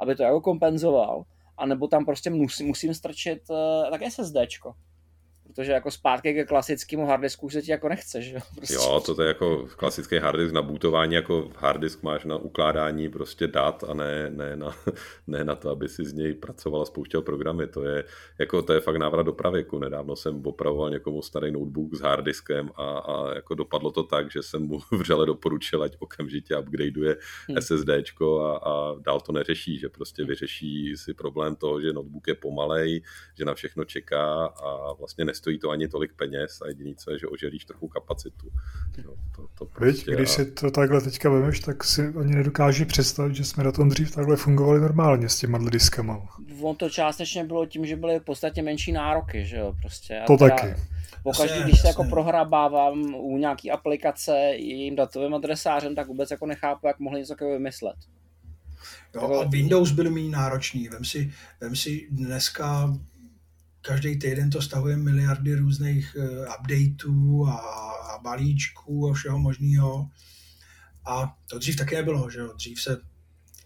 aby 0.00 0.14
to 0.14 0.22
jako 0.22 0.40
kompenzoval, 0.40 1.24
anebo 1.58 1.88
tam 1.88 2.04
prostě 2.04 2.30
musím, 2.30 2.66
musím 2.66 2.94
strčit 2.94 3.50
uh, 3.50 3.90
tak 3.90 4.02
SSDčko 4.08 4.74
protože 5.54 5.72
jako 5.72 5.90
zpátky 5.90 6.34
ke 6.34 6.44
klasickému 6.44 7.06
harddisku 7.06 7.50
se 7.50 7.62
ti 7.62 7.70
jako 7.70 7.88
nechce, 7.88 8.22
že 8.22 8.34
jo? 8.34 8.40
Prostě. 8.56 8.74
Jo, 8.74 9.02
to 9.06 9.22
je 9.22 9.28
jako 9.28 9.68
klasický 9.76 10.16
harddisk 10.16 10.54
na 10.54 10.62
bootování, 10.62 11.14
jako 11.14 11.50
harddisk 11.56 12.02
máš 12.02 12.24
na 12.24 12.36
ukládání 12.36 13.08
prostě 13.08 13.46
dat 13.46 13.84
a 13.88 13.94
ne, 13.94 14.30
ne, 14.30 14.56
na, 14.56 14.76
ne 15.26 15.44
na 15.44 15.54
to, 15.54 15.70
aby 15.70 15.88
si 15.88 16.04
z 16.04 16.12
něj 16.12 16.34
pracoval 16.34 16.82
a 16.82 16.84
spouštěl 16.84 17.22
programy. 17.22 17.66
To 17.66 17.84
je, 17.84 18.04
jako, 18.38 18.62
to 18.62 18.72
je 18.72 18.80
fakt 18.80 18.96
návrat 18.96 19.22
do 19.22 19.32
pravěku. 19.32 19.78
Nedávno 19.78 20.16
jsem 20.16 20.46
opravoval 20.46 20.90
někomu 20.90 21.22
starý 21.22 21.52
notebook 21.52 21.94
s 21.94 22.00
harddiskem 22.00 22.70
a, 22.76 22.98
a 22.98 23.34
jako 23.34 23.54
dopadlo 23.54 23.90
to 23.90 24.02
tak, 24.02 24.30
že 24.30 24.42
jsem 24.42 24.62
mu 24.62 24.78
vřele 24.92 25.26
doporučil, 25.26 25.82
ať 25.82 25.96
okamžitě 25.98 26.56
upgradeuje 26.56 27.16
hmm. 27.48 27.62
SSDčko 27.62 28.40
a, 28.40 28.56
a 28.56 28.94
dál 29.00 29.20
to 29.20 29.32
neřeší, 29.32 29.78
že 29.78 29.88
prostě 29.88 30.24
vyřeší 30.24 30.96
si 30.96 31.14
problém 31.14 31.56
toho, 31.56 31.80
že 31.80 31.92
notebook 31.92 32.28
je 32.28 32.34
pomalej, 32.34 33.02
že 33.38 33.44
na 33.44 33.54
všechno 33.54 33.84
čeká 33.84 34.46
a 34.46 34.92
vlastně 34.92 35.24
nestojí 35.44 35.58
to 35.58 35.70
ani 35.70 35.88
tolik 35.88 36.12
peněz 36.16 36.60
a 36.62 36.68
jediný 36.68 36.94
co 36.94 37.10
je, 37.10 37.18
že 37.18 37.26
oželíš 37.26 37.64
trochu 37.64 37.88
kapacitu. 37.88 38.50
No, 39.04 39.14
to, 39.36 39.48
to 39.58 39.64
prostě 39.66 40.10
Víď, 40.10 40.16
když 40.16 40.28
a... 40.28 40.32
si 40.32 40.50
to 40.52 40.70
takhle 40.70 41.00
teďka 41.00 41.30
vemeš, 41.30 41.60
tak 41.60 41.84
si 41.84 42.12
ani 42.20 42.34
nedokáží 42.34 42.84
představit, 42.84 43.34
že 43.34 43.44
jsme 43.44 43.64
na 43.64 43.72
tom 43.72 43.88
dřív 43.88 44.14
takhle 44.14 44.36
fungovali 44.36 44.80
normálně 44.80 45.28
s 45.28 45.38
těma 45.38 45.58
diskama. 45.70 46.22
On 46.60 46.76
to 46.76 46.90
částečně 46.90 47.44
bylo 47.44 47.66
tím, 47.66 47.86
že 47.86 47.96
byly 47.96 48.18
v 48.18 48.24
podstatě 48.24 48.62
menší 48.62 48.92
nároky, 48.92 49.46
že 49.46 49.56
jo, 49.56 49.74
prostě. 49.80 50.22
to 50.26 50.36
teda... 50.36 50.56
taky. 50.56 50.74
Pokaždý, 51.22 51.62
když 51.62 51.80
se 51.80 51.88
jako 51.88 52.04
prohrabávám 52.04 53.14
u 53.14 53.38
nějaký 53.38 53.70
aplikace 53.70 54.36
jejím 54.36 54.96
datovým 54.96 55.34
adresářem, 55.34 55.94
tak 55.94 56.06
vůbec 56.06 56.30
jako 56.30 56.46
nechápu, 56.46 56.86
jak 56.86 56.98
mohli 56.98 57.20
něco 57.20 57.32
takového 57.32 57.58
vymyslet. 57.58 57.96
Jo, 59.14 59.40
a 59.40 59.48
Windows 59.48 59.90
byl 59.92 60.10
méně 60.10 60.30
náročný. 60.30 60.88
Vem 60.88 61.04
si, 61.04 61.32
vem 61.60 61.76
si 61.76 62.08
dneska 62.10 62.94
každý 63.86 64.18
týden 64.18 64.50
to 64.50 64.62
stahuje 64.62 64.96
miliardy 64.96 65.54
různých 65.54 66.16
uh, 66.18 66.24
updateů 66.60 67.46
a, 67.46 68.18
balíčků 68.22 69.10
a 69.10 69.12
všeho 69.12 69.38
možného. 69.38 70.10
A 71.06 71.36
to 71.50 71.58
dřív 71.58 71.76
taky 71.76 71.94
nebylo, 71.94 72.30
že 72.30 72.38
jo? 72.38 72.52
Dřív 72.52 72.82
se 72.82 73.00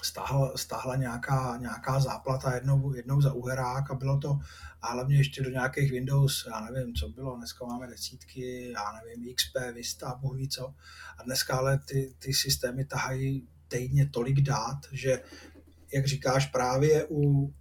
stáhla, 0.03 0.53
stáhla 0.57 0.97
nějaká, 0.97 1.57
nějaká 1.61 2.01
záplata 2.01 2.55
jednou, 2.55 2.95
jednou 2.95 3.21
za 3.21 3.33
uherák 3.33 3.91
a 3.91 3.95
bylo 3.95 4.19
to 4.19 4.39
a 4.83 4.93
hlavně 4.93 5.17
ještě 5.17 5.43
do 5.43 5.51
nějakých 5.51 5.91
Windows, 5.91 6.47
já 6.51 6.61
nevím, 6.61 6.95
co 6.95 7.09
bylo, 7.09 7.37
dneska 7.37 7.67
máme 7.67 7.87
desítky, 7.87 8.73
já 8.73 8.93
nevím, 8.93 9.35
XP, 9.35 9.75
Vista, 9.75 10.15
bohu 10.21 10.35
ví 10.35 10.49
co. 10.49 10.75
A 11.19 11.23
dneska 11.23 11.57
ale 11.57 11.79
ty, 11.79 12.15
ty 12.19 12.35
systémy 12.35 12.85
tahají 12.85 13.49
týdně 13.69 14.09
tolik 14.09 14.41
dát, 14.41 14.79
že 14.93 15.23
jak 15.93 16.07
říkáš, 16.07 16.47
právě 16.47 17.07
u, 17.11 17.55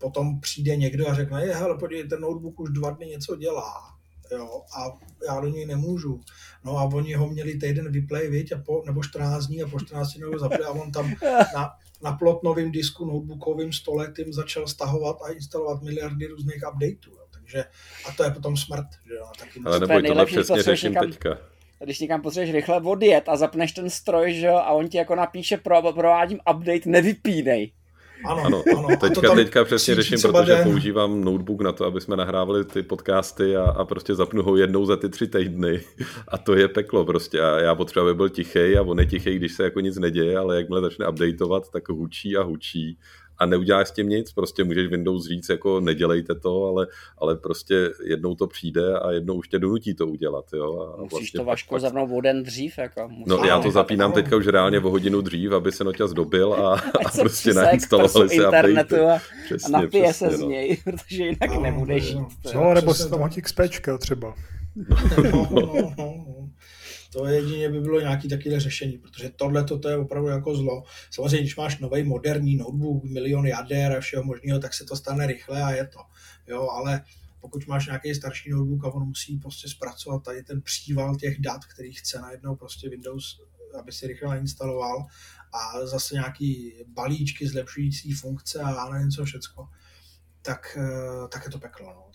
potom 0.00 0.40
přijde 0.40 0.76
někdo 0.76 1.08
a 1.08 1.14
řekne, 1.14 1.46
je, 1.46 1.54
hele, 1.54 1.78
podívej, 1.78 2.08
ten 2.08 2.20
notebook 2.20 2.60
už 2.60 2.70
dva 2.70 2.90
dny 2.90 3.06
něco 3.06 3.36
dělá, 3.36 3.94
jo, 4.32 4.62
a 4.76 4.98
já 5.26 5.40
do 5.40 5.48
něj 5.48 5.66
nemůžu. 5.66 6.20
No 6.64 6.78
a 6.78 6.84
oni 6.84 7.14
ho 7.14 7.28
měli 7.28 7.58
týden 7.58 7.92
vyplay, 7.92 8.28
viď, 8.28 8.52
a 8.52 8.58
po, 8.58 8.82
nebo 8.86 9.02
14 9.02 9.46
dní 9.46 9.62
a 9.62 9.68
po 9.68 9.80
14 9.80 10.12
dní 10.12 10.22
ho 10.22 10.38
zapli 10.38 10.64
a 10.64 10.70
on 10.70 10.92
tam 10.92 11.14
na, 11.54 11.70
na 12.02 12.12
plotnovém 12.12 12.72
disku 12.72 13.04
notebookovým 13.04 13.72
stole 13.72 14.12
tím 14.16 14.32
začal 14.32 14.66
stahovat 14.66 15.16
a 15.22 15.32
instalovat 15.32 15.82
miliardy 15.82 16.26
různých 16.26 16.62
updateů. 16.72 17.12
Jo. 17.12 17.24
Takže, 17.30 17.64
a 18.08 18.12
to 18.12 18.24
je 18.24 18.30
potom 18.30 18.56
smrt. 18.56 18.86
Že 19.06 19.14
jo, 19.14 19.26
taky 19.38 19.60
Ale 19.66 19.80
nebo 19.80 20.08
tohle 20.08 20.26
přesně 20.26 20.62
řeším 20.62 20.92
někam, 20.92 21.10
teďka. 21.10 21.38
Když 21.84 22.00
někam 22.00 22.22
potřebuješ 22.22 22.54
rychle 22.54 22.80
odjet 22.80 23.28
a 23.28 23.36
zapneš 23.36 23.72
ten 23.72 23.90
stroj, 23.90 24.34
že 24.34 24.46
jo, 24.46 24.56
a 24.56 24.70
on 24.70 24.88
ti 24.88 24.98
jako 24.98 25.14
napíše, 25.14 25.56
pro, 25.56 25.92
provádím 25.92 26.38
update, 26.54 26.90
nevypínej. 26.90 27.72
Ano, 28.24 28.42
ano, 28.44 28.62
ano. 28.78 28.88
Teďka, 29.00 29.34
teďka 29.34 29.64
přesně 29.64 29.94
řeším, 29.94 30.20
protože 30.20 30.52
den. 30.52 30.64
používám 30.64 31.24
notebook 31.24 31.60
na 31.60 31.72
to, 31.72 31.84
aby 31.84 32.00
jsme 32.00 32.16
nahrávali 32.16 32.64
ty 32.64 32.82
podcasty 32.82 33.56
a, 33.56 33.64
a 33.64 33.84
prostě 33.84 34.14
zapnu 34.14 34.42
ho 34.42 34.56
jednou 34.56 34.86
za 34.86 34.96
ty 34.96 35.08
tři 35.08 35.26
týdny 35.26 35.80
a 36.28 36.38
to 36.38 36.54
je 36.54 36.68
peklo 36.68 37.04
prostě 37.04 37.40
a 37.40 37.58
já 37.58 37.74
potřebuji, 37.74 38.00
aby 38.00 38.14
byl 38.14 38.28
tichý 38.28 38.76
a 38.78 38.82
on 38.82 39.00
je 39.00 39.06
tichý, 39.06 39.36
když 39.36 39.52
se 39.52 39.64
jako 39.64 39.80
nic 39.80 39.98
neděje, 39.98 40.38
ale 40.38 40.56
jakmile 40.56 40.80
začne 40.80 41.08
updateovat, 41.08 41.70
tak 41.70 41.88
hučí 41.88 42.36
a 42.36 42.42
hučí 42.42 42.98
a 43.40 43.46
neuděláš 43.46 43.88
s 43.88 43.92
tím 43.92 44.08
nic, 44.08 44.32
prostě 44.32 44.64
můžeš 44.64 44.88
Windows 44.88 45.26
říct, 45.28 45.48
jako 45.48 45.80
nedělejte 45.80 46.34
to, 46.34 46.64
ale, 46.64 46.86
ale 47.18 47.36
prostě 47.36 47.90
jednou 48.04 48.34
to 48.34 48.46
přijde 48.46 48.98
a 48.98 49.10
jednou 49.10 49.34
už 49.34 49.48
tě 49.48 49.58
donutí 49.58 49.94
to 49.94 50.06
udělat. 50.06 50.44
Jo? 50.52 50.80
A 50.80 50.96
Musíš 50.96 51.12
vlastně 51.12 51.38
to 51.40 51.44
Vašku 51.44 51.74
pak... 51.74 51.80
zapnout 51.80 52.10
o 52.12 52.20
den 52.20 52.42
dřív. 52.42 52.78
Jako. 52.78 53.08
Musíš 53.08 53.26
no 53.26 53.44
já 53.44 53.60
to 53.60 53.70
zapínám 53.70 54.12
teďka 54.12 54.36
už 54.36 54.46
reálně 54.46 54.80
o 54.80 54.90
hodinu 54.90 55.20
dřív, 55.20 55.52
aby 55.52 55.72
se 55.72 55.84
Noťas 55.84 56.12
dobil 56.12 56.54
a, 56.54 56.74
a 57.06 57.10
prostě 57.20 57.54
nainstalovali 57.54 58.28
se 58.28 58.34
internetu 58.34 58.96
a, 58.96 59.18
přesně, 59.44 59.74
a 59.76 59.80
napije 59.80 60.04
přesně, 60.04 60.28
se 60.28 60.36
z 60.36 60.40
no. 60.40 60.48
něj, 60.48 60.76
protože 60.84 61.24
jinak 61.24 61.54
no, 61.54 61.60
nebude 61.60 62.00
žít. 62.00 62.54
No, 62.54 62.74
nebo 62.74 62.94
si 62.94 63.10
tam 63.10 63.20
hodí 63.20 63.42
XPčka 63.42 63.98
třeba. 63.98 64.34
No, 64.76 64.96
no, 65.32 65.48
no, 65.50 65.94
no. 65.98 66.49
To 67.12 67.26
jedině 67.26 67.68
by 67.68 67.80
bylo 67.80 68.00
nějaký 68.00 68.28
takové 68.28 68.60
řešení, 68.60 68.98
protože 68.98 69.30
tohle 69.30 69.64
to 69.64 69.88
je 69.88 69.96
opravdu 69.96 70.28
jako 70.28 70.56
zlo. 70.56 70.82
Samozřejmě, 71.10 71.40
když 71.40 71.56
máš 71.56 71.78
nový 71.78 72.02
moderní 72.02 72.56
notebook, 72.56 73.04
milion 73.04 73.46
jader 73.46 73.96
a 73.96 74.00
všeho 74.00 74.24
možného, 74.24 74.60
tak 74.60 74.74
se 74.74 74.84
to 74.84 74.96
stane 74.96 75.26
rychle 75.26 75.62
a 75.62 75.70
je 75.70 75.86
to. 75.86 75.98
Jo, 76.46 76.68
ale 76.68 77.04
pokud 77.40 77.66
máš 77.66 77.86
nějaký 77.86 78.14
starší 78.14 78.50
notebook 78.50 78.84
a 78.84 78.94
on 78.94 79.06
musí 79.06 79.38
prostě 79.38 79.68
zpracovat 79.68 80.24
tady 80.24 80.42
ten 80.42 80.62
příval 80.62 81.16
těch 81.16 81.40
dat, 81.40 81.64
který 81.64 81.92
chce 81.92 82.20
najednou 82.20 82.56
prostě 82.56 82.88
Windows, 82.88 83.40
aby 83.78 83.92
si 83.92 84.06
rychle 84.06 84.28
nainstaloval 84.28 85.06
a 85.52 85.86
zase 85.86 86.14
nějaký 86.14 86.74
balíčky 86.86 87.48
zlepšující 87.48 88.12
funkce 88.12 88.60
a 88.60 88.70
já 88.70 88.88
nevím 88.88 89.10
co 89.10 89.24
všecko, 89.24 89.68
tak, 90.42 90.78
eh, 90.80 91.28
tak 91.28 91.44
je 91.44 91.50
to 91.50 91.58
peklo. 91.58 91.94
No. 91.94 92.09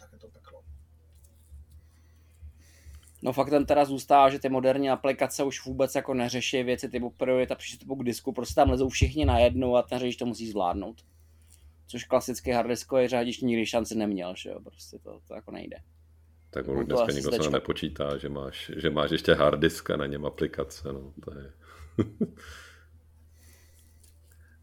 No 3.26 3.34
faktem 3.34 3.66
teda 3.66 3.86
zůstává, 3.86 4.30
že 4.30 4.40
ty 4.40 4.50
moderní 4.50 4.90
aplikace 4.90 5.44
už 5.44 5.66
vůbec 5.66 5.96
jako 5.96 6.14
neřeší 6.14 6.64
věci 6.64 6.90
typu 6.90 7.10
priorita 7.10 7.56
přístupu 7.56 7.96
k 7.96 8.04
disku, 8.04 8.32
prostě 8.32 8.56
tam 8.56 8.70
lezou 8.70 8.90
všichni 8.90 9.26
najednou 9.26 9.76
a 9.76 9.82
ten 9.82 10.00
řidič 10.00 10.16
to 10.16 10.26
musí 10.26 10.48
zvládnout. 10.50 11.02
Což 11.88 12.04
klasický 12.04 12.52
harddiskový 12.52 13.08
řadič 13.08 13.42
nikdy 13.42 13.66
šanci 13.66 13.96
neměl, 13.96 14.34
že 14.38 14.50
jo, 14.50 14.60
prostě 14.60 15.00
to, 15.00 15.20
to 15.28 15.36
jako 15.36 15.52
nejde. 15.52 15.78
Tak 16.50 16.68
už 16.68 16.86
dneska 16.86 17.12
nikdo 17.12 17.44
se 17.44 17.50
nepočítá, 17.50 18.18
že 18.18 18.30
máš, 18.30 18.72
že 18.78 18.90
máš 18.90 19.12
ještě 19.12 19.34
harddisk 19.34 19.90
a 19.90 19.98
na 19.98 20.06
něm 20.06 20.26
aplikace, 20.26 20.94
no, 20.94 21.14
to 21.26 21.40
je... 21.40 21.52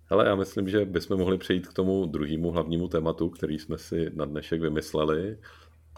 Hele, 0.04 0.26
já 0.26 0.34
myslím, 0.34 0.68
že 0.68 0.84
bychom 0.84 1.18
mohli 1.18 1.38
přejít 1.38 1.68
k 1.68 1.72
tomu 1.72 2.06
druhému 2.06 2.50
hlavnímu 2.50 2.88
tématu, 2.88 3.30
který 3.30 3.58
jsme 3.58 3.78
si 3.78 4.10
na 4.14 4.24
dnešek 4.24 4.60
vymysleli. 4.60 5.38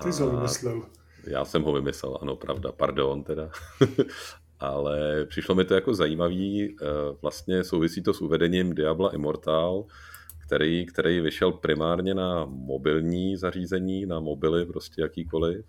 Ty 0.02 0.12
jsi 0.12 0.22
ho 0.22 0.30
vymyslel. 0.30 0.82
Já 1.26 1.44
jsem 1.44 1.62
ho 1.62 1.72
vymyslel, 1.72 2.18
ano, 2.22 2.36
pravda, 2.36 2.72
pardon 2.72 3.24
teda. 3.24 3.50
Ale 4.60 5.24
přišlo 5.24 5.54
mi 5.54 5.64
to 5.64 5.74
jako 5.74 5.94
zajímavý, 5.94 6.76
eh, 6.82 6.86
vlastně 7.22 7.64
souvisí 7.64 8.02
to 8.02 8.14
s 8.14 8.20
uvedením 8.20 8.74
Diabla 8.74 9.14
Immortal, 9.14 9.84
který, 10.46 10.86
který 10.86 11.20
vyšel 11.20 11.52
primárně 11.52 12.14
na 12.14 12.44
mobilní 12.44 13.36
zařízení, 13.36 14.06
na 14.06 14.20
mobily, 14.20 14.66
prostě 14.66 15.02
jakýkoliv. 15.02 15.64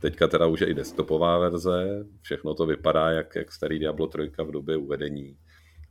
Teďka 0.00 0.28
teda 0.28 0.46
už 0.46 0.60
je 0.60 0.66
i 0.66 0.74
desktopová 0.74 1.38
verze, 1.38 2.04
všechno 2.20 2.54
to 2.54 2.66
vypadá 2.66 3.10
jak, 3.10 3.36
jak 3.36 3.52
starý 3.52 3.78
Diablo 3.78 4.06
3 4.06 4.30
v 4.44 4.50
době 4.50 4.76
uvedení. 4.76 5.36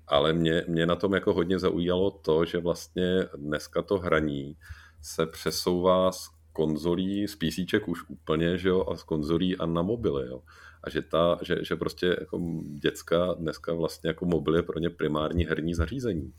Ale 0.08 0.34
mě, 0.34 0.64
mě 0.68 0.86
na 0.86 0.96
tom 0.96 1.14
jako 1.14 1.34
hodně 1.34 1.60
zaujalo 1.60 2.12
to, 2.12 2.46
že 2.46 2.58
vlastně 2.58 3.20
dneska 3.36 3.82
to 3.82 3.98
hraní 3.98 4.58
se 5.02 5.26
přesouvá 5.26 6.12
z 6.12 6.30
konzolí, 6.58 7.28
z 7.28 7.36
PC 7.36 7.74
už 7.88 8.10
úplně, 8.10 8.58
že 8.58 8.70
jo, 8.70 8.86
a 8.90 8.96
z 8.96 9.04
konzolí 9.04 9.58
a 9.58 9.66
na 9.66 9.82
mobily, 9.82 10.28
jo. 10.28 10.42
A 10.84 10.90
že, 10.90 11.02
ta, 11.02 11.38
že, 11.42 11.58
že 11.62 11.76
prostě 11.76 12.18
jako 12.20 12.42
děcka 12.82 13.34
dneska 13.34 13.74
vlastně 13.74 14.08
jako 14.08 14.26
mobil 14.26 14.56
je 14.56 14.64
pro 14.64 14.80
ně 14.80 14.90
primární 14.90 15.46
herní 15.46 15.74
zařízení. 15.74 16.34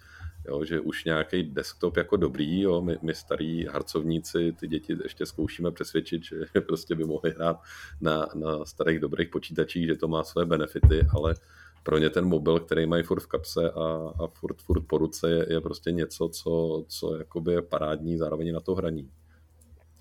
Jo, 0.48 0.64
že 0.64 0.80
už 0.80 1.04
nějaký 1.04 1.42
desktop 1.42 1.96
jako 1.96 2.16
dobrý, 2.16 2.60
jo, 2.60 2.80
my, 2.82 2.98
my 3.02 3.14
starý 3.14 3.66
harcovníci 3.66 4.52
ty 4.52 4.68
děti 4.68 4.96
ještě 5.02 5.26
zkoušíme 5.26 5.70
přesvědčit, 5.70 6.24
že 6.24 6.36
prostě 6.66 6.94
by 6.94 7.04
mohli 7.04 7.30
hrát 7.30 7.62
na, 8.00 8.28
na 8.34 8.64
starých 8.64 8.98
dobrých 8.98 9.28
počítačích, 9.28 9.86
že 9.86 9.94
to 9.94 10.08
má 10.08 10.24
své 10.24 10.46
benefity, 10.46 11.06
ale 11.14 11.34
pro 11.82 11.98
ně 11.98 12.10
ten 12.10 12.24
mobil, 12.24 12.60
který 12.60 12.86
mají 12.86 13.02
furt 13.02 13.20
v 13.20 13.26
kapse 13.26 13.70
a, 13.70 14.12
a 14.18 14.26
furt, 14.26 14.62
furt 14.62 14.82
po 14.86 14.98
ruce, 14.98 15.30
je, 15.30 15.46
je 15.52 15.60
prostě 15.60 15.92
něco, 15.92 16.28
co, 16.28 16.84
co 16.88 17.16
jakoby 17.16 17.52
je 17.52 17.62
parádní 17.62 18.18
zároveň 18.18 18.52
na 18.52 18.60
to 18.60 18.74
hraní. 18.74 19.10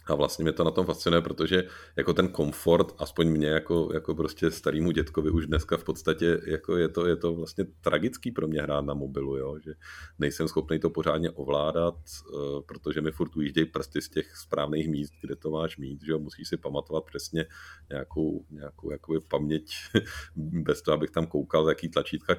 A 0.08 0.16
vlastně 0.16 0.44
mě 0.44 0.54
to 0.54 0.64
na 0.64 0.72
tom 0.72 0.86
fascinuje, 0.86 1.22
protože 1.22 1.64
jako 1.96 2.14
ten 2.14 2.28
komfort, 2.28 2.96
aspoň 2.98 3.28
mě 3.28 3.48
jako, 3.48 3.90
jako 3.94 4.16
prostě 4.16 4.52
starýmu 4.52 4.92
dětkovi 4.92 5.32
už 5.32 5.48
dneska 5.48 5.78
v 5.78 5.84
podstatě 5.84 6.42
jako 6.48 6.78
je, 6.78 6.90
to, 6.90 7.08
je 7.08 7.16
to 7.16 7.36
vlastně 7.36 7.66
tragický 7.82 8.32
pro 8.32 8.48
mě 8.48 8.62
hrát 8.62 8.86
na 8.86 8.94
mobilu, 8.94 9.38
jo? 9.38 9.60
že 9.66 9.74
nejsem 10.20 10.48
schopný 10.48 10.80
to 10.80 10.90
pořádně 10.90 11.32
ovládat, 11.32 11.96
eh, 11.98 12.62
protože 12.66 13.02
mi 13.02 13.12
furt 13.12 13.36
ujíždějí 13.36 13.66
prsty 13.66 14.02
z 14.02 14.10
těch 14.10 14.36
správných 14.36 14.90
míst, 14.90 15.14
kde 15.22 15.36
to 15.36 15.50
máš 15.50 15.78
mít, 15.78 16.04
že 16.06 16.12
jo? 16.12 16.20
musíš 16.20 16.48
si 16.48 16.58
pamatovat 16.58 17.04
přesně 17.06 17.46
nějakou, 17.90 18.46
nějakou 18.50 18.92
jakoby 18.92 19.20
paměť 19.20 19.72
bez 20.36 20.82
toho, 20.82 20.96
abych 20.96 21.12
tam 21.12 21.28
koukal, 21.28 21.70
jaký 21.70 21.90
tlačítka 21.90 22.36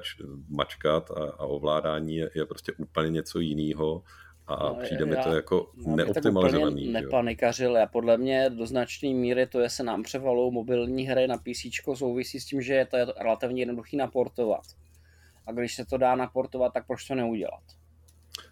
mačkat 0.49 1.11
a, 1.11 1.23
a 1.23 1.45
ovládání 1.45 2.15
je, 2.15 2.29
je 2.35 2.45
prostě 2.45 2.73
úplně 2.77 3.09
něco 3.09 3.39
jiného 3.39 4.03
a 4.49 4.69
no, 4.69 4.75
přijde 4.83 5.05
já, 5.05 5.05
mi 5.05 5.23
to 5.23 5.35
jako 5.35 5.71
neoptimalizovaný. 5.85 6.93
Já 6.93 7.01
nepanikařil, 7.01 7.75
já 7.75 7.87
podle 7.87 8.17
mě 8.17 8.49
do 8.49 8.65
značné 8.65 9.09
míry 9.09 9.47
to, 9.47 9.59
je 9.59 9.69
se 9.69 9.83
nám 9.83 10.03
převalou 10.03 10.51
mobilní 10.51 11.07
hry 11.07 11.27
na 11.27 11.37
PC, 11.37 11.97
souvisí 11.97 12.39
s 12.39 12.45
tím, 12.45 12.61
že 12.61 12.73
je 12.73 12.85
to 12.85 12.97
relativně 13.19 13.61
jednoduchý 13.61 13.97
naportovat. 13.97 14.63
A 15.47 15.51
když 15.51 15.75
se 15.75 15.85
to 15.85 15.97
dá 15.97 16.15
naportovat, 16.15 16.73
tak 16.73 16.87
proč 16.87 17.07
to 17.07 17.15
neudělat? 17.15 17.63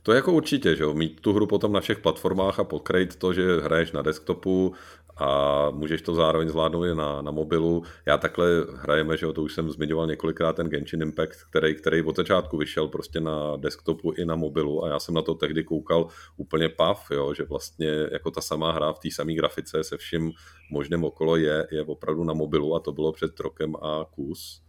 To 0.04 0.12
je 0.12 0.16
jako 0.16 0.34
určitě, 0.34 0.76
že 0.76 0.84
jo, 0.84 0.94
mít 0.94 1.20
tu 1.20 1.34
hru 1.34 1.48
potom 1.48 1.74
na 1.74 1.82
všech 1.82 2.00
platformách 2.00 2.60
a 2.60 2.64
pokrejt 2.64 3.16
to, 3.16 3.34
že 3.34 3.62
hraješ 3.64 3.92
na 3.92 4.02
desktopu 4.02 4.74
a 5.20 5.70
můžeš 5.70 6.02
to 6.02 6.16
zároveň 6.16 6.50
zvládnout 6.50 6.86
i 6.86 6.96
na, 6.96 7.22
na 7.22 7.32
mobilu. 7.32 7.84
Já 8.06 8.18
takhle 8.18 8.48
hrajeme, 8.76 9.18
že 9.18 9.26
jo, 9.26 9.34
to 9.34 9.44
už 9.44 9.54
jsem 9.54 9.72
zmiňoval 9.72 10.08
několikrát, 10.08 10.56
ten 10.56 10.70
Genshin 10.70 11.02
Impact, 11.02 11.44
který, 11.50 11.76
který 11.76 12.02
od 12.02 12.16
začátku 12.16 12.58
vyšel 12.58 12.88
prostě 12.88 13.20
na 13.20 13.58
desktopu 13.58 14.12
i 14.12 14.26
na 14.26 14.36
mobilu 14.36 14.84
a 14.84 14.90
já 14.90 15.00
jsem 15.00 15.16
na 15.16 15.22
to 15.22 15.36
tehdy 15.36 15.64
koukal 15.64 16.08
úplně 16.38 16.70
pav, 16.70 17.12
jo, 17.12 17.34
že 17.34 17.44
vlastně 17.44 18.08
jako 18.12 18.32
ta 18.32 18.42
samá 18.42 18.72
hra 18.72 18.94
v 18.94 19.00
té 19.00 19.10
samé 19.12 19.34
grafice 19.34 19.84
se 19.84 19.98
vším 19.98 20.32
možným 20.72 21.04
okolo 21.04 21.36
je, 21.36 21.68
je 21.72 21.84
opravdu 21.84 22.24
na 22.24 22.34
mobilu 22.34 22.76
a 22.76 22.80
to 22.80 22.92
bylo 22.92 23.12
před 23.12 23.40
rokem 23.40 23.76
a 23.76 24.06
kus. 24.12 24.62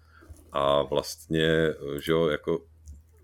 A 0.53 0.83
vlastně, 0.83 1.75
že 2.01 2.13
jo, 2.13 2.27
jako 2.27 2.61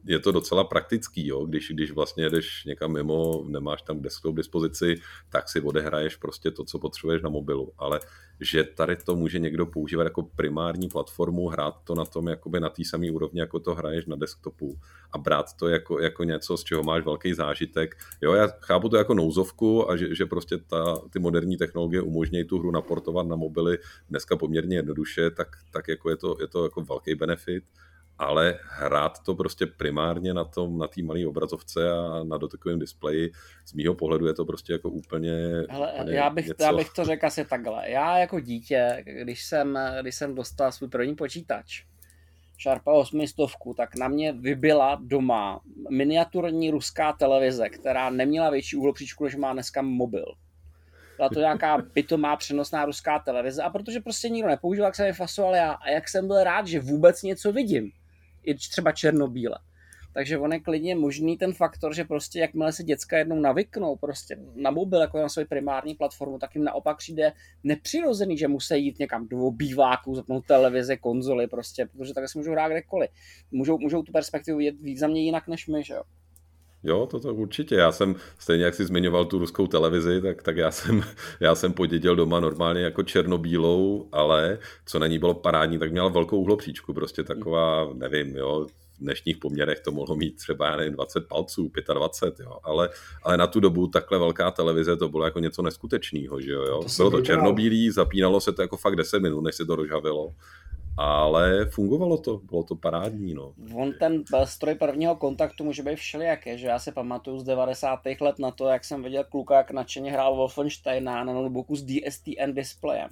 je 0.06 0.18
to 0.18 0.32
docela 0.32 0.64
praktický, 0.64 1.26
jo? 1.26 1.46
Když, 1.46 1.70
když 1.70 1.90
vlastně 1.90 2.30
jdeš 2.30 2.64
někam 2.64 2.92
mimo, 2.92 3.44
nemáš 3.48 3.82
tam 3.82 4.00
desktop 4.00 4.36
dispozici, 4.36 5.00
tak 5.28 5.48
si 5.48 5.60
odehraješ 5.60 6.16
prostě 6.16 6.50
to, 6.50 6.64
co 6.64 6.78
potřebuješ 6.78 7.22
na 7.22 7.28
mobilu. 7.28 7.72
Ale 7.78 8.00
že 8.40 8.64
tady 8.64 8.96
to 8.96 9.16
může 9.16 9.38
někdo 9.38 9.66
používat 9.66 10.04
jako 10.04 10.22
primární 10.22 10.88
platformu, 10.88 11.48
hrát 11.48 11.74
to 11.84 11.94
na 11.94 12.04
tom 12.04 12.28
jakoby 12.28 12.60
na 12.60 12.68
té 12.68 12.84
samé 12.84 13.10
úrovni, 13.10 13.40
jako 13.40 13.60
to 13.60 13.74
hraješ 13.74 14.06
na 14.06 14.16
desktopu 14.16 14.78
a 15.12 15.18
brát 15.18 15.56
to 15.56 15.68
jako, 15.68 16.00
jako 16.00 16.24
něco, 16.24 16.56
z 16.56 16.64
čeho 16.64 16.82
máš 16.82 17.04
velký 17.04 17.34
zážitek. 17.34 17.96
Jo, 18.22 18.32
já 18.32 18.46
chápu 18.46 18.88
to 18.88 18.96
jako 18.96 19.14
nouzovku 19.14 19.90
a 19.90 19.96
že, 19.96 20.14
že 20.14 20.26
prostě 20.26 20.58
ta, 20.58 20.98
ty 21.10 21.18
moderní 21.18 21.56
technologie 21.56 22.02
umožňují 22.02 22.44
tu 22.44 22.58
hru 22.58 22.70
naportovat 22.70 23.26
na 23.26 23.36
mobily 23.36 23.78
dneska 24.10 24.36
poměrně 24.36 24.76
jednoduše, 24.76 25.30
tak, 25.30 25.48
tak 25.70 25.88
jako 25.88 26.10
je 26.10 26.16
to, 26.16 26.36
je 26.40 26.46
to 26.46 26.64
jako 26.64 26.80
velký 26.80 27.14
benefit 27.14 27.64
ale 28.18 28.58
hrát 28.68 29.18
to 29.22 29.34
prostě 29.34 29.66
primárně 29.66 30.34
na 30.34 30.44
tom, 30.44 30.78
na 30.78 30.88
té 30.88 31.02
malé 31.02 31.26
obrazovce 31.26 31.90
a 31.90 32.24
na 32.24 32.38
dotykovém 32.38 32.78
displeji, 32.78 33.30
z 33.66 33.72
mýho 33.72 33.94
pohledu 33.94 34.26
je 34.26 34.34
to 34.34 34.44
prostě 34.44 34.72
jako 34.72 34.90
úplně, 34.90 35.32
Hele, 35.68 35.92
úplně 35.92 36.16
já, 36.16 36.30
bych, 36.30 36.46
něco... 36.46 36.62
já 36.62 36.72
bych 36.72 36.90
to 36.90 37.04
řekl 37.04 37.26
asi 37.26 37.44
takhle. 37.44 37.90
Já 37.90 38.18
jako 38.18 38.40
dítě, 38.40 39.04
když 39.06 39.44
jsem, 39.44 39.78
když 40.00 40.14
jsem 40.14 40.34
dostal 40.34 40.72
svůj 40.72 40.88
první 40.88 41.14
počítač, 41.14 41.84
Sharpa 42.62 42.92
800, 42.92 43.36
tak 43.76 43.96
na 43.96 44.08
mě 44.08 44.32
vybila 44.32 44.98
doma 45.02 45.60
miniaturní 45.90 46.70
ruská 46.70 47.12
televize, 47.12 47.68
která 47.68 48.10
neměla 48.10 48.50
větší 48.50 48.76
úhlopříčku, 48.76 49.24
než 49.24 49.36
má 49.36 49.52
dneska 49.52 49.82
mobil. 49.82 50.24
Byla 51.16 51.28
to 51.28 51.40
nějaká 51.40 51.78
pitomá 51.92 52.36
přenosná 52.36 52.84
ruská 52.84 53.18
televize 53.18 53.62
a 53.62 53.70
protože 53.70 54.00
prostě 54.00 54.28
nikdo 54.28 54.48
nepoužíval, 54.48 54.88
jak 54.88 54.94
jsem 54.94 55.06
je 55.06 55.12
fasoval 55.12 55.54
já 55.54 55.72
a 55.72 55.90
jak 55.90 56.08
jsem 56.08 56.26
byl 56.26 56.44
rád, 56.44 56.66
že 56.66 56.80
vůbec 56.80 57.22
něco 57.22 57.52
vidím 57.52 57.92
i 58.44 58.54
třeba 58.54 58.92
černobíle. 58.92 59.58
Takže 60.14 60.38
on 60.38 60.52
je 60.52 60.60
klidně 60.60 60.94
možný 60.94 61.38
ten 61.38 61.52
faktor, 61.52 61.94
že 61.94 62.04
prostě 62.04 62.40
jakmile 62.40 62.72
se 62.72 62.84
děcka 62.84 63.18
jednou 63.18 63.40
navyknou 63.40 63.96
prostě 63.96 64.36
na 64.54 64.70
mobil 64.70 65.00
jako 65.00 65.18
na 65.18 65.28
svoji 65.28 65.46
primární 65.46 65.94
platformu, 65.94 66.38
tak 66.38 66.54
jim 66.54 66.64
naopak 66.64 66.96
přijde 66.96 67.32
nepřirozený, 67.64 68.38
že 68.38 68.48
musí 68.48 68.84
jít 68.84 68.98
někam 68.98 69.28
do 69.28 69.38
obýváku, 69.38 70.14
zapnout 70.14 70.46
televize, 70.46 70.96
konzoly 70.96 71.46
prostě, 71.46 71.86
protože 71.86 72.14
tak 72.14 72.28
si 72.28 72.38
můžou 72.38 72.50
hrát 72.50 72.68
kdekoliv. 72.68 73.10
Můžou, 73.50 73.78
můžou 73.78 74.02
tu 74.02 74.12
perspektivu 74.12 74.58
vidět 74.58 74.74
mě 75.06 75.22
jinak 75.22 75.48
než 75.48 75.66
my, 75.66 75.84
že 75.84 75.94
jo. 75.94 76.02
Jo, 76.84 77.06
to, 77.10 77.20
to 77.20 77.34
určitě. 77.34 77.74
Já 77.74 77.92
jsem, 77.92 78.16
stejně 78.38 78.64
jak 78.64 78.74
jsi 78.74 78.84
zmiňoval 78.84 79.24
tu 79.24 79.38
ruskou 79.38 79.66
televizi, 79.66 80.20
tak, 80.20 80.42
tak 80.42 80.56
já, 80.56 80.70
jsem, 80.70 81.02
já 81.40 81.54
jsem 81.54 81.72
podědil 81.72 82.16
doma 82.16 82.40
normálně 82.40 82.80
jako 82.80 83.02
černobílou, 83.02 84.08
ale 84.12 84.58
co 84.86 84.98
na 84.98 85.06
ní 85.06 85.18
bylo 85.18 85.34
parádní, 85.34 85.78
tak 85.78 85.92
měla 85.92 86.08
velkou 86.08 86.38
uhlopříčku, 86.38 86.94
prostě 86.94 87.22
taková, 87.22 87.90
nevím, 87.94 88.36
jo, 88.36 88.66
v 88.98 89.00
dnešních 89.00 89.38
poměrech 89.38 89.80
to 89.80 89.92
mohlo 89.92 90.16
mít 90.16 90.36
třeba, 90.36 90.66
já 90.66 90.76
nevím, 90.76 90.92
20 90.92 91.28
palců, 91.28 91.70
25, 91.94 92.44
jo, 92.44 92.58
ale, 92.64 92.88
ale 93.22 93.36
na 93.36 93.46
tu 93.46 93.60
dobu 93.60 93.86
takhle 93.86 94.18
velká 94.18 94.50
televize 94.50 94.96
to 94.96 95.08
bylo 95.08 95.24
jako 95.24 95.38
něco 95.38 95.62
neskutečného, 95.62 96.40
že 96.40 96.52
jo, 96.52 96.62
jo. 96.62 96.82
To 96.82 96.88
bylo 96.96 97.10
to 97.10 97.20
černobílý, 97.20 97.90
zapínalo 97.90 98.40
se 98.40 98.52
to 98.52 98.62
jako 98.62 98.76
fakt 98.76 98.96
10 98.96 99.20
minut, 99.20 99.40
než 99.40 99.54
se 99.54 99.64
to 99.64 99.76
rozžavilo 99.76 100.34
ale 100.96 101.66
fungovalo 101.66 102.18
to, 102.18 102.36
bylo 102.36 102.62
to 102.62 102.74
parádní. 102.74 103.34
No. 103.34 103.54
On 103.74 103.92
ten 103.92 104.24
stroj 104.44 104.74
prvního 104.74 105.16
kontaktu 105.16 105.64
může 105.64 105.82
být 105.82 105.96
všelijaký, 105.96 106.58
že 106.58 106.66
já 106.66 106.78
si 106.78 106.92
pamatuju 106.92 107.38
z 107.38 107.44
90. 107.44 108.00
let 108.20 108.38
na 108.38 108.50
to, 108.50 108.68
jak 108.68 108.84
jsem 108.84 109.02
viděl 109.02 109.24
kluka, 109.24 109.56
jak 109.56 109.70
nadšeně 109.70 110.12
hrál 110.12 110.36
Wolfensteina 110.36 111.24
na 111.24 111.32
notebooku 111.32 111.76
s 111.76 111.82
DSTN 111.82 112.52
displejem. 112.52 113.08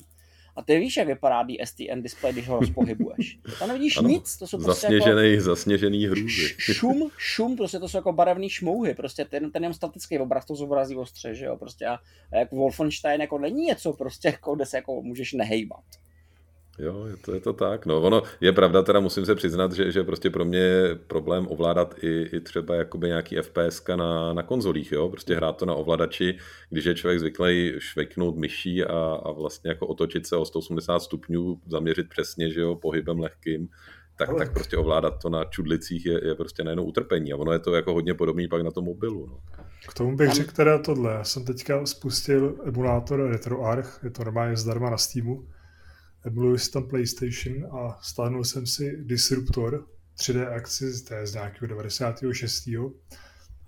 A 0.56 0.62
ty 0.62 0.78
víš, 0.78 0.96
jak 0.96 1.06
vypadá 1.06 1.42
DSTN 1.42 2.02
display, 2.02 2.32
když 2.32 2.48
ho 2.48 2.60
rozpohybuješ. 2.60 3.38
Tam 3.58 3.68
nevidíš 3.68 3.96
ano, 3.96 4.08
nic, 4.08 4.36
to 4.36 4.46
jsou 4.46 4.58
prostě 4.58 4.86
zasněžený, 4.86 5.30
jako 5.30 5.42
zasněžený 5.42 6.06
hrůzy. 6.06 6.54
Šum, 6.58 7.10
šum, 7.18 7.56
prostě 7.56 7.78
to 7.78 7.88
jsou 7.88 7.98
jako 7.98 8.12
barevný 8.12 8.48
šmouhy, 8.48 8.94
prostě 8.94 9.24
ten, 9.24 9.50
ten 9.50 9.64
je 9.64 9.74
statický 9.74 10.18
obraz, 10.18 10.44
to 10.44 10.54
zobrazí 10.54 10.96
ostře, 10.96 11.34
že 11.34 11.44
jo, 11.44 11.56
prostě 11.56 11.86
a, 11.86 11.94
a 12.32 12.36
jak 12.36 12.52
Wolfenstein 12.52 13.20
jako 13.20 13.38
není 13.38 13.64
něco 13.64 13.92
prostě, 13.92 14.28
jako, 14.28 14.54
kde 14.54 14.66
se 14.66 14.76
jako 14.76 15.02
můžeš 15.02 15.32
nehejbat. 15.32 15.84
Jo, 16.78 17.06
je 17.06 17.16
to, 17.16 17.34
je 17.34 17.40
to 17.40 17.52
tak. 17.52 17.86
No, 17.86 18.00
ono 18.00 18.22
je 18.40 18.52
pravda, 18.52 18.82
teda 18.82 19.00
musím 19.00 19.26
se 19.26 19.34
přiznat, 19.34 19.72
že, 19.72 19.92
že 19.92 20.04
prostě 20.04 20.30
pro 20.30 20.44
mě 20.44 20.58
je 20.58 20.94
problém 20.94 21.46
ovládat 21.50 21.94
i, 22.02 22.22
i 22.22 22.40
třeba 22.40 22.74
jakoby 22.74 23.06
nějaký 23.06 23.36
FPS 23.36 23.82
na, 23.96 24.32
na 24.32 24.42
konzolích, 24.42 24.92
jo, 24.92 25.08
prostě 25.08 25.34
hrát 25.34 25.56
to 25.56 25.66
na 25.66 25.74
ovladači, 25.74 26.38
když 26.70 26.84
je 26.84 26.94
člověk 26.94 27.20
zvyklý 27.20 27.74
šveknout 27.78 28.36
myší 28.36 28.84
a, 28.84 29.20
a 29.24 29.32
vlastně 29.32 29.70
jako 29.70 29.86
otočit 29.86 30.26
se 30.26 30.36
o 30.36 30.44
180 30.44 30.98
stupňů, 30.98 31.60
zaměřit 31.66 32.08
přesně, 32.08 32.50
že 32.50 32.60
jo, 32.60 32.74
pohybem 32.74 33.20
lehkým, 33.20 33.68
tak, 34.16 34.36
tak 34.38 34.52
prostě 34.52 34.76
ovládat 34.76 35.22
to 35.22 35.28
na 35.28 35.44
čudlicích 35.44 36.06
je, 36.06 36.26
je 36.26 36.34
prostě 36.34 36.64
najednou 36.64 36.84
utrpení 36.84 37.32
a 37.32 37.36
ono 37.36 37.52
je 37.52 37.58
to 37.58 37.74
jako 37.74 37.92
hodně 37.92 38.14
podobný 38.14 38.48
pak 38.48 38.62
na 38.62 38.70
tom 38.70 38.84
mobilu. 38.84 39.26
No. 39.26 39.40
K 39.88 39.94
tomu 39.94 40.16
bych 40.16 40.30
řekl 40.30 40.52
teda 40.52 40.78
tohle. 40.78 41.12
Já 41.12 41.24
jsem 41.24 41.44
teďka 41.44 41.86
spustil 41.86 42.56
emulátor 42.64 43.30
RetroArch, 43.30 44.00
je 44.02 44.10
to 44.10 44.24
normálně 44.24 44.56
zdarma 44.56 44.90
na 44.90 44.96
Steamu 44.96 45.46
emuluji 46.24 46.58
si 46.58 46.70
tam 46.70 46.88
PlayStation 46.88 47.66
a 47.76 47.98
stáhnul 48.02 48.44
jsem 48.44 48.66
si 48.66 48.96
Disruptor 49.04 49.86
3D 50.16 50.52
akci, 50.52 51.04
to 51.04 51.14
je 51.14 51.26
z 51.26 51.34
nějakého 51.34 51.66
96. 51.66 52.66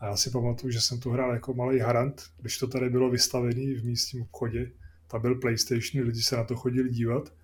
A 0.01 0.07
já 0.07 0.17
si 0.17 0.31
pamatuju, 0.31 0.71
že 0.71 0.81
jsem 0.81 1.01
tu 1.01 1.11
hrál 1.11 1.33
jako 1.33 1.55
malý 1.55 1.79
harant, 1.79 2.23
když 2.41 2.59
to 2.59 2.67
tady 2.67 2.91
bylo 2.91 3.11
vystavený 3.11 3.75
v 3.75 3.85
místním 3.85 4.23
obchodě. 4.23 4.71
Tam 5.07 5.21
byl 5.21 5.35
PlayStation, 5.35 6.05
lidi 6.05 6.23
se 6.23 6.37
na 6.37 6.45
to 6.45 6.57
chodili 6.57 6.91
dívat. 6.91 7.35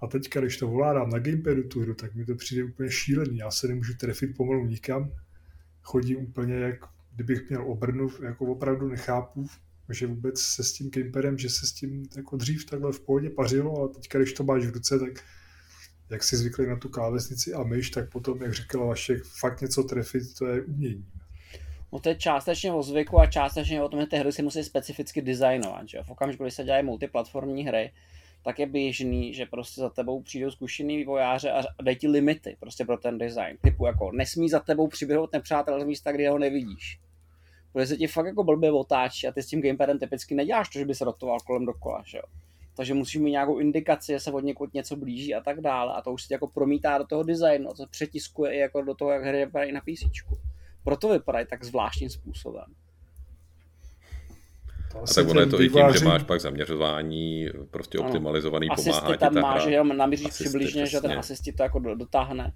A 0.00 0.06
teďka, 0.06 0.40
když 0.40 0.56
to 0.56 0.68
voládám 0.68 1.10
na 1.10 1.18
gamepadu 1.18 1.62
tu 1.62 1.80
hru, 1.80 1.94
tak 1.94 2.14
mi 2.14 2.24
to 2.24 2.34
přijde 2.34 2.64
úplně 2.64 2.90
šílený. 2.90 3.38
Já 3.38 3.50
se 3.50 3.68
nemůžu 3.68 3.94
trefit 3.94 4.36
pomalu 4.36 4.64
nikam. 4.66 5.12
Chodím 5.82 6.18
úplně 6.18 6.54
jak 6.54 6.84
kdybych 7.14 7.48
měl 7.48 7.70
obrnu, 7.70 8.08
jako 8.22 8.46
opravdu 8.46 8.88
nechápu, 8.88 9.46
že 9.90 10.06
vůbec 10.06 10.40
se 10.40 10.64
s 10.64 10.72
tím 10.72 10.90
Kemperem, 10.90 11.38
že 11.38 11.50
se 11.50 11.66
s 11.66 11.72
tím 11.72 12.08
jako 12.16 12.36
dřív 12.36 12.64
takhle 12.64 12.92
v 12.92 13.00
pohodě 13.00 13.30
pařilo, 13.30 13.78
ale 13.78 13.88
teď, 13.88 14.08
když 14.14 14.32
to 14.32 14.44
máš 14.44 14.66
v 14.66 14.72
ruce, 14.72 14.98
tak 14.98 15.24
jak 16.10 16.24
si 16.24 16.36
zvykli 16.36 16.66
na 16.66 16.76
tu 16.76 16.88
klávesnici 16.88 17.52
a 17.52 17.62
myš, 17.62 17.90
tak 17.90 18.10
potom, 18.10 18.42
jak 18.42 18.54
říkala 18.54 18.86
Vašek, 18.86 19.24
fakt 19.24 19.60
něco 19.60 19.82
trefit, 19.82 20.22
to 20.38 20.46
je 20.46 20.62
umění. 20.62 21.06
No 21.92 22.00
to 22.00 22.08
je 22.08 22.14
částečně 22.14 22.72
o 22.72 22.82
zvyku 22.82 23.20
a 23.20 23.26
částečně 23.26 23.82
o 23.82 23.88
tom, 23.88 24.00
že 24.00 24.06
ty 24.06 24.16
hry 24.16 24.32
si 24.32 24.42
musí 24.42 24.64
specificky 24.64 25.22
designovat. 25.22 25.88
Že? 25.88 26.02
V 26.02 26.10
okamžiku, 26.10 26.44
kdy 26.44 26.50
se 26.50 26.64
dělají 26.64 26.84
multiplatformní 26.84 27.66
hry, 27.66 27.92
tak 28.44 28.58
je 28.58 28.66
běžný, 28.66 29.34
že 29.34 29.46
prostě 29.46 29.80
za 29.80 29.90
tebou 29.90 30.22
přijdou 30.22 30.50
zkušený 30.50 30.96
vývojáře 30.96 31.50
a 31.50 31.62
dají 31.82 31.96
ti 31.96 32.08
limity 32.08 32.56
prostě 32.60 32.84
pro 32.84 32.96
ten 32.96 33.18
design. 33.18 33.56
Typu 33.62 33.86
jako 33.86 34.12
nesmí 34.12 34.48
za 34.48 34.60
tebou 34.60 34.88
přiběhnout 34.88 35.32
nepřátel 35.32 35.80
z 35.80 35.84
místa, 35.84 36.12
kde 36.12 36.30
ho 36.30 36.38
nevidíš. 36.38 37.00
Protože 37.74 37.86
se 37.86 37.96
ti 37.96 38.06
fakt 38.06 38.26
jako 38.26 38.44
blbě 38.44 38.72
otáčí 38.72 39.26
a 39.28 39.32
ty 39.32 39.42
s 39.42 39.46
tím 39.46 39.62
gamepadem 39.62 39.98
typicky 39.98 40.34
neděláš 40.34 40.68
to, 40.68 40.78
že 40.78 40.84
by 40.84 40.94
se 40.94 41.04
rotoval 41.04 41.40
kolem 41.40 41.66
dokola, 41.66 42.02
že 42.06 42.18
jo. 42.18 42.24
Takže 42.76 42.94
musíš 42.94 43.16
mít 43.16 43.30
nějakou 43.30 43.58
indikaci, 43.58 44.12
že 44.12 44.20
se 44.20 44.32
od 44.32 44.40
někud 44.44 44.74
něco 44.74 44.96
blíží 44.96 45.34
a 45.34 45.40
tak 45.40 45.60
dále. 45.60 45.92
A 45.94 46.02
to 46.02 46.12
už 46.12 46.22
se 46.22 46.34
jako 46.34 46.46
promítá 46.46 46.98
do 46.98 47.04
toho 47.04 47.22
designu 47.22 47.70
a 47.70 47.74
to 47.74 47.86
přetiskuje 47.86 48.54
i 48.54 48.58
jako 48.58 48.82
do 48.82 48.94
toho, 48.94 49.10
jak 49.10 49.24
hry 49.24 49.44
vypadají 49.44 49.72
na 49.72 49.80
PC. 49.80 50.04
Proto 50.84 51.08
vypadají 51.08 51.46
tak 51.50 51.64
zvláštním 51.64 52.10
způsobem. 52.10 52.64
A 55.02 55.14
tak 55.14 55.28
ono 55.28 55.40
je 55.40 55.46
to 55.46 55.62
i 55.62 55.68
tím, 55.68 55.92
že 55.98 56.04
máš 56.04 56.22
pak 56.22 56.40
zaměřování, 56.40 57.48
prostě 57.70 57.98
ano. 57.98 58.06
optimalizovaný, 58.06 58.68
asisty 58.70 58.90
pomáhá 58.90 59.16
ti 59.16 59.18
tam 59.18 59.40
máš, 59.40 59.64
že 59.64 59.70
jenom 59.70 59.96
namíříš 59.96 60.28
přibližně, 60.28 60.86
že 60.86 61.00
ten 61.00 61.18
asisti 61.18 61.52
to 61.52 61.62
jako 61.62 61.78
dotáhne. 61.78 62.52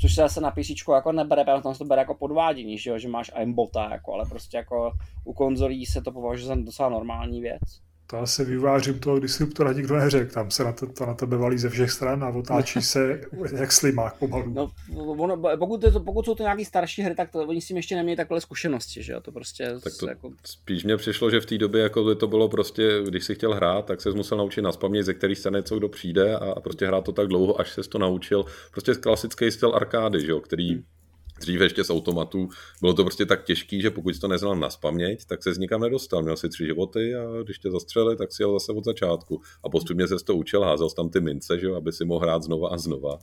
Což 0.00 0.14
se 0.14 0.20
zase 0.20 0.40
na 0.40 0.50
PC 0.50 0.88
jako 0.94 1.12
nebere, 1.12 1.44
protože 1.44 1.78
to 1.78 1.84
bere 1.84 2.02
jako 2.02 2.14
podvádění, 2.14 2.78
že, 2.78 2.90
jo? 2.90 2.98
že 2.98 3.08
máš 3.08 3.30
aimbota, 3.34 3.88
jako, 3.92 4.12
ale 4.12 4.24
prostě 4.28 4.56
jako 4.56 4.92
u 5.24 5.32
konzolí 5.32 5.86
se 5.86 6.02
to 6.02 6.12
považuje 6.12 6.46
za 6.46 6.54
docela 6.54 6.88
normální 6.88 7.40
věc. 7.40 7.60
To 8.12 8.18
asi 8.18 8.44
vývářím 8.44 8.98
toho 8.98 9.18
disruptora 9.18 9.72
nikdo 9.72 9.96
neřekl. 9.96 10.32
Tam 10.32 10.50
se 10.50 10.64
na 10.64 10.72
to, 10.72 10.86
to 10.86 11.06
na 11.06 11.14
tebe 11.14 11.36
valí 11.36 11.58
ze 11.58 11.68
všech 11.68 11.90
stran 11.90 12.24
a 12.24 12.28
otáčí 12.28 12.82
se 12.82 13.20
jak 13.56 13.72
slimák 13.72 14.16
pomalu. 14.16 14.52
No, 14.54 14.70
ono, 14.94 15.56
pokud, 15.58 15.84
je 15.84 15.92
to, 15.92 16.00
pokud 16.00 16.24
jsou 16.24 16.34
to 16.34 16.42
nějaký 16.42 16.64
starší 16.64 17.02
hry, 17.02 17.14
tak 17.14 17.30
to, 17.30 17.38
oni 17.38 17.60
s 17.60 17.66
tím 17.66 17.76
ještě 17.76 17.96
neměli 17.96 18.16
takové 18.16 18.40
zkušenosti, 18.40 19.02
že 19.02 19.12
jo? 19.12 19.20
To 19.20 19.32
prostě 19.32 19.74
tak 19.84 19.92
to 20.00 20.08
jako... 20.08 20.30
spíš 20.44 20.84
mě 20.84 20.96
přišlo, 20.96 21.30
že 21.30 21.40
v 21.40 21.46
té 21.46 21.58
době 21.58 21.82
jako 21.82 22.14
to 22.14 22.26
bylo 22.26 22.48
prostě, 22.48 23.02
když 23.06 23.24
si 23.24 23.34
chtěl 23.34 23.54
hrát, 23.54 23.84
tak 23.84 24.00
se 24.00 24.10
musel 24.10 24.38
naučit 24.38 24.62
na 24.62 24.72
spamě, 24.72 25.04
ze 25.04 25.14
který 25.14 25.34
strany 25.34 25.62
co 25.62 25.78
kdo 25.78 25.88
přijde 25.88 26.36
a 26.36 26.60
prostě 26.60 26.86
hrát 26.86 27.04
to 27.04 27.12
tak 27.12 27.28
dlouho, 27.28 27.60
až 27.60 27.72
se 27.72 27.82
to 27.82 27.98
naučil. 27.98 28.44
Prostě 28.70 28.94
klasický 28.94 29.50
styl 29.50 29.74
arkády, 29.74 30.20
že 30.20 30.30
jo? 30.30 30.40
který 30.40 30.70
hmm 30.70 30.82
dříve 31.42 31.64
ještě 31.64 31.84
z 31.84 31.90
automatů, 31.90 32.48
bylo 32.80 32.94
to 32.94 33.04
prostě 33.04 33.26
tak 33.26 33.44
těžký, 33.44 33.82
že 33.82 33.90
pokud 33.90 34.14
jsi 34.14 34.20
to 34.20 34.28
neznal 34.28 34.56
na 34.56 34.70
spaměť, 34.70 35.24
tak 35.24 35.42
se 35.42 35.54
z 35.54 35.58
nikam 35.58 35.80
nedostal. 35.80 36.22
Měl 36.22 36.36
si 36.36 36.48
tři 36.48 36.66
životy 36.66 37.14
a 37.14 37.42
když 37.42 37.58
tě 37.58 37.70
zastřeli, 37.70 38.16
tak 38.16 38.32
si 38.32 38.42
jel 38.42 38.52
zase 38.52 38.72
od 38.72 38.84
začátku. 38.84 39.42
A 39.64 39.68
postupně 39.68 40.08
se 40.08 40.16
to 40.24 40.36
učil, 40.36 40.62
házel 40.62 40.90
tam 40.90 41.08
ty 41.10 41.20
mince, 41.20 41.58
že, 41.58 41.68
aby 41.76 41.92
si 41.92 42.04
mohl 42.04 42.20
hrát 42.20 42.42
znova 42.42 42.68
a 42.68 42.78
znova. 42.78 43.18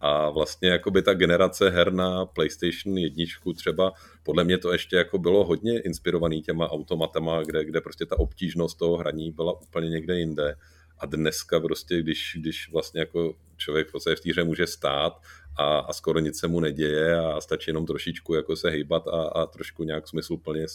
A 0.00 0.30
vlastně 0.30 0.68
jakoby 0.68 1.02
ta 1.02 1.14
generace 1.14 1.70
her 1.70 1.92
na 1.92 2.26
PlayStation 2.26 2.98
jedničku 2.98 3.52
třeba, 3.52 3.92
podle 4.22 4.44
mě 4.44 4.58
to 4.58 4.72
ještě 4.72 4.96
jako 4.96 5.18
bylo 5.18 5.44
hodně 5.44 5.80
inspirovaný 5.80 6.42
těma 6.42 6.70
automatama, 6.70 7.42
kde, 7.42 7.64
kde 7.64 7.80
prostě 7.80 8.06
ta 8.06 8.18
obtížnost 8.18 8.78
toho 8.78 8.96
hraní 8.96 9.32
byla 9.32 9.60
úplně 9.60 9.88
někde 9.88 10.18
jinde. 10.18 10.56
A 11.00 11.06
dneska 11.06 11.60
prostě, 11.60 12.02
když, 12.02 12.36
když 12.40 12.70
vlastně 12.72 13.00
jako 13.00 13.34
člověk 13.56 13.88
v 13.88 14.16
v 14.16 14.20
té 14.20 14.30
hře 14.30 14.44
může 14.44 14.66
stát 14.66 15.22
a, 15.56 15.78
a 15.78 15.92
skoro 15.92 16.18
nic 16.18 16.38
se 16.38 16.48
mu 16.48 16.60
neděje 16.60 17.18
a 17.18 17.40
stačí 17.40 17.70
jenom 17.70 17.86
trošičku 17.86 18.34
jako 18.34 18.56
se 18.56 18.70
hejbat 18.70 19.08
a, 19.08 19.22
a 19.22 19.46
trošku 19.46 19.84
nějak 19.84 20.08
smysluplně 20.08 20.66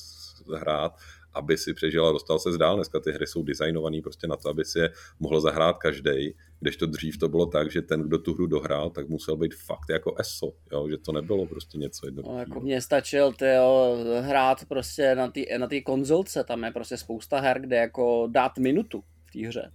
hrát, 0.56 0.98
aby 1.34 1.58
si 1.58 1.74
přežil 1.74 2.08
a 2.08 2.12
dostal 2.12 2.40
se 2.40 2.52
zdál. 2.52 2.76
Dneska 2.76 3.00
ty 3.00 3.12
hry 3.12 3.28
jsou 3.28 3.44
designované 3.44 4.02
prostě 4.02 4.28
na 4.28 4.36
to, 4.36 4.50
aby 4.50 4.66
si 4.66 4.80
je 4.80 4.90
mohl 5.20 5.42
zahrát 5.42 5.78
každý, 5.78 6.36
to 6.78 6.86
dřív 6.86 7.18
to 7.18 7.30
bylo 7.30 7.46
tak, 7.46 7.72
že 7.72 7.82
ten, 7.82 8.02
kdo 8.02 8.18
tu 8.18 8.34
hru 8.34 8.48
dohrál, 8.48 8.90
tak 8.90 9.10
musel 9.10 9.38
být 9.38 9.56
fakt 9.56 9.90
jako 9.90 10.16
ESO, 10.20 10.54
jo? 10.72 10.90
že 10.90 10.98
to 10.98 11.12
nebylo 11.12 11.46
prostě 11.46 11.78
něco 11.78 12.08
jednoduchého. 12.08 12.36
No, 12.36 12.40
jako 12.40 12.60
mě 12.60 12.82
stačil 12.82 13.34
tyjo, 13.34 13.98
hrát 14.22 14.66
prostě 14.66 15.16
na 15.16 15.28
té 15.28 15.42
na 15.58 15.68
konzolce, 15.86 16.44
tam 16.44 16.64
je 16.64 16.72
prostě 16.72 16.98
spousta 16.98 17.40
her, 17.40 17.62
kde 17.62 17.76
jako 17.76 18.28
dát 18.32 18.58
minutu 18.58 19.04
v 19.26 19.32
té 19.32 19.48
hře. 19.48 19.72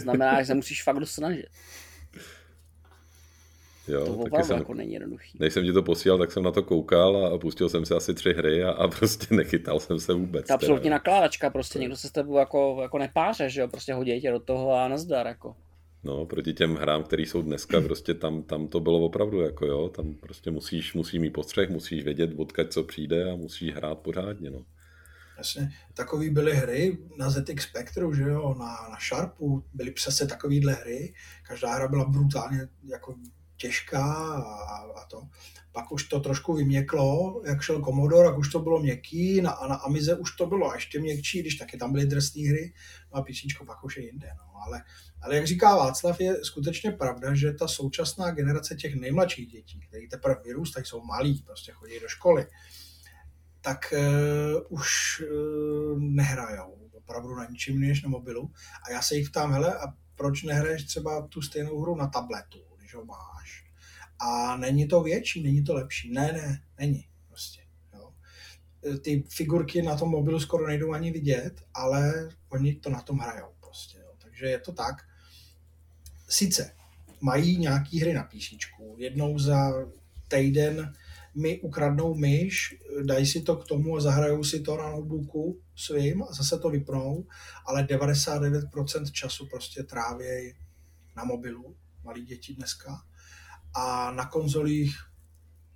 Znamená, 0.00 0.42
že 0.42 0.46
se 0.46 0.54
musíš 0.54 0.82
fakt 0.82 0.98
dost 0.98 1.12
snažit. 1.12 1.46
Jo, 3.88 4.06
to 4.06 4.14
opravdu 4.14 4.46
jsem, 4.46 4.58
jako 4.58 4.74
není 4.74 4.92
jednoduchý. 4.92 5.38
Než 5.40 5.52
jsem 5.52 5.64
ti 5.64 5.72
to 5.72 5.82
posílal, 5.82 6.18
tak 6.18 6.32
jsem 6.32 6.42
na 6.42 6.50
to 6.50 6.62
koukal 6.62 7.26
a 7.26 7.38
pustil 7.38 7.68
jsem 7.68 7.86
si 7.86 7.94
asi 7.94 8.14
tři 8.14 8.32
hry 8.32 8.64
a, 8.64 8.70
a 8.70 8.88
prostě 8.88 9.34
nechytal 9.34 9.80
jsem 9.80 10.00
se 10.00 10.12
vůbec. 10.12 10.46
Ta 10.46 10.54
absolutní 10.54 10.90
nakládačka, 10.90 11.50
prostě 11.50 11.78
někdo 11.78 11.96
se 11.96 12.08
s 12.08 12.12
tebou 12.12 12.38
jako, 12.38 12.78
jako 12.82 12.98
nepáře, 12.98 13.50
že 13.50 13.60
jo, 13.60 13.68
prostě 13.68 13.94
hodí 13.94 14.20
tě 14.20 14.30
do 14.30 14.40
toho 14.40 14.74
a 14.74 14.88
nazdar, 14.88 15.26
jako. 15.26 15.56
No, 16.04 16.26
proti 16.26 16.52
těm 16.52 16.74
hrám, 16.74 17.02
které 17.02 17.22
jsou 17.22 17.42
dneska, 17.42 17.80
prostě 17.80 18.14
tam, 18.14 18.42
tam 18.42 18.68
to 18.68 18.80
bylo 18.80 19.00
opravdu 19.00 19.40
jako 19.40 19.66
jo, 19.66 19.88
tam 19.88 20.14
prostě 20.14 20.50
musíš, 20.50 20.94
musí 20.94 21.18
mít 21.18 21.30
postřeh, 21.30 21.70
musíš 21.70 22.04
vědět, 22.04 22.30
odkud 22.36 22.72
co 22.72 22.84
přijde 22.84 23.30
a 23.30 23.36
musíš 23.36 23.74
hrát 23.74 23.98
pořádně, 23.98 24.50
no. 24.50 24.64
Jasně, 25.40 25.72
takový 25.94 26.30
byly 26.30 26.54
hry 26.54 26.98
na 27.18 27.30
ZX 27.30 27.62
Spectru, 27.62 28.14
že 28.14 28.22
jo, 28.22 28.54
na, 28.58 28.66
na 28.66 28.98
Sharpu, 29.08 29.64
byly 29.74 29.90
přesně 29.90 30.26
takovýhle 30.26 30.72
hry, 30.72 31.14
každá 31.48 31.74
hra 31.74 31.88
byla 31.88 32.04
brutálně 32.04 32.68
jako 32.84 33.14
těžká 33.56 34.04
a, 34.34 34.74
a 34.76 35.04
to. 35.10 35.22
Pak 35.72 35.92
už 35.92 36.04
to 36.04 36.20
trošku 36.20 36.54
vyměklo, 36.54 37.42
jak 37.46 37.62
šel 37.62 37.82
Commodore, 37.82 38.26
jak 38.28 38.38
už 38.38 38.48
to 38.48 38.58
bylo 38.58 38.80
měkký, 38.80 39.40
na, 39.40 39.58
na 39.68 39.74
Amize 39.74 40.14
už 40.14 40.36
to 40.36 40.46
bylo 40.46 40.74
ještě 40.74 41.00
měkčí, 41.00 41.40
když 41.40 41.54
taky 41.54 41.76
tam 41.76 41.92
byly 41.92 42.06
drsné 42.06 42.48
hry, 42.48 42.72
no 43.12 43.18
a 43.18 43.22
písničko 43.22 43.64
pak 43.64 43.84
už 43.84 43.96
je 43.96 44.04
jinde. 44.04 44.28
No. 44.38 44.62
Ale, 44.66 44.82
ale 45.22 45.36
jak 45.36 45.46
říká 45.46 45.76
Václav, 45.76 46.20
je 46.20 46.44
skutečně 46.44 46.92
pravda, 46.92 47.34
že 47.34 47.52
ta 47.52 47.68
současná 47.68 48.30
generace 48.30 48.74
těch 48.74 48.94
nejmladších 48.94 49.46
dětí, 49.48 49.80
které 49.88 50.08
teprve 50.10 50.36
vyrůstají, 50.44 50.86
jsou 50.86 51.04
malí, 51.04 51.42
prostě 51.46 51.72
chodí 51.72 52.00
do 52.00 52.08
školy, 52.08 52.46
tak 53.60 53.94
uh, 53.96 54.78
už 54.78 54.88
uh, 55.20 55.98
nehrajou 55.98 56.76
opravdu 56.92 57.34
na 57.34 57.44
ničím 57.44 57.80
než 57.80 58.02
na 58.02 58.08
mobilu. 58.08 58.50
A 58.86 58.90
já 58.90 59.02
se 59.02 59.14
jich 59.14 59.30
ptám, 59.30 59.52
hele, 59.52 59.74
a 59.74 59.86
proč 60.14 60.42
nehraješ 60.42 60.84
třeba 60.84 61.26
tu 61.26 61.42
stejnou 61.42 61.80
hru 61.80 61.96
na 61.96 62.06
tabletu, 62.06 62.58
když 62.78 62.94
ho 62.94 63.04
má? 63.04 63.30
a 64.20 64.56
není 64.56 64.88
to 64.88 65.02
větší, 65.02 65.42
není 65.42 65.64
to 65.64 65.74
lepší. 65.74 66.12
Ne, 66.12 66.32
ne, 66.32 66.62
není. 66.78 67.08
Prostě, 67.28 67.62
jo. 67.94 68.12
Ty 69.00 69.24
figurky 69.28 69.82
na 69.82 69.96
tom 69.96 70.10
mobilu 70.10 70.40
skoro 70.40 70.66
nejdou 70.66 70.92
ani 70.92 71.10
vidět, 71.10 71.62
ale 71.74 72.28
oni 72.48 72.74
to 72.74 72.90
na 72.90 73.00
tom 73.00 73.18
hrajou. 73.18 73.48
Prostě, 73.60 73.98
jo. 73.98 74.12
Takže 74.18 74.46
je 74.46 74.58
to 74.58 74.72
tak. 74.72 74.94
Sice 76.28 76.74
mají 77.20 77.58
nějaký 77.58 78.00
hry 78.00 78.14
na 78.14 78.22
písničku. 78.22 78.96
Jednou 78.98 79.38
za 79.38 79.72
týden 80.28 80.94
mi 81.34 81.60
ukradnou 81.60 82.14
myš, 82.14 82.74
dají 83.02 83.26
si 83.26 83.40
to 83.40 83.56
k 83.56 83.64
tomu 83.64 83.96
a 83.96 84.00
zahrajou 84.00 84.44
si 84.44 84.60
to 84.60 84.76
na 84.76 84.90
notebooku 84.90 85.60
svým 85.76 86.22
a 86.22 86.32
zase 86.32 86.58
to 86.58 86.70
vypnou, 86.70 87.26
ale 87.66 87.82
99% 87.82 89.10
času 89.10 89.46
prostě 89.46 89.82
trávějí 89.82 90.54
na 91.16 91.24
mobilu, 91.24 91.76
malí 92.04 92.24
děti 92.24 92.54
dneska 92.54 93.02
a 93.74 94.10
na 94.10 94.26
konzolích 94.26 94.96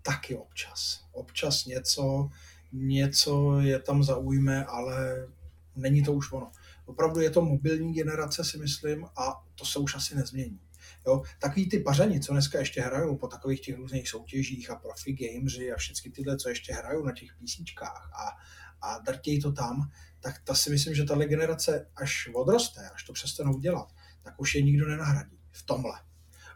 taky 0.03 0.37
občas. 0.37 1.05
Občas 1.13 1.65
něco, 1.65 2.31
něco 2.73 3.61
je 3.61 3.79
tam 3.79 4.03
zaujme, 4.03 4.65
ale 4.65 5.29
není 5.77 6.05
to 6.05 6.13
už 6.13 6.33
ono. 6.33 6.53
Opravdu 6.87 7.21
je 7.21 7.31
to 7.31 7.45
mobilní 7.45 7.95
generace, 7.95 8.45
si 8.45 8.59
myslím, 8.59 9.05
a 9.17 9.45
to 9.55 9.65
se 9.65 9.79
už 9.79 9.95
asi 9.95 10.17
nezmění. 10.17 10.61
Jo, 11.07 11.23
takový 11.39 11.69
ty 11.69 11.79
pařani, 11.79 12.21
co 12.21 12.33
dneska 12.33 12.59
ještě 12.59 12.81
hrajou 12.81 13.17
po 13.17 13.29
takových 13.29 13.61
těch 13.61 13.77
různých 13.77 14.09
soutěžích 14.09 14.71
a 14.71 14.77
profi 14.77 15.13
gameři 15.13 15.73
a 15.73 15.77
všechny 15.77 16.11
tyhle, 16.11 16.37
co 16.37 16.49
ještě 16.49 16.75
hrajou 16.75 17.05
na 17.05 17.13
těch 17.13 17.29
písničkách 17.39 18.11
a, 18.13 18.31
a 18.87 18.99
drtějí 18.99 19.41
to 19.41 19.53
tam, 19.53 19.91
tak 20.21 20.43
ta 20.45 20.55
si 20.55 20.71
myslím, 20.71 20.95
že 20.95 21.05
tahle 21.05 21.27
generace, 21.27 21.91
až 21.97 22.29
odroste, 22.35 22.89
až 22.95 23.05
to 23.05 23.13
přestanou 23.13 23.59
dělat, 23.59 23.95
tak 24.23 24.35
už 24.41 24.55
je 24.55 24.63
nikdo 24.63 24.89
nenahradí 24.89 25.41
v 25.53 25.63
tomhle 25.63 26.01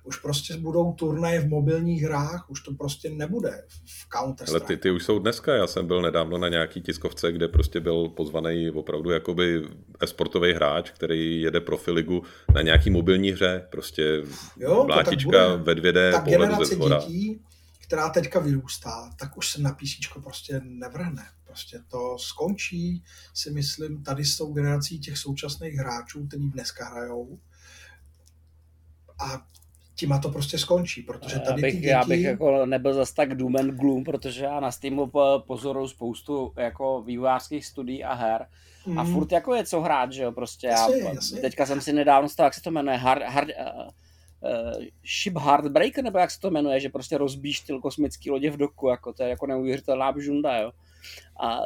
už 0.09 0.17
prostě 0.17 0.57
budou 0.57 0.93
turnaje 0.93 1.41
v 1.41 1.49
mobilních 1.49 2.03
hrách, 2.03 2.51
už 2.51 2.63
to 2.63 2.75
prostě 2.75 3.11
nebude 3.11 3.65
v 3.85 4.09
counter 4.19 4.49
Ale 4.51 4.61
ty, 4.61 4.77
ty 4.77 4.91
už 4.91 5.05
jsou 5.05 5.19
dneska, 5.19 5.55
já 5.55 5.67
jsem 5.67 5.87
byl 5.87 6.03
nedávno 6.03 6.39
na 6.39 6.49
nějaký 6.49 6.83
tiskovce, 6.83 7.33
kde 7.33 7.49
prostě 7.49 7.81
byl 7.81 8.09
pozvaný 8.09 8.71
opravdu 8.71 9.11
jakoby 9.11 9.63
esportový 10.01 10.53
hráč, 10.53 10.91
který 10.91 11.43
jede 11.43 11.61
profiligu 11.61 12.23
na 12.55 12.63
nějaký 12.63 12.91
mobilní 12.91 13.31
hře, 13.31 13.67
prostě 13.71 14.23
jo, 14.57 14.85
vlátička 14.85 15.57
ve 15.57 15.75
2D, 15.75 16.13
Ta 16.13 16.21
pohledu 16.21 16.65
ze 16.65 16.77
dětí, 16.77 17.41
která 17.83 18.09
teďka 18.09 18.39
vyrůstá, 18.41 19.11
tak 19.19 19.37
už 19.37 19.51
se 19.51 19.63
na 19.63 19.73
PC 19.73 20.23
prostě 20.23 20.61
nevrhne. 20.65 21.27
Prostě 21.45 21.81
to 21.89 22.19
skončí, 22.19 23.05
si 23.35 23.51
myslím, 23.51 24.03
tady 24.03 24.25
s 24.25 24.37
tou 24.37 24.53
generací 24.53 24.99
těch 24.99 25.19
současných 25.19 25.75
hráčů, 25.75 26.27
kteří 26.27 26.51
dneska 26.51 26.89
hrajou. 26.89 27.39
A 29.19 29.47
tím 29.99 30.19
to 30.23 30.29
prostě 30.29 30.59
skončí, 30.59 31.03
protože 31.03 31.39
tady 31.39 31.61
já 31.61 31.63
bych, 31.63 31.75
ty 31.75 31.81
děti... 31.81 31.89
Já 31.89 32.05
bych 32.05 32.23
jako 32.23 32.67
nebyl 32.67 32.95
zas 32.95 33.13
tak 33.13 33.35
doom 33.35 33.57
and 33.57 33.71
gloom, 33.71 34.05
protože 34.05 34.45
já 34.45 34.61
na 34.61 34.73
Steamu 34.73 35.11
pozoruju 35.47 35.89
spoustu 35.89 36.53
jako 36.57 37.03
vývojářských 37.03 37.67
studií 37.67 38.05
a 38.05 38.15
her 38.15 38.47
mm. 38.87 38.99
a 38.99 39.05
furt 39.05 39.33
jako 39.33 39.55
je 39.55 39.65
co 39.65 39.81
hrát, 39.81 40.13
že 40.13 40.23
jo, 40.23 40.33
prostě 40.33 40.67
jasně, 40.67 41.03
já, 41.03 41.13
jasně. 41.13 41.41
teďka 41.41 41.67
jsem 41.67 41.81
si 41.81 41.93
nedávno 41.93 42.29
stal, 42.29 42.47
jak 42.47 42.55
se 42.55 42.63
to 42.63 42.71
jmenuje, 42.71 42.97
hard, 42.97 43.23
hard, 43.23 43.49
uh, 43.49 43.83
uh, 44.51 44.83
Ship 45.23 45.37
Heartbreaker, 45.37 46.05
nebo 46.05 46.19
jak 46.19 46.31
se 46.31 46.41
to 46.41 46.51
jmenuje, 46.51 46.81
že 46.81 46.89
prostě 46.89 47.19
rozbíš 47.19 47.61
ty 47.61 47.73
kosmický 47.83 48.31
lodě 48.31 48.51
v 48.51 48.57
doku, 48.57 48.89
jako 48.89 49.13
to 49.13 49.23
je 49.23 49.29
jako 49.29 49.47
neuvěřitelná 49.47 50.13
bžunda, 50.13 50.57
jo. 50.57 50.73
A 51.41 51.61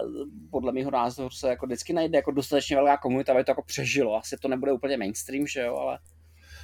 podle 0.50 0.72
mého 0.72 0.90
názoru 0.90 1.30
se 1.30 1.48
jako 1.48 1.66
vždycky 1.66 1.92
najde 1.92 2.18
jako 2.18 2.30
dostatečně 2.30 2.76
velká 2.76 2.96
komunita, 2.96 3.32
aby 3.32 3.44
to 3.44 3.50
jako 3.50 3.62
přežilo. 3.62 4.16
Asi 4.16 4.36
to 4.36 4.48
nebude 4.48 4.72
úplně 4.72 4.96
mainstream, 4.96 5.46
že 5.46 5.60
jo, 5.60 5.76
ale 5.76 5.98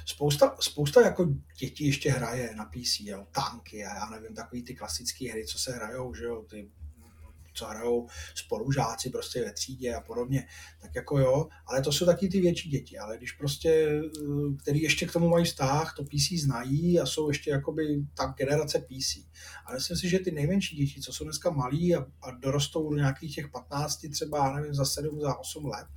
spousta, 0.09 0.55
spousta 0.59 1.01
jako 1.01 1.27
dětí 1.59 1.85
ještě 1.85 2.11
hraje 2.11 2.55
na 2.55 2.65
PC, 2.65 2.99
jo, 2.99 3.27
tanky 3.31 3.85
a 3.85 3.95
já 3.95 4.09
nevím, 4.09 4.35
takový 4.35 4.63
ty 4.63 4.75
klasické 4.75 5.31
hry, 5.31 5.45
co 5.45 5.59
se 5.59 5.71
hrajou, 5.71 6.13
že 6.13 6.23
jo, 6.23 6.45
ty 6.49 6.69
co 7.59 7.65
hrajou 7.65 8.07
spolužáci 8.35 9.09
prostě 9.09 9.43
ve 9.43 9.53
třídě 9.53 9.93
a 9.93 10.01
podobně, 10.01 10.47
tak 10.81 10.95
jako 10.95 11.19
jo, 11.19 11.47
ale 11.65 11.81
to 11.81 11.91
jsou 11.91 12.05
taky 12.05 12.29
ty 12.29 12.41
větší 12.41 12.69
děti, 12.69 12.97
ale 12.97 13.17
když 13.17 13.31
prostě, 13.31 13.69
eh, 13.69 14.55
který 14.61 14.81
ještě 14.81 15.05
k 15.05 15.11
tomu 15.13 15.29
mají 15.29 15.45
vztah, 15.45 15.93
to 15.95 16.03
PC 16.03 16.37
znají 16.37 16.99
a 16.99 17.05
jsou 17.05 17.29
ještě 17.29 17.51
jakoby 17.51 18.05
ta 18.17 18.33
generace 18.37 18.79
PC. 18.79 19.25
Ale 19.65 19.75
myslím 19.75 19.97
si, 19.97 20.09
že 20.09 20.19
ty 20.19 20.31
nejmenší 20.31 20.75
děti, 20.75 21.01
co 21.01 21.13
jsou 21.13 21.23
dneska 21.23 21.49
malí 21.49 21.95
a, 21.95 22.05
a 22.21 22.31
dorostou 22.31 22.89
do 22.89 22.95
nějakých 22.95 23.35
těch 23.35 23.47
15, 23.47 23.99
třeba, 24.11 24.55
nevím, 24.55 24.73
za 24.73 24.85
7, 24.85 25.21
za 25.21 25.39
8 25.39 25.65
let, 25.65 25.87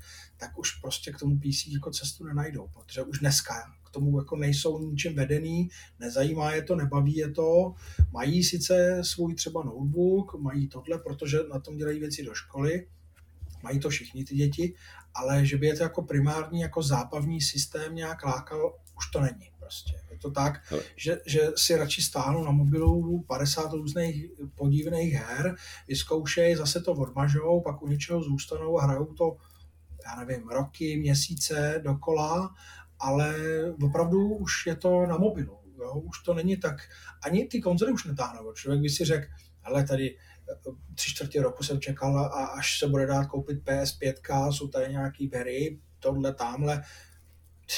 tak 0.42 0.58
už 0.58 0.70
prostě 0.70 1.12
k 1.12 1.18
tomu 1.18 1.38
PC 1.38 1.66
jako 1.66 1.90
cestu 1.90 2.24
nenajdou, 2.24 2.68
protože 2.74 3.02
už 3.02 3.18
dneska 3.18 3.54
tomu 3.92 4.18
jako 4.18 4.36
nejsou 4.36 4.78
ničím 4.78 5.14
vedený, 5.14 5.68
nezajímá 6.00 6.52
je 6.52 6.62
to, 6.62 6.76
nebaví 6.76 7.16
je 7.16 7.30
to, 7.30 7.74
mají 8.12 8.44
sice 8.44 8.98
svůj 9.04 9.34
třeba 9.34 9.62
notebook, 9.62 10.34
mají 10.34 10.68
tohle, 10.68 10.98
protože 10.98 11.38
na 11.52 11.60
tom 11.60 11.76
dělají 11.76 12.00
věci 12.00 12.24
do 12.24 12.34
školy, 12.34 12.86
mají 13.62 13.80
to 13.80 13.88
všichni 13.88 14.24
ty 14.24 14.36
děti, 14.36 14.74
ale 15.14 15.46
že 15.46 15.56
by 15.56 15.66
je 15.66 15.76
to 15.76 15.82
jako 15.82 16.02
primární, 16.02 16.60
jako 16.60 16.82
zábavní 16.82 17.40
systém 17.40 17.94
nějak 17.94 18.24
lákal, 18.24 18.78
už 18.96 19.10
to 19.10 19.20
není 19.20 19.50
prostě. 19.58 19.92
Je 20.10 20.18
to 20.18 20.30
tak, 20.30 20.60
že, 20.96 21.18
že 21.26 21.40
si 21.56 21.76
radši 21.76 22.02
stáhnou 22.02 22.44
na 22.44 22.50
mobilu 22.50 23.24
50 23.28 23.72
různých 23.72 24.26
podivných 24.54 25.14
her, 25.14 25.54
vyzkoušejí, 25.88 26.56
zase 26.56 26.80
to 26.80 26.92
odmažou, 26.92 27.60
pak 27.60 27.82
u 27.82 27.88
něčeho 27.88 28.22
zůstanou 28.22 28.78
a 28.78 28.84
hrajou 28.84 29.14
to 29.14 29.36
já 30.06 30.24
nevím, 30.24 30.48
roky, 30.48 30.96
měsíce 30.96 31.80
dokola 31.84 32.54
ale 33.02 33.34
opravdu 33.82 34.34
už 34.34 34.66
je 34.66 34.76
to 34.76 35.06
na 35.06 35.18
mobilu. 35.18 35.58
Jo? 35.78 35.92
Už 35.94 36.22
to 36.22 36.34
není 36.34 36.56
tak, 36.56 36.76
ani 37.24 37.46
ty 37.46 37.60
konzoly 37.60 37.92
už 37.92 38.04
netáhnou. 38.04 38.52
Člověk 38.52 38.82
by 38.82 38.88
si 38.88 39.04
řekl, 39.04 39.26
ale 39.62 39.84
tady 39.84 40.16
eh, 40.16 40.70
tři 40.94 41.10
čtvrtě 41.10 41.42
roku 41.42 41.64
jsem 41.64 41.80
čekal 41.80 42.18
a 42.18 42.46
až 42.46 42.78
se 42.78 42.86
bude 42.86 43.06
dát 43.06 43.26
koupit 43.26 43.64
PS5, 43.64 44.50
jsou 44.52 44.68
tady 44.68 44.92
nějaký 44.92 45.30
hry, 45.34 45.80
tohle, 45.98 46.34
tamhle, 46.34 46.82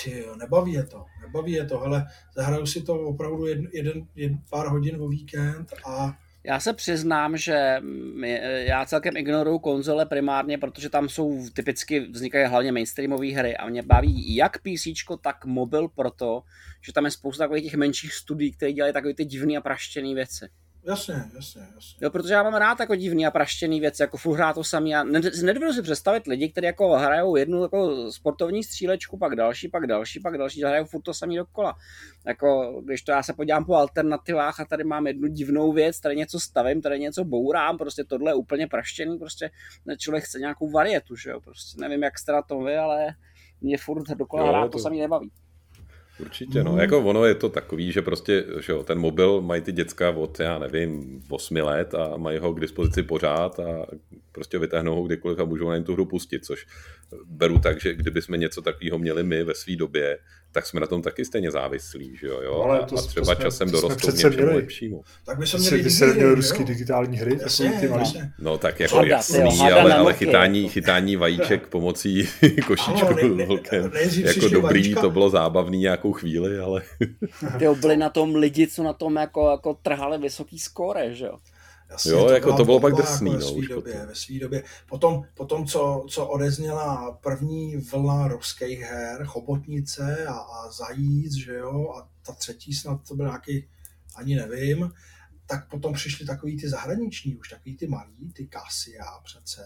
Ty, 0.05 0.27
nebaví 0.39 0.73
je 0.73 0.85
to, 0.85 1.05
nebaví 1.21 1.53
je 1.53 1.65
to, 1.65 1.79
hele, 1.79 2.07
zahraju 2.37 2.67
si 2.67 2.83
to 2.83 2.95
opravdu 2.95 3.47
jeden, 3.47 3.69
jeden, 3.73 4.09
jeden 4.15 4.39
pár 4.51 4.67
hodin 4.67 5.01
o 5.01 5.09
víkend 5.09 5.73
a 5.87 6.19
já 6.47 6.61
se 6.61 6.73
přiznám, 6.73 7.37
že 7.37 7.77
my, 8.15 8.41
já 8.67 8.87
celkem 8.87 9.17
ignoruju 9.17 9.59
konzole 9.59 10.07
primárně, 10.07 10.59
protože 10.59 10.91
tam 10.91 11.09
jsou 11.09 11.49
typicky 11.55 12.01
vznikají 12.01 12.47
hlavně 12.47 12.73
mainstreamové 12.73 13.33
hry 13.33 13.57
a 13.57 13.69
mě 13.69 13.83
baví 13.83 14.35
jak 14.37 14.59
PC, 14.59 14.87
tak 15.21 15.45
mobil 15.45 15.89
proto, 15.89 16.43
že 16.87 16.93
tam 16.93 17.05
je 17.05 17.11
spousta 17.11 17.45
takových 17.45 17.65
těch 17.65 17.75
menších 17.75 18.15
studií, 18.15 18.53
které 18.53 18.73
dělají 18.73 18.93
takové 18.93 19.15
ty 19.15 19.25
divné 19.25 19.57
a 19.57 19.61
praštěné 19.61 20.15
věci. 20.15 20.49
Jasně, 20.87 21.25
jasně, 21.35 21.63
jasně. 21.75 21.99
Jo, 22.01 22.11
protože 22.11 22.35
já 22.35 22.43
mám 22.43 22.55
rád 22.55 22.81
jako 22.81 22.95
divný 22.95 23.27
a 23.27 23.31
praštěný 23.31 23.81
věci, 23.81 24.03
jako 24.03 24.17
furt 24.17 24.37
hrát 24.37 24.53
to 24.53 24.65
samý. 24.65 24.91
Já 24.91 25.05
nedovedu 25.43 25.73
si 25.73 25.83
představit 25.83 26.27
lidi, 26.27 26.49
kteří 26.49 26.67
jako 26.67 26.93
hrajou 26.93 27.37
jednu 27.37 27.63
jako 27.63 28.13
sportovní 28.13 28.65
střílečku, 28.65 29.19
pak 29.19 29.37
další, 29.37 29.69
pak 29.69 29.87
další, 29.87 30.21
pak 30.21 30.39
další, 30.39 30.63
hrajou 30.65 30.85
furt 30.85 31.03
to 31.03 31.15
samý 31.15 31.37
dokola. 31.37 31.75
Jako, 32.27 32.81
když 32.85 33.03
to 33.03 33.13
já 33.13 33.23
se 33.23 33.33
podívám 33.33 33.65
po 33.65 33.75
alternativách 33.75 34.61
a 34.61 34.65
tady 34.65 34.85
mám 34.85 35.07
jednu 35.07 35.29
divnou 35.29 35.73
věc, 35.73 36.01
tady 36.01 36.17
něco 36.17 36.41
stavím, 36.41 36.83
tady 36.83 37.01
něco 37.01 37.25
bourám, 37.25 37.79
prostě 37.79 38.05
tohle 38.05 38.31
je 38.31 38.35
úplně 38.35 38.67
praštěný, 38.67 39.19
prostě 39.19 39.51
člověk 39.99 40.25
chce 40.25 40.39
nějakou 40.39 40.71
varietu, 40.71 41.17
že 41.17 41.31
jo, 41.31 41.41
prostě 41.41 41.81
nevím, 41.81 42.03
jak 42.03 42.19
jste 42.19 42.33
na 42.33 42.43
tom 42.43 42.65
vy, 42.65 42.77
ale 42.77 43.07
mě 43.61 43.79
furt 43.79 44.09
dokola 44.09 44.49
hrát 44.49 44.63
to, 44.63 44.69
to 44.69 44.79
samý 44.79 45.01
nebaví. 45.01 45.31
Určitě, 46.21 46.65
no. 46.65 46.73
Mm. 46.73 46.79
Jako 46.79 47.01
ono 47.01 47.25
je 47.25 47.35
to 47.35 47.49
takový, 47.49 47.93
že 47.93 48.03
prostě 48.03 48.45
že 48.61 48.73
jo, 48.73 48.83
ten 48.83 48.99
mobil 48.99 49.41
mají 49.41 49.63
ty 49.63 49.73
děcka 49.73 50.11
od, 50.11 50.41
já 50.41 50.59
nevím, 50.59 51.23
8 51.29 51.57
let 51.57 51.95
a 51.95 52.17
mají 52.17 52.39
ho 52.39 52.55
k 52.55 52.61
dispozici 52.61 53.03
pořád 53.03 53.61
a 53.61 53.87
prostě 54.33 54.59
vytáhnou 54.59 54.95
ho 54.95 55.03
kdykoliv 55.03 55.39
a 55.39 55.45
můžou 55.45 55.71
na 55.71 55.83
tu 55.83 55.93
hru 55.93 56.05
pustit, 56.05 56.45
což 56.45 56.67
beru 57.27 57.59
tak, 57.59 57.81
že 57.81 57.95
kdyby 57.95 58.23
jsme 58.23 58.37
něco 58.37 58.63
takového 58.63 58.99
měli 58.99 59.23
my 59.23 59.45
ve 59.45 59.55
své 59.55 59.77
době, 59.77 60.19
tak 60.55 60.67
jsme 60.67 60.81
na 60.81 60.87
tom 60.87 61.03
taky 61.03 61.25
stejně 61.25 61.51
závislí, 61.51 62.17
že 62.21 62.27
jo, 62.27 62.41
jo? 62.41 62.63
Ale 62.63 62.79
to, 62.79 62.99
a 62.99 63.03
třeba 63.03 63.35
to 63.35 63.35
jsme, 63.35 63.45
časem 63.45 63.71
dorostou 63.71 64.11
k 64.11 64.15
něčemu 64.15 64.35
měli. 64.37 64.55
lepšímu. 64.55 65.05
Tak 65.27 65.39
by 65.39 65.47
se 65.47 65.59
měli 65.59 65.83
by 65.83 65.91
se 65.91 66.15
měli 66.15 66.35
ruský 66.35 66.65
digitální 66.65 67.17
hry, 67.17 67.39
jasně, 67.43 67.73
ty 67.81 67.89
malý. 67.89 68.23
No 68.39 68.59
tak 68.59 68.81
jako 68.81 68.97
Hada, 68.97 69.09
jasný, 69.09 69.59
jo, 69.59 69.77
ale, 69.81 69.95
ale 69.95 70.15
chytání, 70.15 70.69
chytání 70.69 71.17
vajíček 71.25 71.67
pomocí 71.67 72.29
ne, 72.43 73.47
ne, 73.71 73.87
jako 74.21 74.49
dobrý, 74.49 74.61
vajíčka. 74.61 75.01
to 75.01 75.11
bylo 75.11 75.31
zábavný 75.31 75.79
nějakou 75.79 76.13
chvíli, 76.13 76.59
ale... 76.59 76.83
Ty 77.59 77.69
byli 77.81 77.97
na 77.97 78.11
tom 78.11 78.35
lidi, 78.35 78.67
co 78.67 78.83
na 78.83 78.93
tom 78.93 79.17
jako, 79.17 79.51
jako 79.51 79.75
trhali 79.83 80.19
vysoký 80.19 80.59
skóre, 80.59 81.15
že 81.15 81.25
jo? 81.25 81.39
Jasně, 81.95 82.11
jo, 82.11 82.25
to 82.25 82.33
jako 82.33 82.57
to 82.57 82.65
bylo 82.65 82.81
pak 82.81 82.95
drsný. 82.95 83.33
Jako 83.33 83.45
no, 83.45 83.55
ve 83.55 83.63
své 83.63 83.75
době, 83.75 84.07
ve 84.07 84.15
svý 84.15 84.39
době. 84.39 84.63
Potom, 84.89 85.25
potom 85.35 85.67
co, 85.67 86.07
co 86.09 86.27
odezněla 86.27 87.19
první 87.23 87.77
vlna 87.77 88.29
ruských 88.29 88.81
her, 88.81 89.25
Chobotnice 89.25 90.27
a, 90.27 90.35
a 90.35 90.71
Zajíc, 90.71 91.35
že 91.35 91.55
jo, 91.55 91.95
a 91.97 92.09
ta 92.27 92.33
třetí 92.33 92.75
snad 92.75 93.09
to 93.09 93.15
byl 93.15 93.27
nějaký, 93.27 93.69
ani 94.17 94.37
nevím, 94.37 94.93
tak 95.47 95.69
potom 95.69 95.93
přišly 95.93 96.27
takový 96.27 96.61
ty 96.61 96.69
zahraniční, 96.69 97.37
už 97.37 97.49
takový 97.49 97.77
ty 97.77 97.87
malý, 97.87 98.33
ty 98.33 98.49
Cassia 98.53 99.05
přece, 99.25 99.63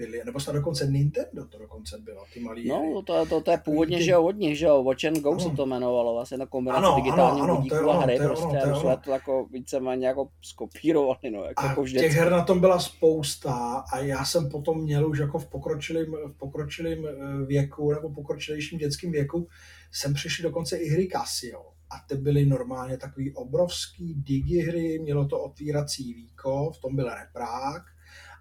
byly, 0.00 0.22
nebo 0.24 0.40
snad 0.40 0.52
dokonce 0.52 0.86
Nintendo 0.86 1.46
to 1.46 1.58
dokonce 1.58 1.98
bylo, 1.98 2.24
ty 2.34 2.40
malý 2.40 2.68
No, 2.68 3.02
to, 3.06 3.26
to, 3.26 3.40
to 3.40 3.50
je 3.50 3.58
původně, 3.58 3.98
ty... 3.98 4.04
že 4.04 4.10
jo, 4.10 4.22
od 4.22 4.36
nich, 4.36 4.58
že 4.58 4.66
jo, 4.66 4.82
Watch 4.82 5.04
and 5.04 5.18
Go 5.18 5.30
ano. 5.30 5.40
se 5.40 5.56
to 5.56 5.66
jmenovalo, 5.66 6.14
vlastně 6.14 6.38
na 6.38 6.46
kombinace 6.46 6.86
ano, 6.86 6.96
digitálního 6.96 7.44
ano, 7.44 7.56
vodíku 7.56 7.90
a 7.90 8.00
hry, 8.00 8.18
to 8.18 8.24
prostě, 8.24 8.58
ono, 8.62 8.96
to, 8.96 9.10
jako 9.10 9.46
víceméně 9.52 10.06
jako 10.06 10.28
skopírovali, 10.42 11.30
no, 11.30 11.44
jako, 11.44 11.62
a 11.62 11.66
jako 11.66 11.86
těch 11.86 12.12
her 12.12 12.30
na 12.30 12.44
tom 12.44 12.60
byla 12.60 12.78
spousta 12.78 13.84
a 13.92 13.98
já 13.98 14.24
jsem 14.24 14.48
potom 14.48 14.82
měl 14.82 15.08
už 15.10 15.18
jako 15.18 15.38
v 15.38 15.46
pokročilém, 15.46 16.12
v 16.12 16.38
pokročilém 16.38 17.06
eh, 17.06 17.46
věku 17.46 17.92
nebo 17.92 18.10
pokročilejším 18.10 18.78
dětském 18.78 19.12
věku, 19.12 19.48
jsem 19.92 20.14
přišel 20.14 20.50
dokonce 20.50 20.76
i 20.76 20.88
hry 20.88 21.08
Casio. 21.12 21.60
A 21.90 21.94
ty 22.08 22.14
byly 22.14 22.46
normálně 22.46 22.96
takový 22.96 23.34
obrovský 23.34 24.14
digi 24.14 24.58
hry, 24.58 24.98
mělo 24.98 25.28
to 25.28 25.40
otvírací 25.40 26.14
víko, 26.14 26.70
v 26.70 26.80
tom 26.80 26.96
byl 26.96 27.10
reprák, 27.14 27.82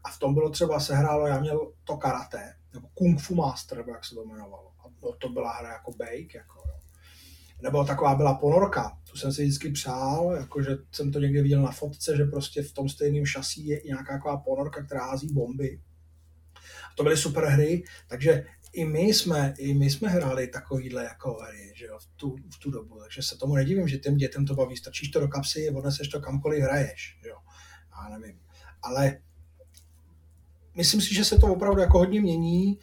a 0.04 0.10
v 0.10 0.20
tom 0.20 0.34
bylo 0.34 0.50
třeba 0.50 0.80
sehrálo, 0.80 1.28
já 1.28 1.40
měl 1.40 1.72
to 1.84 1.98
karate, 1.98 2.56
nebo 2.74 2.88
Kung 2.94 3.22
Fu 3.22 3.36
Master, 3.36 3.78
nebo 3.78 3.92
jak 3.92 4.06
se 4.06 4.16
to 4.16 4.24
jmenovalo. 4.24 4.72
A 4.80 5.16
to 5.18 5.30
byla 5.30 5.54
hra 5.54 5.72
jako 5.72 5.92
Bake, 5.92 6.36
jako 6.36 6.64
jo. 6.68 6.80
Nebo 7.62 7.84
taková 7.84 8.16
byla 8.16 8.34
ponorka, 8.34 8.98
tu 9.12 9.18
jsem 9.18 9.34
si 9.34 9.44
vždycky 9.44 9.72
přál, 9.72 10.36
jakože 10.36 10.78
jsem 10.92 11.12
to 11.12 11.20
někde 11.20 11.42
viděl 11.42 11.62
na 11.62 11.72
fotce, 11.72 12.18
že 12.18 12.26
prostě 12.26 12.64
v 12.64 12.74
tom 12.74 12.90
stejném 12.90 13.26
šasí 13.26 13.68
je 13.68 13.82
nějaká 13.86 14.14
taková 14.14 14.38
ponorka, 14.38 14.84
která 14.84 15.06
hází 15.06 15.34
bomby. 15.34 15.82
A 16.86 16.96
to 16.96 17.04
byly 17.04 17.18
super 17.18 17.46
hry, 17.46 17.84
takže 18.08 18.46
i 18.74 18.86
my 18.86 19.00
jsme, 19.02 19.54
i 19.58 19.74
my 19.74 19.90
jsme 19.90 20.10
hráli 20.10 20.48
takovýhle 20.48 21.04
jako 21.04 21.34
hry, 21.34 21.74
že 21.76 21.86
jo, 21.86 22.00
v 22.00 22.08
tu, 22.16 22.36
v 22.54 22.60
tu 22.60 22.72
dobu, 22.72 23.00
takže 23.00 23.22
se 23.22 23.38
tomu 23.38 23.56
nedivím, 23.56 23.88
že 23.88 23.98
těm 23.98 24.18
dětem 24.18 24.46
to 24.46 24.56
baví, 24.56 24.78
strčíš 24.78 25.10
to 25.10 25.20
do 25.20 25.28
kapsy, 25.28 25.70
odneseš 25.70 26.08
to 26.08 26.22
kamkoliv 26.22 26.64
hraješ, 26.64 27.20
jo, 27.26 27.36
já 27.92 28.18
nevím. 28.18 28.40
Ale 28.82 29.22
myslím 30.80 31.02
si, 31.02 31.16
že 31.16 31.26
se 31.26 31.38
to 31.38 31.48
opravdu 31.48 31.82
jako 31.82 31.98
hodně 31.98 32.22
mění. 32.22 32.80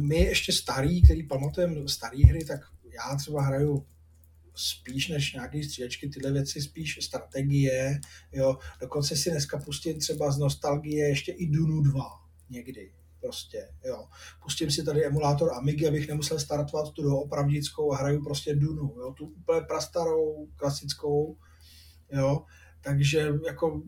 My 0.00 0.16
ještě 0.16 0.52
starý, 0.52 1.02
který 1.02 1.22
pamatujeme 1.22 1.88
staré 1.88 2.18
hry, 2.28 2.44
tak 2.44 2.60
já 2.84 3.16
třeba 3.16 3.42
hraju 3.42 3.86
spíš 4.54 5.08
než 5.08 5.32
nějaký 5.32 5.64
střílečky, 5.64 6.08
tyhle 6.08 6.32
věci 6.32 6.62
spíš 6.62 6.98
strategie, 7.02 8.00
jo. 8.32 8.58
Dokonce 8.80 9.16
si 9.16 9.30
dneska 9.30 9.58
pustím 9.58 9.98
třeba 9.98 10.30
z 10.30 10.38
nostalgie 10.38 11.08
ještě 11.08 11.32
i 11.32 11.46
Dunu 11.46 11.80
2 11.80 12.04
někdy, 12.50 12.92
prostě, 13.20 13.68
jo. 13.84 14.08
Pustím 14.42 14.70
si 14.70 14.84
tady 14.84 15.06
emulátor 15.06 15.52
Amigy, 15.52 15.88
abych 15.88 16.08
nemusel 16.08 16.38
startovat 16.38 16.92
tu 16.92 17.16
opravdickou 17.16 17.92
a 17.92 17.96
hraju 17.96 18.24
prostě 18.24 18.54
Dunu, 18.54 18.94
jo, 18.98 19.14
tu 19.16 19.26
úplně 19.26 19.60
prastarou, 19.60 20.48
klasickou, 20.56 21.36
jo. 22.12 22.44
Takže 22.80 23.32
jako 23.46 23.82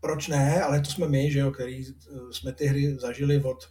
proč 0.00 0.28
ne, 0.28 0.62
ale 0.62 0.80
to 0.80 0.90
jsme 0.90 1.08
my, 1.08 1.30
že 1.30 1.38
jo, 1.38 1.50
který 1.50 1.86
eh, 1.86 2.32
jsme 2.32 2.52
ty 2.52 2.66
hry 2.66 2.94
zažili 2.94 3.42
od, 3.42 3.68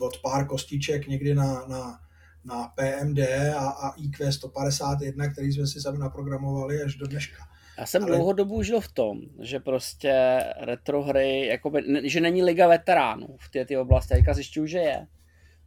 od 0.00 0.18
pár 0.22 0.46
kostiček 0.46 1.08
někdy 1.08 1.34
na, 1.34 1.66
na, 1.66 2.00
na 2.44 2.68
PMD 2.68 3.18
a, 3.56 3.68
a 3.68 3.94
IQ 3.96 4.32
151, 4.32 5.28
který 5.28 5.52
jsme 5.52 5.66
si 5.66 5.80
sami 5.80 5.98
naprogramovali 5.98 6.82
až 6.82 6.94
do 6.94 7.06
dneška. 7.06 7.48
Já 7.78 7.86
jsem 7.86 8.02
ale... 8.02 8.16
dlouhodobu 8.16 8.62
žil 8.62 8.80
v 8.80 8.92
tom, 8.92 9.20
že 9.40 9.60
prostě 9.60 10.44
retro 10.60 11.02
hry, 11.02 11.46
jakoby, 11.46 11.82
že 12.04 12.20
není 12.20 12.42
liga 12.42 12.68
veteránů 12.68 13.36
v 13.38 13.66
té 13.66 13.78
oblasti, 13.78 14.14
teďka 14.14 14.34
zjišťuju, 14.34 14.66
že 14.66 14.78
je. 14.78 15.06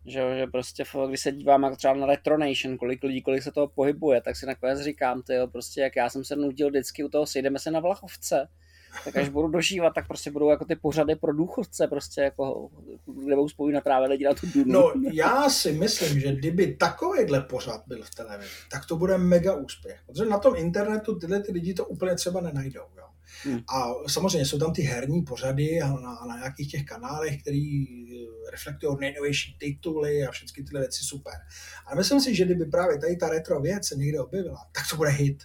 že, 0.06 0.38
že 0.38 0.48
prostě, 0.48 0.84
když 1.08 1.20
se 1.20 1.32
dívám 1.32 1.76
třeba 1.76 1.94
na 1.94 2.06
Retronation, 2.06 2.78
kolik 2.78 3.04
lidí, 3.04 3.22
kolik 3.22 3.44
se 3.44 3.52
toho 3.52 3.68
pohybuje, 3.68 4.22
tak 4.22 4.36
si 4.36 4.46
nakonec 4.46 4.82
říkám, 4.82 5.22
ty 5.22 5.34
jo, 5.34 5.48
prostě 5.48 5.82
jak 5.82 5.96
já 5.96 6.10
jsem 6.10 6.24
se 6.24 6.36
nutil 6.36 6.70
vždycky 6.70 7.04
u 7.04 7.10
toho, 7.10 7.26
sejdeme 7.26 7.60
se 7.60 7.72
na 7.72 7.80
Vlachovce, 7.80 8.48
tak 9.06 9.18
až 9.18 9.30
budu 9.30 9.48
dožívat, 9.48 9.94
tak 9.94 10.08
prostě 10.08 10.32
budou 10.32 10.50
jako 10.50 10.66
ty 10.66 10.76
pořady 10.76 11.16
pro 11.16 11.34
důchodce, 11.34 11.88
prostě 11.88 12.22
jako, 12.22 12.70
kde 13.06 13.36
budou 13.36 13.50
spolu 13.50 13.70
natrávit 13.70 14.10
lidi 14.10 14.26
na 14.26 14.34
tu 14.34 14.48
dunu. 14.54 14.72
No, 14.72 14.94
já 15.14 15.50
si 15.50 15.72
myslím, 15.72 16.20
že 16.20 16.36
kdyby 16.36 16.76
takovýhle 16.76 17.42
pořad 17.42 17.82
byl 17.88 18.04
v 18.04 18.16
televizi, 18.16 18.50
tak 18.72 18.86
to 18.86 18.96
bude 18.96 19.18
mega 19.18 19.56
úspěch. 19.56 20.00
Protože 20.08 20.26
na 20.26 20.40
tom 20.40 20.56
internetu 20.56 21.20
tyhle 21.20 21.40
ty 21.40 21.52
lidi 21.52 21.74
to 21.74 21.86
úplně 21.86 22.16
třeba 22.16 22.42
nenajdou. 22.42 22.84
Jo. 22.98 23.04
Hmm. 23.44 23.60
A 23.70 23.94
samozřejmě 24.08 24.46
jsou 24.46 24.60
tam 24.60 24.74
ty 24.74 24.82
herní 24.82 25.22
pořady 25.22 25.82
a 25.82 25.88
na, 25.88 26.26
na 26.28 26.38
nějakých 26.38 26.72
těch 26.72 26.86
kanálech, 26.86 27.42
který 27.42 27.84
eh, 27.84 28.52
reflektují 28.52 28.98
nejnovější 29.00 29.58
tituly 29.60 30.28
a 30.28 30.32
všechny 30.32 30.64
tyhle 30.64 30.80
věci 30.80 31.04
super. 31.04 31.34
Ale 31.86 31.96
myslím 31.96 32.22
si, 32.22 32.36
že 32.36 32.46
kdyby 32.46 32.66
právě 32.66 32.98
tady 32.98 33.16
ta 33.16 33.30
retro 33.30 33.60
věc 33.60 33.88
se 33.88 33.96
někde 33.96 34.20
objevila, 34.20 34.68
tak 34.72 34.84
to 34.90 34.96
bude 34.96 35.10
hit 35.10 35.44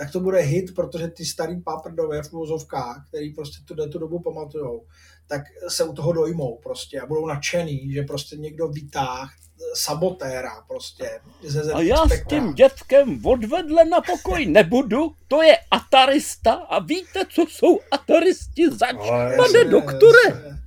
tak 0.00 0.10
to 0.10 0.20
bude 0.20 0.38
hit, 0.38 0.74
protože 0.74 1.08
ty 1.08 1.24
starý 1.24 1.60
paprdové 1.60 2.22
v 2.22 2.32
úvozovkách, 2.32 3.04
který 3.08 3.34
prostě 3.34 3.58
tu, 3.64 3.88
tu 3.88 3.98
dobu 3.98 4.18
pamatujou, 4.18 4.86
tak 5.26 5.42
se 5.68 5.84
u 5.84 5.92
toho 5.92 6.12
dojmou 6.12 6.58
prostě 6.62 7.00
a 7.00 7.06
budou 7.06 7.26
nadšený, 7.26 7.92
že 7.92 8.02
prostě 8.02 8.36
někdo 8.36 8.68
vytáh 8.68 9.30
sabotéra 9.74 10.64
prostě. 10.68 11.20
Ze 11.42 11.72
a 11.72 11.80
já 11.80 12.08
s 12.08 12.26
tím 12.28 12.54
dětkem 12.54 13.26
odvedle 13.26 13.84
na 13.84 14.00
pokoj 14.00 14.46
nebudu, 14.46 15.14
to 15.28 15.42
je 15.42 15.56
atarista 15.70 16.52
a 16.52 16.78
víte, 16.78 17.20
co 17.28 17.42
jsou 17.42 17.78
ataristi 17.90 18.70
zač, 18.70 18.96
pane 19.36 19.64
doktore? 19.64 20.58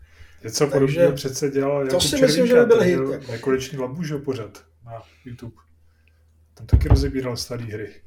Něco 0.44 0.68
podobného 0.68 1.12
přece 1.12 1.50
dělal 1.50 1.88
To 1.88 2.02
si 2.02 2.22
myslím, 2.22 2.48
že 2.48 2.54
by 2.54 2.66
byl 2.66 2.82
hit. 2.82 3.00
Jako. 3.12 3.32
Nekonečný 3.32 3.78
labužo 3.78 4.20
pořad 4.20 4.64
na 4.86 5.02
YouTube. 5.26 5.56
Tam 6.54 6.68
taky 6.68 6.88
rozebíral 6.88 7.38
staré 7.38 7.64
hry. 7.64 8.04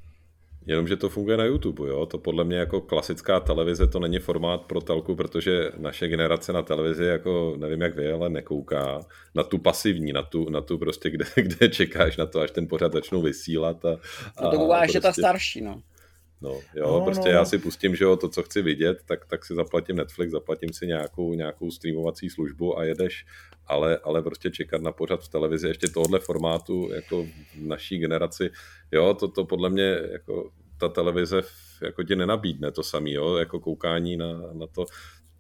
Jenomže 0.67 0.97
to 0.97 1.09
funguje 1.09 1.37
na 1.37 1.45
YouTube, 1.45 1.89
jo? 1.89 2.07
To 2.07 2.19
podle 2.19 2.45
mě 2.45 2.57
jako 2.57 2.81
klasická 2.81 3.41
televize, 3.41 3.87
to 3.87 4.01
není 4.01 4.19
formát 4.19 4.63
pro 4.63 4.81
telku, 4.81 5.17
protože 5.17 5.71
naše 5.79 6.09
generace 6.09 6.53
na 6.53 6.63
televizi, 6.63 7.05
jako 7.05 7.55
nevím 7.59 7.81
jak 7.81 7.97
vy, 7.97 8.13
ale 8.13 8.29
nekouká 8.29 9.01
na 9.35 9.43
tu 9.43 9.59
pasivní, 9.59 10.13
na 10.13 10.23
tu, 10.23 10.51
na 10.51 10.61
tu 10.61 10.79
prostě, 10.79 11.11
kde, 11.11 11.25
kde 11.43 11.69
čekáš 11.69 12.17
na 12.17 12.27
to, 12.27 12.41
až 12.41 12.51
ten 12.51 12.69
pořad 12.69 12.93
začnou 12.93 13.23
vysílat. 13.23 13.85
A, 13.85 13.99
a 14.37 14.45
no 14.45 14.51
to 14.51 14.57
kouká 14.57 14.79
prostě... 14.79 15.01
ta 15.01 15.13
starší, 15.13 15.61
no. 15.61 15.83
No, 16.41 16.61
jo, 16.75 16.99
no, 16.99 17.05
prostě 17.05 17.29
no. 17.29 17.35
já 17.35 17.45
si 17.45 17.59
pustím, 17.59 17.97
že 17.97 18.05
jo, 18.05 18.17
to, 18.17 18.29
co 18.29 18.43
chci 18.43 18.63
vidět, 18.63 19.03
tak, 19.05 19.27
tak 19.27 19.45
si 19.45 19.55
zaplatím 19.55 19.97
Netflix, 19.97 20.33
zaplatím 20.33 20.73
si 20.73 20.87
nějakou, 20.87 21.35
nějakou 21.35 21.71
streamovací 21.71 22.31
službu 22.31 22.79
a 22.79 22.85
jedeš, 22.85 23.27
ale, 23.67 23.99
ale 23.99 24.23
prostě 24.23 24.51
čekat 24.51 24.83
na 24.83 24.93
pořad 24.93 25.25
v 25.25 25.29
televizi 25.29 25.69
ještě 25.69 25.89
tohle 25.89 26.19
formátu, 26.19 26.91
jako 26.93 27.23
v 27.55 27.67
naší 27.67 27.99
generaci, 27.99 28.51
jo, 28.93 29.15
to, 29.15 29.29
to 29.29 29.45
podle 29.45 29.71
mě, 29.71 29.99
jako 30.13 30.51
ta 30.79 30.89
televize 30.89 31.43
jako 31.83 32.03
ti 32.03 32.17
nenabídne 32.17 32.73
to 32.73 32.83
samý, 32.83 33.13
jo, 33.13 33.37
jako 33.37 33.61
koukání 33.61 34.17
na, 34.17 34.33
na 34.53 34.67
to, 34.67 34.87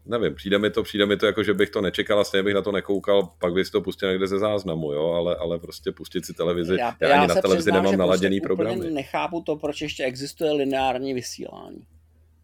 nevím, 0.06 0.34
přijde 0.34 0.58
mi 0.58 0.70
to, 0.70 0.82
přijde 0.82 1.06
mi 1.06 1.16
to 1.16 1.26
jako, 1.26 1.42
že 1.42 1.54
bych 1.54 1.70
to 1.70 1.80
nečekal 1.80 2.20
a 2.20 2.24
stejně 2.24 2.42
bych 2.42 2.54
na 2.54 2.62
to 2.62 2.72
nekoukal, 2.72 3.28
pak 3.38 3.52
bych 3.52 3.70
to 3.70 3.80
pustil 3.80 4.08
někde 4.08 4.26
ze 4.26 4.38
záznamu, 4.38 4.92
jo, 4.92 5.10
ale, 5.10 5.36
ale 5.36 5.58
prostě 5.58 5.92
pustit 5.92 6.26
si 6.26 6.34
televizi, 6.34 6.76
já, 6.80 6.96
já, 7.00 7.08
já 7.08 7.18
ani 7.18 7.28
na 7.28 7.34
televizi 7.34 7.70
přiznám, 7.70 7.82
nemám 7.82 7.98
naladěný 7.98 8.40
prostě 8.40 8.62
programy. 8.62 8.90
nechápu 8.90 9.40
to, 9.40 9.56
proč 9.56 9.80
ještě 9.80 10.04
existuje 10.04 10.52
lineární 10.52 11.14
vysílání. 11.14 11.86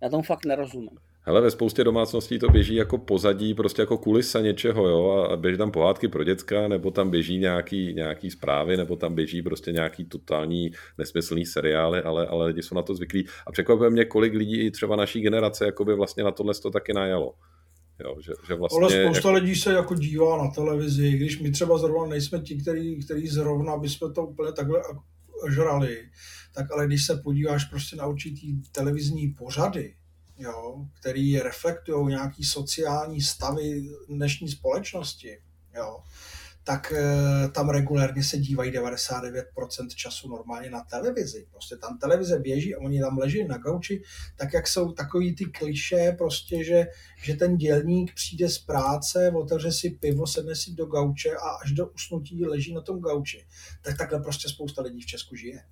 Já 0.00 0.08
tomu 0.08 0.22
fakt 0.22 0.44
nerozumím. 0.44 0.98
Hele, 1.24 1.40
ve 1.40 1.50
spoustě 1.50 1.84
domácností 1.84 2.38
to 2.38 2.48
běží 2.48 2.74
jako 2.74 2.98
pozadí, 2.98 3.54
prostě 3.54 3.82
jako 3.82 3.98
kulisa 3.98 4.40
něčeho, 4.40 4.88
jo, 4.88 5.10
a 5.30 5.36
běží 5.36 5.58
tam 5.58 5.70
pohádky 5.70 6.08
pro 6.08 6.24
děcka, 6.24 6.68
nebo 6.68 6.90
tam 6.90 7.10
běží 7.10 7.38
nějaký, 7.38 7.94
nějaký 7.94 8.30
zprávy, 8.30 8.76
nebo 8.76 8.96
tam 8.96 9.14
běží 9.14 9.42
prostě 9.42 9.72
nějaký 9.72 10.04
totální 10.04 10.70
nesmyslný 10.98 11.46
seriály, 11.46 12.02
ale, 12.02 12.26
ale 12.26 12.46
lidi 12.46 12.62
jsou 12.62 12.74
na 12.74 12.82
to 12.82 12.94
zvyklí. 12.94 13.26
A 13.46 13.52
překvapuje 13.52 13.90
mě, 13.90 14.04
kolik 14.04 14.34
lidí 14.34 14.70
třeba 14.70 14.96
naší 14.96 15.20
generace 15.20 15.66
jako 15.66 15.84
by 15.84 15.94
vlastně 15.94 16.24
na 16.24 16.30
tohle 16.30 16.54
to 16.54 16.70
taky 16.70 16.92
najalo. 16.92 17.34
Jo, 18.04 18.16
že, 18.20 18.32
že 18.48 18.54
vlastně, 18.54 18.80
ale 18.80 18.90
spousta 18.90 19.28
jako... 19.28 19.44
lidí 19.44 19.56
se 19.56 19.72
jako 19.72 19.94
dívá 19.94 20.44
na 20.44 20.50
televizi, 20.50 21.10
když 21.10 21.40
my 21.40 21.50
třeba 21.50 21.78
zrovna 21.78 22.06
nejsme 22.06 22.40
ti, 22.40 22.56
který, 22.56 23.04
který 23.04 23.28
zrovna 23.28 23.76
bychom 23.76 24.12
to 24.12 24.26
úplně 24.26 24.52
takhle 24.52 24.82
žrali, 25.50 25.98
tak 26.54 26.72
ale 26.72 26.86
když 26.86 27.06
se 27.06 27.20
podíváš 27.24 27.64
prostě 27.64 27.96
na 27.96 28.06
určitý 28.06 28.62
televizní 28.72 29.28
pořady, 29.28 29.94
jo, 30.38 30.86
který 31.00 31.38
reflektují 31.38 32.08
nějaký 32.08 32.44
sociální 32.44 33.20
stavy 33.20 33.82
dnešní 34.08 34.48
společnosti, 34.48 35.38
jo, 35.76 36.02
tak 36.64 36.92
e, 36.92 37.48
tam 37.48 37.68
regulérně 37.68 38.24
se 38.24 38.38
dívají 38.38 38.72
99% 38.72 39.88
času 39.94 40.28
normálně 40.28 40.70
na 40.70 40.84
televizi. 40.84 41.46
Prostě 41.50 41.76
tam 41.76 41.98
televize 41.98 42.38
běží 42.38 42.74
a 42.74 42.78
oni 42.78 43.00
tam 43.00 43.18
leží 43.18 43.44
na 43.44 43.58
gauči, 43.58 44.02
tak 44.36 44.52
jak 44.52 44.68
jsou 44.68 44.92
takový 44.92 45.34
ty 45.34 45.44
kliše, 45.44 46.14
prostě, 46.18 46.64
že, 46.64 46.86
že 47.22 47.36
ten 47.36 47.56
dělník 47.56 48.14
přijde 48.14 48.48
z 48.48 48.58
práce, 48.58 49.30
otevře 49.30 49.72
si 49.72 49.90
pivo, 49.90 50.26
sedne 50.26 50.56
si 50.56 50.72
do 50.72 50.86
gauče 50.86 51.30
a 51.30 51.48
až 51.48 51.72
do 51.72 51.86
usnutí 51.86 52.46
leží 52.46 52.74
na 52.74 52.80
tom 52.80 53.00
gauči. 53.00 53.46
Tak 53.82 53.98
takhle 53.98 54.20
prostě 54.20 54.48
spousta 54.48 54.82
lidí 54.82 55.00
v 55.00 55.06
Česku 55.06 55.36
žije. 55.36 55.62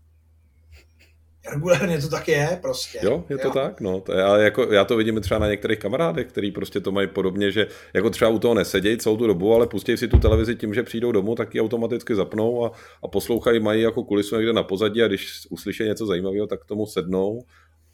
Regulárně 1.48 1.98
to 1.98 2.08
tak 2.08 2.28
je 2.28 2.58
prostě. 2.62 2.98
Jo, 3.02 3.24
je 3.28 3.38
to 3.38 3.48
jo. 3.48 3.54
tak, 3.54 3.80
no. 3.80 4.00
To 4.00 4.12
já, 4.12 4.36
jako, 4.36 4.72
já 4.72 4.84
to 4.84 4.96
vidím 4.96 5.20
třeba 5.20 5.40
na 5.40 5.48
některých 5.48 5.78
kamarádech, 5.78 6.26
který 6.26 6.50
prostě 6.50 6.80
to 6.80 6.92
mají 6.92 7.08
podobně, 7.08 7.52
že 7.52 7.66
jako 7.94 8.10
třeba 8.10 8.30
u 8.30 8.38
toho 8.38 8.54
nesedějí 8.54 8.98
celou 8.98 9.16
tu 9.16 9.26
dobu, 9.26 9.54
ale 9.54 9.66
pustí 9.66 9.96
si 9.96 10.08
tu 10.08 10.18
televizi 10.18 10.56
tím, 10.56 10.74
že 10.74 10.82
přijdou 10.82 11.12
domů, 11.12 11.34
tak 11.34 11.54
ji 11.54 11.60
automaticky 11.60 12.14
zapnou 12.14 12.64
a, 12.64 12.72
a 13.04 13.08
poslouchají, 13.08 13.60
mají 13.60 13.82
jako 13.82 14.04
kulisu 14.04 14.36
někde 14.36 14.52
na 14.52 14.62
pozadí 14.62 15.02
a 15.02 15.08
když 15.08 15.46
uslyší 15.50 15.84
něco 15.84 16.06
zajímavého, 16.06 16.46
tak 16.46 16.62
k 16.62 16.66
tomu 16.66 16.86
sednou 16.86 17.44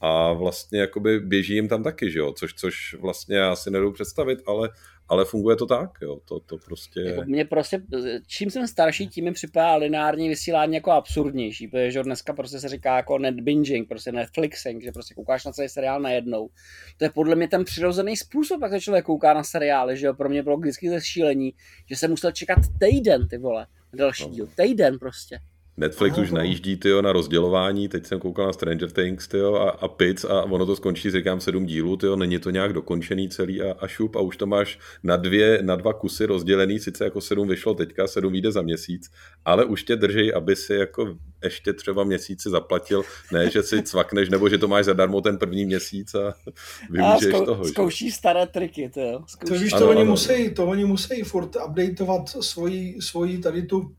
a 0.00 0.32
vlastně 0.32 0.80
jakoby 0.80 1.20
běží 1.20 1.54
jim 1.54 1.68
tam 1.68 1.82
taky, 1.82 2.10
že 2.10 2.18
jo, 2.18 2.32
což, 2.32 2.54
což 2.54 2.96
vlastně 3.00 3.36
já 3.36 3.56
si 3.56 3.70
nedobu 3.70 3.92
představit, 3.92 4.38
ale, 4.46 4.70
ale 5.08 5.24
funguje 5.24 5.56
to 5.56 5.66
tak, 5.66 5.90
jo, 6.02 6.20
to, 6.24 6.40
to 6.40 6.58
prostě... 6.58 7.00
Jako 7.00 7.22
mě 7.24 7.44
prostě, 7.44 7.82
čím 8.26 8.50
jsem 8.50 8.66
starší, 8.66 9.08
tím 9.08 9.24
mi 9.24 9.32
připadá 9.32 9.76
lineární 9.76 10.28
vysílání 10.28 10.74
jako 10.74 10.90
absurdnější, 10.90 11.68
protože 11.68 12.02
dneska 12.02 12.32
prostě 12.32 12.60
se 12.60 12.68
říká 12.68 12.96
jako 12.96 13.18
net 13.18 13.40
binging, 13.40 13.88
prostě 13.88 14.12
Netflixing, 14.12 14.82
že 14.82 14.92
prostě 14.92 15.14
koukáš 15.14 15.44
na 15.44 15.52
celý 15.52 15.68
seriál 15.68 16.00
najednou. 16.00 16.48
To 16.96 17.04
je 17.04 17.10
podle 17.10 17.36
mě 17.36 17.48
ten 17.48 17.64
přirozený 17.64 18.16
způsob, 18.16 18.62
jak 18.62 18.72
se 18.72 18.80
člověk 18.80 19.04
kouká 19.04 19.34
na 19.34 19.44
seriály, 19.44 19.96
že 19.96 20.06
jo, 20.06 20.14
pro 20.14 20.28
mě 20.28 20.42
bylo 20.42 20.56
vždycky 20.56 20.90
ze 20.90 21.00
šílení, 21.00 21.54
že 21.86 21.96
jsem 21.96 22.10
musel 22.10 22.32
čekat 22.32 22.58
týden, 22.80 23.28
ty 23.28 23.38
vole, 23.38 23.66
další 23.92 24.22
no. 24.22 24.30
díl, 24.30 24.48
týden 24.56 24.98
prostě. 24.98 25.38
Netflix 25.76 26.18
už 26.18 26.30
najíždí 26.30 26.76
tyjo, 26.76 27.02
na 27.02 27.12
rozdělování, 27.12 27.88
teď 27.88 28.06
jsem 28.06 28.20
koukal 28.20 28.46
na 28.46 28.52
Stranger 28.52 28.90
Things 28.90 29.28
tyjo, 29.28 29.54
a, 29.54 29.70
a 29.70 29.88
Pic 29.88 30.24
a 30.24 30.42
ono 30.42 30.66
to 30.66 30.76
skončí, 30.76 31.10
říkám, 31.10 31.40
sedm 31.40 31.66
dílů, 31.66 31.96
tyjo, 31.96 32.16
není 32.16 32.38
to 32.38 32.50
nějak 32.50 32.72
dokončený 32.72 33.28
celý 33.28 33.62
a, 33.62 33.72
a 33.78 33.86
šup 33.86 34.16
a 34.16 34.20
už 34.20 34.36
to 34.36 34.46
máš 34.46 34.78
na, 35.02 35.16
dvě, 35.16 35.58
na 35.62 35.76
dva 35.76 35.92
kusy 35.92 36.26
rozdělený, 36.26 36.78
sice 36.78 37.04
jako 37.04 37.20
sedm 37.20 37.48
vyšlo 37.48 37.74
teďka, 37.74 38.06
sedm 38.06 38.32
vyjde 38.32 38.52
za 38.52 38.62
měsíc, 38.62 39.10
ale 39.44 39.64
už 39.64 39.84
tě 39.84 39.96
drží, 39.96 40.32
aby 40.32 40.56
si 40.56 40.74
jako 40.74 41.16
ještě 41.44 41.72
třeba 41.72 42.04
měsíci 42.04 42.50
zaplatil, 42.50 43.02
ne, 43.32 43.50
že 43.50 43.62
si 43.62 43.82
cvakneš, 43.82 44.28
nebo 44.28 44.48
že 44.48 44.58
to 44.58 44.68
máš 44.68 44.84
zadarmo 44.84 45.20
ten 45.20 45.38
první 45.38 45.64
měsíc 45.64 46.14
a 46.14 46.34
využiješ 46.90 47.34
a 47.34 47.36
zkou, 47.36 47.44
toho. 47.44 47.64
Zkouší 47.64 48.10
staré 48.10 48.46
triky, 48.46 48.88
to 48.88 49.00
jo. 49.00 49.24
To 49.48 49.54
víš, 49.54 49.70
to, 49.70 49.76
ano, 49.76 49.88
oni 49.88 50.00
ano. 50.00 50.10
Musí, 50.10 50.54
to 50.54 50.66
oni 50.66 50.84
musí 50.84 51.22
furt 51.22 51.56
updateovat 51.66 52.28
svoji, 52.28 52.96
svoji 53.00 53.38
tady 53.38 53.62
tu 53.62 53.94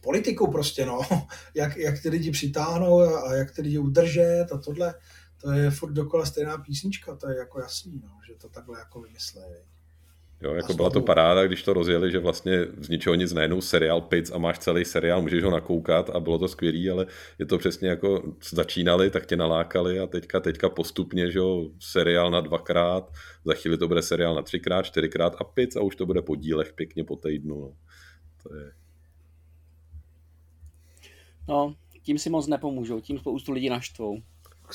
politiku 0.00 0.50
prostě, 0.50 0.86
no. 0.86 1.00
Jak, 1.54 1.76
jak 1.76 2.02
ty 2.02 2.08
lidi 2.08 2.30
přitáhnou 2.30 3.00
a 3.00 3.34
jak 3.34 3.50
ty 3.50 3.62
lidi 3.62 3.78
udržet 3.78 4.46
a 4.52 4.58
tohle. 4.58 4.94
To 5.40 5.50
je 5.50 5.70
furt 5.70 5.92
dokola 5.92 6.26
stejná 6.26 6.58
písnička, 6.58 7.16
to 7.16 7.30
je 7.30 7.38
jako 7.38 7.60
jasný, 7.60 8.00
no, 8.04 8.10
že 8.28 8.34
to 8.34 8.48
takhle 8.48 8.78
jako 8.78 9.00
vymyslejí. 9.00 9.54
Jo, 10.42 10.54
jako 10.54 10.74
byla 10.74 10.90
to 10.90 11.00
paráda, 11.00 11.46
když 11.46 11.62
to 11.62 11.72
rozjeli, 11.72 12.10
že 12.10 12.18
vlastně 12.18 12.66
z 12.80 12.88
ničeho 12.88 13.14
nic 13.14 13.32
najednou 13.32 13.60
seriál 13.60 14.00
Pic 14.00 14.30
a 14.30 14.38
máš 14.38 14.58
celý 14.58 14.84
seriál, 14.84 15.22
můžeš 15.22 15.44
ho 15.44 15.50
nakoukat 15.50 16.10
a 16.10 16.20
bylo 16.20 16.38
to 16.38 16.48
skvělý, 16.48 16.90
ale 16.90 17.06
je 17.38 17.46
to 17.46 17.58
přesně 17.58 17.88
jako 17.88 18.22
začínali, 18.52 19.10
tak 19.10 19.26
tě 19.26 19.36
nalákali 19.36 20.00
a 20.00 20.06
teďka, 20.06 20.40
teďka 20.40 20.68
postupně, 20.68 21.30
že 21.30 21.38
jo, 21.38 21.70
seriál 21.80 22.30
na 22.30 22.40
dvakrát, 22.40 23.12
za 23.44 23.54
chvíli 23.54 23.78
to 23.78 23.88
bude 23.88 24.02
seriál 24.02 24.34
na 24.34 24.42
třikrát, 24.42 24.82
čtyřikrát 24.82 25.36
a 25.40 25.44
Pic 25.44 25.76
a 25.76 25.80
už 25.80 25.96
to 25.96 26.06
bude 26.06 26.22
po 26.22 26.36
dílech 26.36 26.72
pěkně 26.72 27.04
po 27.04 27.16
týdnu. 27.16 27.60
No. 27.60 27.72
To 28.42 28.54
je, 28.54 28.70
No, 31.48 31.74
tím 32.02 32.18
si 32.18 32.30
moc 32.30 32.46
nepomůžou, 32.46 33.00
tím 33.00 33.18
spoustu 33.18 33.52
lidí 33.52 33.68
naštvou. 33.68 34.22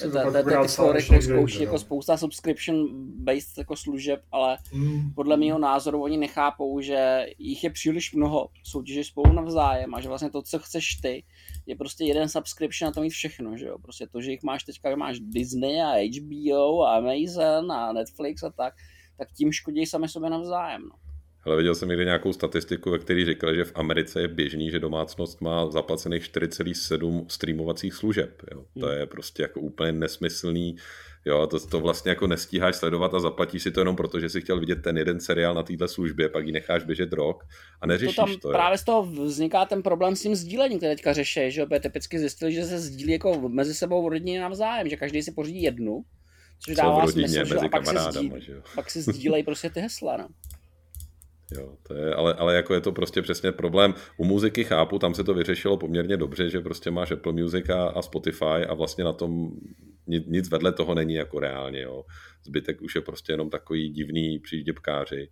Ty 0.02 0.68
fóry 0.68 1.02
zkouší 1.02 1.64
jako 1.64 1.80
spousta 1.80 2.16
subscription-based 2.18 3.58
jako 3.58 3.76
služeb, 3.76 4.22
ale 4.32 4.58
mm. 4.74 5.14
podle 5.14 5.38
mého 5.38 5.60
názoru 5.60 6.04
oni 6.04 6.18
nechápou, 6.18 6.82
že 6.82 7.26
jich 7.38 7.64
je 7.64 7.70
příliš 7.70 8.14
mnoho, 8.14 8.50
soutěží 8.64 9.04
spolu 9.04 9.34
navzájem 9.34 9.96
a 9.96 10.02
že 10.02 10.10
vlastně 10.10 10.30
to, 10.30 10.42
co 10.42 10.60
chceš 10.60 10.96
ty, 10.96 11.24
je 11.66 11.76
prostě 11.76 12.06
jeden 12.06 12.30
subscription 12.30 12.90
a 12.90 12.92
to 12.92 13.02
mít 13.02 13.10
všechno, 13.10 13.58
že 13.58 13.66
jo. 13.66 13.78
Prostě 13.80 14.08
to, 14.08 14.22
že 14.22 14.32
jich 14.32 14.44
máš 14.44 14.64
teďka, 14.64 14.96
máš 14.96 15.20
Disney 15.20 15.82
a 15.82 16.10
HBO 16.10 16.82
a 16.82 16.98
Amazon 16.98 17.72
a 17.72 17.94
Netflix 17.94 18.44
a 18.44 18.50
tak, 18.50 18.74
tak 19.18 19.32
tím 19.32 19.52
škodí 19.52 19.86
sami 19.86 20.10
sobě 20.10 20.30
navzájem, 20.30 20.82
no. 20.82 21.13
Ale 21.46 21.58
viděl 21.58 21.76
jsem 21.76 21.90
někde 21.90 22.06
nějakou 22.06 22.34
statistiku, 22.34 22.92
ve 22.92 23.00
které 23.00 23.26
říkali, 23.26 23.56
že 23.56 23.64
v 23.64 23.72
Americe 23.76 24.22
je 24.22 24.28
běžný, 24.28 24.72
že 24.72 24.80
domácnost 24.80 25.42
má 25.42 25.72
zaplacených 25.72 26.24
4,7 26.24 27.26
streamovacích 27.28 27.94
služeb. 27.94 28.42
Jo. 28.52 28.66
To 28.80 28.86
hmm. 28.86 28.98
je 28.98 29.06
prostě 29.06 29.42
jako 29.42 29.60
úplně 29.60 29.92
nesmyslný. 29.92 30.76
Jo, 31.26 31.48
to, 31.48 31.68
to 31.68 31.80
vlastně 31.80 32.10
jako 32.10 32.28
nestíháš 32.28 32.76
sledovat 32.76 33.14
a 33.14 33.20
zaplatíš 33.20 33.64
si 33.64 33.72
to 33.72 33.82
jenom 33.82 33.96
proto, 33.96 34.20
že 34.20 34.30
si 34.30 34.42
chtěl 34.42 34.60
vidět 34.60 34.82
ten 34.82 34.98
jeden 34.98 35.20
seriál 35.20 35.54
na 35.54 35.64
této 35.64 35.88
službě, 35.88 36.30
pak 36.30 36.46
ji 36.46 36.52
necháš 36.52 36.84
běžet 36.84 37.14
rok 37.14 37.44
a 37.82 37.88
neřešíš 37.88 38.16
to. 38.16 38.26
Tam 38.26 38.36
to 38.38 38.50
právě 38.50 38.78
z 38.78 38.84
toho 38.84 39.04
vzniká 39.04 39.66
ten 39.66 39.84
problém 39.84 40.16
s 40.16 40.22
tím 40.22 40.36
sdílením, 40.36 40.78
který 40.78 40.96
teďka 40.96 41.14
řeší, 41.14 41.52
že 41.52 41.62
jo, 41.62 41.68
typicky 41.82 42.20
zjistili, 42.20 42.54
že 42.54 42.66
se 42.66 42.80
sdílí 42.80 43.12
jako 43.12 43.50
mezi 43.50 43.74
sebou 43.74 44.06
v 44.06 44.08
rodině 44.08 44.42
navzájem, 44.42 44.90
že 44.90 44.98
každý 44.98 45.24
si 45.24 45.32
pořídí 45.32 45.62
jednu, 45.62 46.04
což 46.60 46.76
dává 46.76 47.06
rodině, 47.06 47.28
smysl, 47.28 47.40
mezi 47.40 47.52
že? 47.52 47.58
A 47.58 47.70
pak, 47.70 48.42
že 48.42 48.52
jo. 48.52 48.62
pak 48.76 48.92
si 48.92 49.02
sdílejí 49.02 49.44
prostě 49.44 49.70
ty 49.70 49.80
hesla, 49.80 50.18
no. 50.18 50.28
Jo, 51.58 51.78
to 51.84 51.94
je, 51.94 52.14
ale, 52.14 52.34
ale 52.34 52.56
jako 52.56 52.74
je 52.74 52.82
to 52.82 52.92
prostě 52.92 53.22
přesně 53.22 53.52
problém. 53.52 53.94
U 54.18 54.26
muziky 54.26 54.64
chápu, 54.64 55.00
tam 55.00 55.14
se 55.14 55.24
to 55.24 55.34
vyřešilo 55.34 55.78
poměrně 55.78 56.18
dobře, 56.18 56.50
že 56.50 56.60
prostě 56.60 56.92
máš 56.92 57.12
Apple 57.12 57.34
Music 57.34 57.70
a, 57.70 57.84
a 57.84 58.02
Spotify 58.02 58.66
a 58.70 58.74
vlastně 58.74 59.04
na 59.04 59.14
tom 59.14 59.52
nic, 60.08 60.24
nic 60.28 60.50
vedle 60.50 60.72
toho 60.72 60.96
není 60.96 61.14
jako 61.14 61.40
reálně. 61.40 61.82
Jo. 61.82 62.06
Zbytek 62.44 62.82
už 62.82 62.96
je 62.96 63.02
prostě 63.02 63.34
jenom 63.34 63.50
takový 63.50 63.90
divný 63.90 64.40
příděpkáři. 64.40 65.30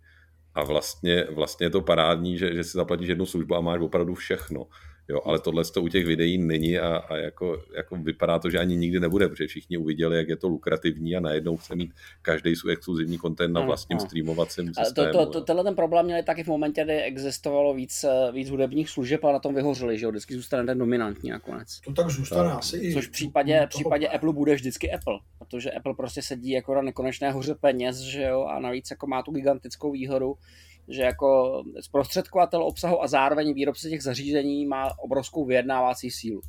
A 0.54 0.64
vlastně, 0.64 1.26
vlastně 1.30 1.66
je 1.66 1.70
to 1.70 1.80
parádní, 1.80 2.38
že, 2.38 2.54
že 2.54 2.64
si 2.64 2.70
zaplatíš 2.70 3.08
jednu 3.08 3.26
službu 3.26 3.54
a 3.54 3.60
máš 3.60 3.80
opravdu 3.80 4.14
všechno. 4.14 4.66
Jo, 5.08 5.20
ale 5.24 5.38
tohle 5.38 5.64
to 5.64 5.82
u 5.82 5.88
těch 5.88 6.06
videí 6.06 6.38
není 6.38 6.78
a, 6.78 6.96
a 6.96 7.16
jako, 7.16 7.62
jako, 7.76 7.96
vypadá 7.96 8.38
to, 8.38 8.50
že 8.50 8.58
ani 8.58 8.76
nikdy 8.76 9.00
nebude, 9.00 9.28
protože 9.28 9.46
všichni 9.46 9.76
uviděli, 9.76 10.16
jak 10.16 10.28
je 10.28 10.36
to 10.36 10.48
lukrativní 10.48 11.16
a 11.16 11.20
najednou 11.20 11.56
chce 11.56 11.74
mít 11.76 11.92
každý 12.22 12.56
svůj 12.56 12.72
exkluzivní 12.72 13.18
content 13.18 13.54
na 13.54 13.60
vlastním 13.60 13.98
no, 13.98 14.06
streamovacím 14.06 14.74
systému. 14.74 15.12
To, 15.12 15.26
to, 15.26 15.32
to, 15.32 15.40
tenhle 15.40 15.64
ten 15.64 15.74
problém 15.74 16.04
měli 16.04 16.22
taky 16.22 16.44
v 16.44 16.46
momentě, 16.46 16.84
kdy 16.84 17.02
existovalo 17.02 17.74
víc, 17.74 18.04
víc 18.32 18.50
hudebních 18.50 18.90
služeb 18.90 19.24
a 19.24 19.32
na 19.32 19.38
tom 19.38 19.54
vyhořeli, 19.54 19.98
že 19.98 20.04
jo, 20.04 20.10
vždycky 20.10 20.34
zůstane 20.34 20.66
ten 20.66 20.78
dominantní 20.78 21.30
nakonec. 21.30 21.80
To 21.80 21.92
tak 21.92 22.10
zůstane 22.10 22.48
tak. 22.48 22.58
asi 22.58 22.92
Což 22.92 23.08
v 23.08 23.10
případě, 23.10 23.62
v 23.66 23.68
případě 23.68 24.08
Apple 24.08 24.32
bude 24.32 24.54
vždycky 24.54 24.92
Apple, 24.92 25.18
protože 25.38 25.70
Apple 25.70 25.94
prostě 25.94 26.22
sedí 26.22 26.50
jako 26.50 26.74
na 26.74 26.82
nekonečné 26.82 27.32
hoře 27.32 27.54
peněz, 27.54 27.98
že 27.98 28.22
jo, 28.22 28.44
a 28.44 28.60
navíc 28.60 28.90
jako 28.90 29.06
má 29.06 29.22
tu 29.22 29.32
gigantickou 29.32 29.92
výhodu, 29.92 30.34
že 30.92 31.02
jako 31.02 31.62
zprostředkovatel 31.80 32.62
obsahu 32.62 33.02
a 33.02 33.06
zároveň 33.06 33.54
výrobce 33.54 33.90
těch 33.90 34.02
zařízení 34.02 34.66
má 34.66 34.98
obrovskou 34.98 35.44
vyjednávací 35.44 36.10
sílu. 36.10 36.40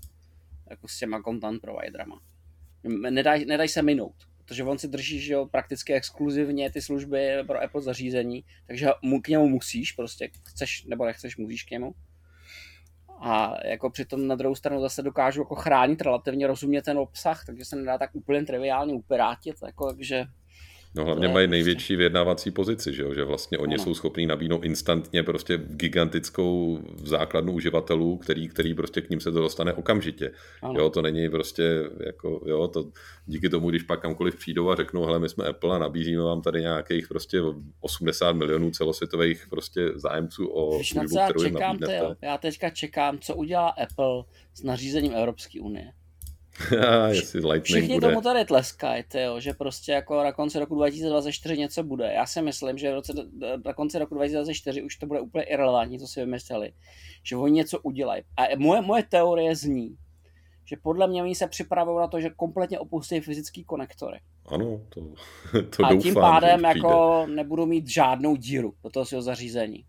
Jako 0.70 0.88
s 0.88 1.00
těma 1.00 1.22
content 1.22 1.62
providerama. 1.62 2.22
Nedaj, 3.10 3.46
nedaj 3.46 3.68
se 3.68 3.82
minout, 3.82 4.16
protože 4.38 4.64
on 4.64 4.78
si 4.78 4.88
drží 4.88 5.20
že 5.20 5.34
jo, 5.34 5.46
prakticky 5.46 5.94
exkluzivně 5.94 6.72
ty 6.72 6.82
služby 6.82 7.30
pro 7.48 7.64
Apple 7.64 7.82
zařízení, 7.82 8.46
takže 8.68 8.90
k 9.24 9.28
němu 9.28 9.48
musíš, 9.48 9.92
prostě 9.92 10.30
chceš 10.44 10.86
nebo 10.86 11.06
nechceš, 11.06 11.38
musíš 11.38 11.64
k 11.64 11.72
němu. 11.72 11.96
A 13.20 13.54
jako 13.68 13.90
přitom 13.90 14.28
na 14.28 14.36
druhou 14.36 14.56
stranu 14.56 14.82
zase 14.82 15.02
dokážu 15.02 15.42
jako 15.42 15.56
chránit 15.56 16.02
relativně 16.02 16.48
rozumně 16.48 16.82
ten 16.82 16.98
obsah, 16.98 17.46
takže 17.46 17.66
se 17.66 17.76
nedá 17.76 17.98
tak 17.98 18.16
úplně 18.16 18.46
triviálně 18.46 18.94
upirátit, 18.94 19.56
jako, 19.66 19.88
takže 19.88 20.26
No 20.96 21.06
hlavně 21.06 21.28
mají 21.28 21.48
prostě- 21.48 21.52
největší 21.52 21.96
vyjednávací 21.96 22.52
pozici, 22.52 22.94
že, 22.94 23.04
jo? 23.04 23.14
že 23.14 23.24
vlastně 23.24 23.58
oni 23.58 23.76
ano. 23.76 23.84
jsou 23.84 23.94
schopní 23.94 24.26
nabídnout 24.26 24.66
instantně 24.66 25.24
prostě 25.24 25.58
gigantickou 25.58 26.80
základnu 27.04 27.54
uživatelů, 27.54 28.18
který, 28.18 28.48
který 28.48 28.74
prostě 28.74 29.02
k 29.02 29.10
ním 29.10 29.20
se 29.20 29.32
to 29.32 29.40
dostane 29.40 29.74
okamžitě. 29.74 30.32
Ano. 30.62 30.80
Jo, 30.80 30.90
to 30.90 31.02
není 31.02 31.30
prostě 31.30 31.84
jako, 32.06 32.42
jo, 32.46 32.68
to 32.68 32.86
díky 33.26 33.50
tomu, 33.50 33.70
když 33.70 33.84
pak 33.84 34.02
kamkoliv 34.02 34.36
přijdou 34.36 34.70
a 34.70 34.76
řeknou, 34.76 35.06
hele, 35.06 35.20
my 35.20 35.30
jsme 35.30 35.46
Apple 35.46 35.76
a 35.76 35.80
nabízíme 35.80 36.24
vám 36.24 36.42
tady 36.42 36.62
nějakých 36.62 37.08
prostě 37.08 37.42
80 37.82 38.32
milionů 38.32 38.72
celosvětových 38.72 39.48
prostě 39.50 39.90
zájemců 39.96 40.48
o 40.48 40.78
Víš, 40.78 40.90
službu, 40.90 41.18
kterou 41.26 41.44
čekám, 41.44 41.78
te, 41.78 42.16
Já 42.22 42.38
teďka 42.38 42.70
čekám, 42.70 43.20
co 43.20 43.36
udělá 43.36 43.70
Apple 43.70 44.24
s 44.54 44.64
nařízením 44.64 45.14
Evropské 45.14 45.62
unie. 45.62 45.94
Všichni 47.64 47.94
bude. 47.94 48.08
tomu 48.08 48.22
tady 48.22 48.46
tleskají, 48.46 49.04
tyjo, 49.08 49.40
že 49.40 49.54
prostě 49.54 49.92
jako 49.92 50.24
na 50.24 50.32
konci 50.32 50.60
roku 50.60 50.76
2024 50.76 51.58
něco 51.58 51.84
bude. 51.84 52.14
Já 52.14 52.26
si 52.26 52.42
myslím, 52.42 52.78
že 52.78 52.94
roce, 52.94 53.14
na 53.66 53.74
konci 53.74 54.00
roku 54.00 54.16
2024 54.16 54.82
už 54.82 54.96
to 54.96 55.06
bude 55.06 55.20
úplně 55.20 55.44
irrelevantní, 55.44 56.00
co 56.00 56.08
si 56.08 56.20
vymysleli. 56.20 56.74
Že 57.24 57.36
oni 57.36 57.54
něco 57.54 57.80
udělají. 57.80 58.24
A 58.38 58.44
moje, 58.58 58.82
moje 58.82 59.04
teorie 59.04 59.56
zní, 59.56 59.98
že 60.66 60.76
podle 60.84 61.08
mě 61.08 61.24
oni 61.24 61.36
se 61.36 61.48
připravují 61.48 61.98
na 61.98 62.08
to, 62.08 62.22
že 62.22 62.30
kompletně 62.30 62.80
opustí 62.80 63.20
fyzický 63.20 63.64
konektory. 63.64 64.20
Ano, 64.46 64.82
to, 64.90 65.02
to 65.78 65.86
A 65.86 65.90
doufám, 65.90 66.00
tím 66.00 66.14
pádem 66.14 66.64
jako 66.64 67.26
nebudou 67.30 67.66
mít 67.66 67.90
žádnou 67.90 68.36
díru 68.36 68.74
do 68.84 68.90
toho 68.90 69.06
svého 69.06 69.22
zařízení. 69.22 69.86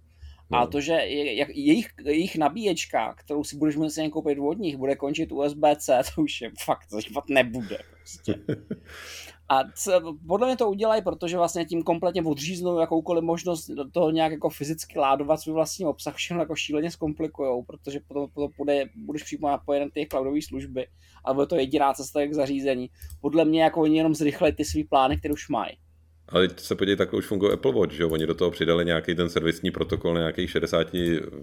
No. 0.50 0.58
A 0.58 0.66
to, 0.66 0.80
že 0.80 0.92
jejich, 0.92 1.88
jejich 2.04 2.36
nabíječka, 2.36 3.14
kterou 3.14 3.44
si 3.44 3.56
budeš 3.56 3.76
muset 3.76 4.08
koupit 4.08 4.38
od 4.38 4.58
nich, 4.58 4.76
bude 4.76 4.96
končit 4.96 5.32
USB-C, 5.32 6.02
to 6.14 6.22
už 6.22 6.40
je 6.40 6.50
fakt, 6.64 6.86
to 6.90 6.98
fakt 7.12 7.28
nebude. 7.28 7.78
Prostě. 8.00 8.34
A 9.48 9.64
co, 9.74 10.16
podle 10.26 10.46
mě 10.46 10.56
to 10.56 10.70
udělají, 10.70 11.02
protože 11.02 11.36
vlastně 11.36 11.64
tím 11.64 11.82
kompletně 11.82 12.22
odříznou 12.22 12.78
jakoukoliv 12.78 13.24
možnost 13.24 13.70
do 13.70 13.90
toho 13.90 14.10
nějak 14.10 14.32
jako 14.32 14.50
fyzicky 14.50 14.98
ládovat 14.98 15.40
svůj 15.40 15.54
vlastní 15.54 15.86
obsah, 15.86 16.14
všechno 16.14 16.42
jako 16.42 16.56
šíleně 16.56 16.90
zkomplikujou, 16.90 17.62
protože 17.62 18.00
potom, 18.08 18.30
potom 18.34 18.50
bude, 18.58 18.84
budeš 18.96 19.22
přímo 19.22 19.48
napojen 19.48 19.82
na 19.82 19.88
ty 19.94 20.06
cloudové 20.10 20.42
služby, 20.42 20.86
ale 21.24 21.34
bude 21.34 21.46
to 21.46 21.56
jediná 21.56 21.94
cesta 21.94 22.26
k 22.26 22.34
zařízení. 22.34 22.90
Podle 23.20 23.44
mě 23.44 23.62
jako 23.62 23.80
oni 23.80 23.96
jenom 23.96 24.14
zrychlej 24.14 24.52
ty 24.52 24.64
svý 24.64 24.84
plány, 24.84 25.18
které 25.18 25.34
už 25.34 25.48
mají. 25.48 25.76
Ale 26.28 26.48
teď 26.48 26.60
se 26.60 26.74
podívej, 26.74 26.96
takhle 26.96 27.18
už 27.18 27.26
funguje 27.26 27.52
Apple 27.52 27.72
Watch, 27.72 27.92
že 27.92 28.04
Oni 28.04 28.26
do 28.26 28.34
toho 28.34 28.50
přidali 28.50 28.84
nějaký 28.84 29.14
ten 29.14 29.30
servisní 29.30 29.70
protokol 29.70 30.14
na 30.14 30.20
nějakých 30.20 30.50
60 30.50 30.88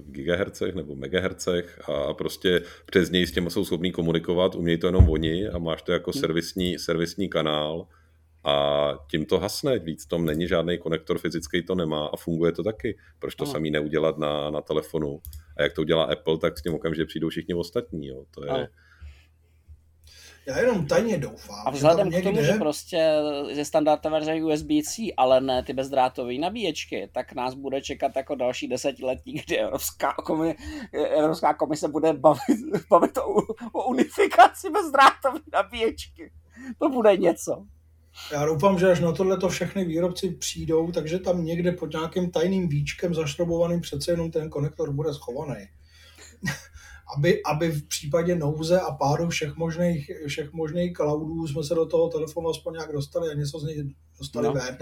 GHz 0.05 0.61
nebo 0.75 0.95
MHz 0.95 1.47
a 1.87 2.13
prostě 2.13 2.61
přes 2.85 3.09
něj 3.09 3.27
s 3.27 3.31
těma 3.31 3.49
jsou 3.49 3.65
schopní 3.65 3.91
komunikovat, 3.91 4.55
umějí 4.55 4.77
to 4.77 4.87
jenom 4.87 5.09
oni 5.09 5.47
a 5.47 5.57
máš 5.57 5.81
to 5.81 5.91
jako 5.91 6.11
hmm. 6.11 6.19
servisní, 6.19 6.79
servisní 6.79 7.29
kanál 7.29 7.87
a 8.43 8.93
tím 9.11 9.25
to 9.25 9.39
hasne, 9.39 9.79
víc 9.79 10.05
tom 10.05 10.25
není 10.25 10.47
žádný 10.47 10.77
konektor 10.77 11.17
fyzický, 11.17 11.63
to 11.63 11.75
nemá 11.75 12.05
a 12.05 12.17
funguje 12.17 12.51
to 12.51 12.63
taky. 12.63 12.97
Proč 13.19 13.35
to 13.35 13.45
samý 13.45 13.71
neudělat 13.71 14.17
na, 14.17 14.49
na 14.49 14.61
telefonu? 14.61 15.21
A 15.57 15.63
jak 15.63 15.73
to 15.73 15.81
udělá 15.81 16.03
Apple, 16.03 16.37
tak 16.37 16.57
s 16.57 16.61
tím 16.61 16.73
okamžitě 16.73 17.05
přijdou 17.05 17.29
všichni 17.29 17.53
ostatní. 17.53 18.07
Jo. 18.07 18.25
To 18.31 18.45
je, 18.45 18.67
já 20.51 20.59
jenom 20.59 20.87
tajně 20.87 21.17
doufám. 21.17 21.63
A 21.65 21.71
vzhledem 21.71 22.11
že 22.11 22.21
k 22.21 22.23
tomu, 22.23 22.35
někde... 22.35 22.53
že 22.53 22.59
prostě 22.59 23.13
je 23.47 23.65
standardové 23.65 24.19
verze 24.19 24.33
USB-C, 24.33 25.13
ale 25.17 25.41
ne 25.41 25.63
ty 25.63 25.73
bezdrátové 25.73 26.33
nabíječky, 26.33 27.09
tak 27.13 27.33
nás 27.33 27.53
bude 27.53 27.81
čekat 27.81 28.15
jako 28.15 28.35
další 28.35 28.67
desetiletí, 28.67 29.33
kdy 29.45 29.57
Evropská, 29.57 30.13
komise, 30.13 30.55
Evropská 31.17 31.53
komise 31.53 31.87
bude 31.87 32.13
bavit, 32.13 32.59
bavit 32.89 33.17
o, 33.17 33.35
o 33.71 33.87
unifikaci 33.87 34.69
bezdrátové 34.69 35.39
nabíječky. 35.53 36.31
To 36.79 36.89
bude 36.89 37.17
něco. 37.17 37.65
Já 38.31 38.45
doufám, 38.45 38.79
že 38.79 38.91
až 38.91 38.99
na 38.99 39.11
tohle 39.11 39.37
to 39.37 39.49
všechny 39.49 39.85
výrobci 39.85 40.29
přijdou, 40.29 40.91
takže 40.91 41.19
tam 41.19 41.45
někde 41.45 41.71
pod 41.71 41.93
nějakým 41.93 42.31
tajným 42.31 42.69
víčkem 42.69 43.13
zašrobovaným 43.13 43.81
přece 43.81 44.11
jenom 44.11 44.31
ten 44.31 44.49
konektor 44.49 44.93
bude 44.93 45.13
schovaný 45.13 45.67
aby, 47.17 47.43
aby 47.43 47.71
v 47.71 47.87
případě 47.87 48.35
nouze 48.35 48.79
a 48.79 48.91
pádu 48.91 49.29
všech 49.29 49.55
možných, 49.55 50.11
všech 50.27 50.53
možných 50.53 50.93
cloudů 50.93 51.47
jsme 51.47 51.63
se 51.63 51.75
do 51.75 51.85
toho 51.85 52.09
telefonu 52.09 52.49
aspoň 52.49 52.73
nějak 52.73 52.91
dostali 52.91 53.29
a 53.29 53.33
něco 53.33 53.59
z 53.59 53.63
něj 53.63 53.93
dostali 54.19 54.47
no. 54.47 54.53
ven. 54.53 54.77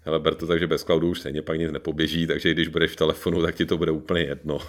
Hele, 0.00 0.20
ber 0.20 0.34
to 0.34 0.46
tak, 0.46 0.58
že 0.58 0.66
bez 0.66 0.84
cloudu 0.84 1.10
už 1.10 1.20
stejně 1.20 1.42
pak 1.42 1.58
nic 1.58 1.72
nepoběží, 1.72 2.26
takže 2.26 2.52
když 2.52 2.68
budeš 2.68 2.92
v 2.92 2.96
telefonu, 2.96 3.42
tak 3.42 3.54
ti 3.54 3.66
to 3.66 3.76
bude 3.76 3.90
úplně 3.90 4.22
jedno. 4.22 4.58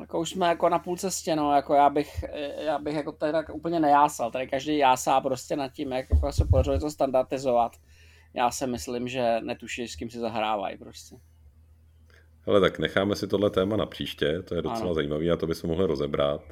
jako 0.00 0.20
už 0.20 0.30
jsme 0.30 0.46
jako 0.46 0.68
na 0.68 0.78
půl 0.78 0.96
cestě, 0.96 1.36
no, 1.36 1.52
jako 1.52 1.74
já 1.74 1.90
bych, 1.90 2.24
já 2.64 2.78
bych 2.78 2.94
jako 2.94 3.12
tady 3.12 3.32
tak 3.32 3.54
úplně 3.54 3.80
nejásal, 3.80 4.30
tady 4.30 4.46
každý 4.46 4.78
jásá 4.78 5.20
prostě 5.20 5.56
nad 5.56 5.72
tím, 5.72 5.92
jak 5.92 6.10
jako 6.10 6.32
se 6.32 6.44
podařilo 6.44 6.78
to 6.78 6.90
standardizovat. 6.90 7.76
Já 8.34 8.50
si 8.50 8.66
myslím, 8.66 9.08
že 9.08 9.40
netuší, 9.40 9.88
s 9.88 9.96
kým 9.96 10.10
si 10.10 10.18
zahrávají 10.18 10.78
prostě. 10.78 11.16
Ale 12.46 12.60
tak 12.60 12.78
necháme 12.78 13.16
si 13.16 13.26
tohle 13.26 13.50
téma 13.50 13.76
na 13.76 13.86
příště, 13.86 14.42
to 14.42 14.54
je 14.54 14.62
docela 14.62 14.80
ano. 14.80 14.94
zajímavé 14.94 15.30
a 15.30 15.36
to 15.36 15.46
bychom 15.46 15.70
mohli 15.70 15.86
rozebrat. 15.86 16.42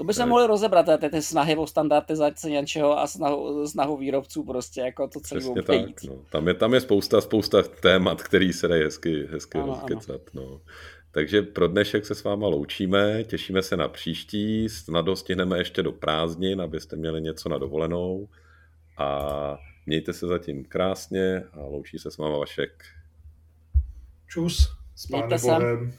To 0.00 0.04
by 0.04 0.14
se 0.14 0.26
mohli 0.26 0.46
rozebrat, 0.46 0.86
ty, 1.00 1.08
ty 1.08 1.22
snahy 1.22 1.56
o 1.56 1.66
standardizaci 1.66 2.50
něčeho 2.50 2.98
a 2.98 3.06
snahu, 3.06 3.66
snahu 3.66 3.96
výrobců 3.96 4.44
prostě, 4.44 4.80
jako 4.80 5.08
to 5.08 5.20
celé 5.20 5.40
Přesně 5.40 5.62
tak, 5.62 6.02
no. 6.02 6.18
tam, 6.30 6.48
je, 6.48 6.54
tam 6.54 6.74
je 6.74 6.80
spousta, 6.80 7.20
spousta 7.20 7.62
témat, 7.62 8.22
který 8.22 8.52
se 8.52 8.68
dají 8.68 8.82
hezky, 8.82 9.26
hezky 9.30 9.58
ano, 9.58 9.66
rozkecat, 9.66 10.20
ano. 10.34 10.44
no. 10.44 10.60
Takže 11.12 11.42
pro 11.42 11.68
dnešek 11.68 12.06
se 12.06 12.14
s 12.14 12.24
váma 12.24 12.46
loučíme, 12.46 13.24
těšíme 13.24 13.62
se 13.62 13.76
na 13.76 13.88
příští, 13.88 14.68
snad 14.68 15.02
dostihneme 15.02 15.58
ještě 15.58 15.82
do 15.82 15.92
prázdnin, 15.92 16.60
abyste 16.60 16.96
měli 16.96 17.20
něco 17.20 17.48
na 17.48 17.58
dovolenou 17.58 18.28
a 18.98 19.58
mějte 19.86 20.12
se 20.12 20.26
zatím 20.26 20.64
krásně 20.64 21.44
a 21.52 21.60
loučí 21.60 21.98
se 21.98 22.10
s 22.10 22.18
váma 22.18 22.38
Vašek. 22.38 22.84
Čus. 24.26 24.79
Spannende 25.02 25.42
Woche. 25.42 25.92